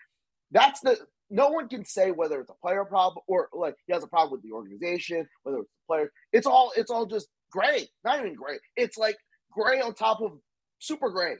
that's 0.50 0.80
the 0.80 0.98
no 1.30 1.48
one 1.48 1.68
can 1.68 1.84
say 1.84 2.10
whether 2.10 2.40
it's 2.40 2.50
a 2.50 2.54
player 2.54 2.84
problem 2.84 3.22
or 3.26 3.48
like 3.52 3.76
he 3.86 3.92
has 3.92 4.02
a 4.02 4.08
problem 4.08 4.32
with 4.32 4.42
the 4.42 4.52
organization, 4.52 5.28
whether 5.42 5.58
it's 5.58 5.70
the 5.70 5.94
player. 5.94 6.12
It's 6.32 6.46
all 6.46 6.72
it's 6.76 6.90
all 6.90 7.06
just 7.06 7.28
gray, 7.50 7.88
not 8.04 8.20
even 8.20 8.34
gray. 8.34 8.58
It's 8.76 8.96
like 8.96 9.16
gray 9.52 9.80
on 9.80 9.94
top 9.94 10.20
of 10.20 10.32
super 10.78 11.10
gray. 11.10 11.36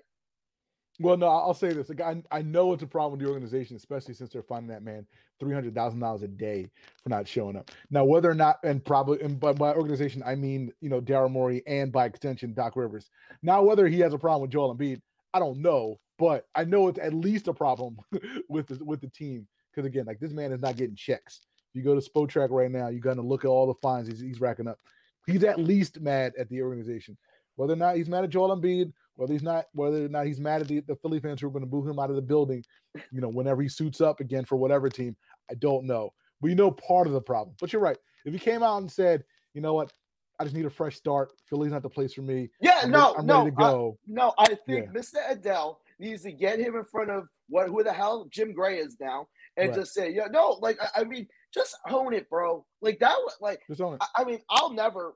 Well, 1.00 1.16
no, 1.16 1.28
I'll 1.28 1.54
say 1.54 1.72
this. 1.72 1.88
Like, 1.88 2.00
I, 2.00 2.20
I 2.32 2.42
know 2.42 2.72
it's 2.72 2.82
a 2.82 2.86
problem 2.86 3.12
with 3.12 3.24
the 3.24 3.32
organization, 3.32 3.76
especially 3.76 4.14
since 4.14 4.32
they're 4.32 4.42
finding 4.42 4.70
that 4.70 4.82
man 4.82 5.06
three 5.38 5.54
hundred 5.54 5.74
thousand 5.74 6.00
dollars 6.00 6.22
a 6.22 6.28
day 6.28 6.68
for 7.02 7.08
not 7.08 7.28
showing 7.28 7.56
up. 7.56 7.70
Now, 7.90 8.04
whether 8.04 8.28
or 8.28 8.34
not, 8.34 8.56
and 8.64 8.84
probably, 8.84 9.20
and 9.22 9.38
by, 9.38 9.52
by 9.52 9.74
organization, 9.74 10.22
I 10.26 10.34
mean 10.34 10.72
you 10.80 10.88
know 10.88 11.00
Daryl 11.00 11.30
Morey 11.30 11.62
and 11.66 11.92
by 11.92 12.06
extension 12.06 12.52
Doc 12.52 12.74
Rivers. 12.74 13.10
Now, 13.42 13.62
whether 13.62 13.86
he 13.86 14.00
has 14.00 14.12
a 14.12 14.18
problem 14.18 14.42
with 14.42 14.50
Joel 14.50 14.76
Embiid, 14.76 15.00
I 15.32 15.38
don't 15.38 15.62
know, 15.62 16.00
but 16.18 16.46
I 16.54 16.64
know 16.64 16.88
it's 16.88 16.98
at 16.98 17.14
least 17.14 17.48
a 17.48 17.54
problem 17.54 17.98
with 18.48 18.66
the 18.66 18.84
with 18.84 19.00
the 19.00 19.08
team 19.08 19.46
because 19.72 19.86
again, 19.86 20.06
like 20.06 20.20
this 20.20 20.32
man 20.32 20.52
is 20.52 20.60
not 20.60 20.76
getting 20.76 20.96
checks. 20.96 21.40
If 21.72 21.76
you 21.76 21.82
go 21.82 21.98
to 21.98 22.10
Spotrac 22.10 22.48
right 22.50 22.70
now, 22.70 22.88
you're 22.88 23.00
gonna 23.00 23.22
look 23.22 23.44
at 23.44 23.48
all 23.48 23.66
the 23.66 23.74
fines 23.80 24.08
he's, 24.08 24.20
he's 24.20 24.40
racking 24.40 24.68
up. 24.68 24.78
He's 25.26 25.44
at 25.44 25.58
least 25.58 26.00
mad 26.00 26.32
at 26.38 26.48
the 26.48 26.62
organization. 26.62 27.16
Whether 27.56 27.72
or 27.74 27.76
not 27.76 27.96
he's 27.96 28.08
mad 28.08 28.24
at 28.24 28.30
Joel 28.30 28.56
Embiid, 28.56 28.92
whether 29.16 29.32
he's 29.32 29.42
not, 29.42 29.66
whether 29.72 30.04
or 30.04 30.08
not 30.08 30.26
he's 30.26 30.38
mad 30.40 30.60
at 30.62 30.68
the, 30.68 30.80
the 30.80 30.94
Philly 30.96 31.18
fans 31.20 31.40
who 31.40 31.48
are 31.48 31.50
going 31.50 31.64
to 31.64 31.68
boo 31.68 31.86
him 31.86 31.98
out 31.98 32.08
of 32.08 32.14
the 32.16 32.22
building, 32.22 32.64
you 33.10 33.20
know, 33.20 33.28
whenever 33.28 33.60
he 33.60 33.68
suits 33.68 34.00
up 34.00 34.20
again 34.20 34.44
for 34.44 34.54
whatever 34.56 34.88
team, 34.88 35.16
I 35.50 35.54
don't 35.54 35.84
know. 35.84 36.12
We 36.40 36.54
know 36.54 36.70
part 36.70 37.08
of 37.08 37.12
the 37.14 37.20
problem. 37.20 37.56
But 37.60 37.72
you're 37.72 37.82
right. 37.82 37.98
If 38.24 38.32
he 38.32 38.38
came 38.38 38.62
out 38.62 38.78
and 38.78 38.90
said, 38.90 39.24
you 39.54 39.60
know 39.60 39.74
what, 39.74 39.92
I 40.38 40.44
just 40.44 40.54
need 40.54 40.66
a 40.66 40.70
fresh 40.70 40.94
start. 40.96 41.32
Philly's 41.50 41.72
not 41.72 41.82
the 41.82 41.90
place 41.90 42.14
for 42.14 42.22
me. 42.22 42.48
Yeah, 42.60 42.78
I'm, 42.84 42.90
no, 42.92 43.16
I'm 43.18 43.26
no, 43.26 43.38
ready 43.40 43.50
to 43.50 43.56
I- 43.62 43.70
go. 43.72 43.98
no. 44.06 44.34
I 44.38 44.46
think 44.54 44.86
Yeah. 44.94 45.00
Mr. 45.00 45.16
Adele 45.28 45.80
needs 45.98 46.22
to 46.22 46.32
get 46.32 46.58
him 46.58 46.76
in 46.76 46.84
front 46.84 47.10
of 47.10 47.28
what 47.48 47.68
who 47.68 47.82
the 47.82 47.92
hell 47.92 48.26
Jim 48.30 48.52
Gray 48.52 48.78
is 48.78 48.96
now, 49.00 49.28
and 49.56 49.70
Right. 49.70 49.78
just 49.78 49.94
say, 49.94 50.10
yeah, 50.12 50.26
no, 50.30 50.58
like 50.60 50.78
I, 50.80 51.00
I 51.00 51.04
mean, 51.04 51.26
just 51.52 51.76
own 51.90 52.14
it, 52.14 52.28
bro. 52.30 52.64
Like 52.80 52.98
that. 53.00 53.16
Like 53.40 53.60
Just 53.68 53.80
own 53.80 53.94
it. 53.94 54.02
I, 54.02 54.22
I 54.22 54.24
mean, 54.24 54.40
I'll 54.50 54.72
never 54.72 55.14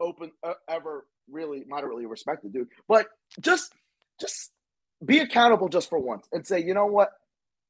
open 0.00 0.32
uh, 0.42 0.54
ever 0.68 1.06
really 1.30 1.64
moderately 1.66 2.06
respect 2.06 2.42
the 2.42 2.48
dude, 2.50 2.68
but 2.88 3.08
just 3.40 3.72
just 4.20 4.50
be 5.04 5.18
accountable 5.20 5.68
just 5.68 5.88
for 5.90 5.98
once 5.98 6.26
and 6.32 6.46
say, 6.46 6.60
you 6.62 6.74
know 6.74 6.86
what, 6.86 7.10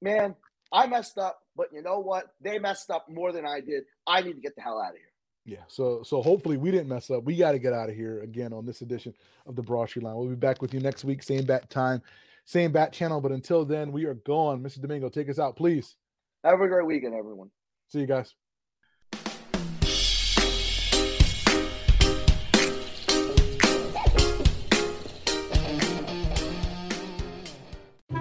man, 0.03 0.35
I 0.73 0.87
messed 0.87 1.19
up, 1.19 1.39
but 1.57 1.69
you 1.73 1.83
know 1.83 1.99
what, 1.99 2.27
they 2.43 2.59
messed 2.59 2.91
up 2.91 3.07
more 3.09 3.33
than 3.33 3.47
I 3.47 3.61
did. 3.61 3.85
I 4.07 4.21
need 4.23 4.35
to 4.35 4.41
get 4.41 4.55
the 4.57 4.63
hell 4.63 4.81
out 4.81 4.91
of 4.91 4.97
here. 4.97 5.07
Yeah. 5.45 5.65
So 5.69 6.03
so 6.05 6.23
hopefully 6.23 6.57
we 6.57 6.71
didn't 6.71 6.89
mess 6.89 7.11
up. 7.11 7.25
We 7.25 7.37
got 7.37 7.53
to 7.53 7.59
get 7.59 7.73
out 7.73 7.89
of 7.91 7.97
here 7.97 8.21
again 8.23 8.53
on 8.53 8.65
this 8.67 8.81
edition 8.83 9.13
of 9.47 9.57
the 9.57 9.63
Broad 9.63 9.89
Street 9.89 10.05
Line. 10.05 10.15
We'll 10.17 10.29
be 10.29 10.35
back 10.37 10.63
with 10.63 10.73
you 10.73 10.81
next 10.81 11.05
week, 11.05 11.23
same 11.23 11.45
bat 11.45 11.69
time, 11.69 12.01
same 12.45 12.73
bat 12.73 12.93
channel. 12.93 13.21
But 13.21 13.33
until 13.33 13.65
then, 13.65 13.93
we 13.93 14.05
are 14.05 14.15
gone. 14.15 14.63
Mr. 14.63 14.81
Domingo, 14.81 15.09
take 15.09 15.29
us 15.29 15.39
out, 15.39 15.57
please. 15.57 15.97
Have 16.45 16.61
a 16.61 16.69
great 16.69 16.87
weekend, 16.87 17.15
everyone. 17.15 17.51
See 17.89 18.01
you 18.01 18.07
guys. 18.07 18.35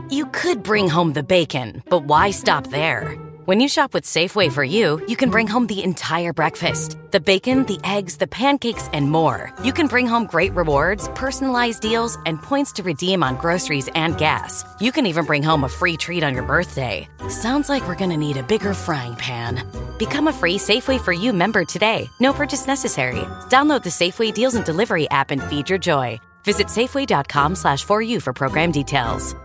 You 0.10 0.26
could 0.34 0.62
bring 0.62 0.90
home 0.90 1.14
the 1.14 1.24
bacon, 1.24 1.84
but 1.90 2.04
why 2.04 2.32
stop 2.32 2.68
there? 2.68 3.18
When 3.52 3.60
you 3.60 3.68
shop 3.68 3.94
with 3.94 4.06
Safeway 4.06 4.50
for 4.50 4.64
you, 4.64 5.06
you 5.10 5.18
can 5.18 5.30
bring 5.30 5.46
home 5.46 5.68
the 5.68 5.84
entire 5.84 6.32
breakfast 6.32 6.98
the 7.12 7.20
bacon, 7.20 7.66
the 7.66 7.82
eggs, 7.84 8.16
the 8.16 8.26
pancakes, 8.26 8.88
and 8.94 9.12
more. 9.12 9.52
You 9.62 9.74
can 9.74 9.88
bring 9.88 10.08
home 10.08 10.26
great 10.26 10.54
rewards, 10.54 11.10
personalized 11.16 11.82
deals, 11.82 12.18
and 12.26 12.42
points 12.42 12.72
to 12.74 12.84
redeem 12.84 13.24
on 13.24 13.36
groceries 13.36 13.90
and 13.94 14.18
gas. 14.18 14.64
You 14.80 14.94
can 14.94 15.06
even 15.06 15.26
bring 15.26 15.44
home 15.44 15.66
a 15.66 15.70
free 15.70 15.98
treat 15.98 16.24
on 16.24 16.34
your 16.34 16.44
birthday. 16.44 17.10
Sounds 17.28 17.68
like 17.68 17.86
we're 17.86 18.02
gonna 18.04 18.16
need 18.16 18.38
a 18.38 18.44
bigger 18.44 18.74
frying 18.74 19.18
pan. 19.18 19.68
Become 20.00 20.30
a 20.30 20.38
free 20.42 20.58
Safeway 20.58 21.02
for 21.02 21.12
You 21.12 21.34
member 21.34 21.66
today. 21.66 22.10
No 22.22 22.32
purchase 22.32 22.68
necessary. 22.68 23.26
Download 23.50 23.84
the 23.84 23.96
Safeway 24.00 24.34
Deals 24.34 24.56
and 24.56 24.64
Delivery 24.64 25.10
app 25.10 25.30
and 25.30 25.44
feed 25.44 25.70
your 25.70 25.80
joy. 25.80 26.22
Visit 26.46 26.68
safeway.com 26.68 27.56
slash 27.56 27.84
for 27.84 28.02
you 28.02 28.22
for 28.22 28.32
program 28.32 28.72
details. 28.72 29.36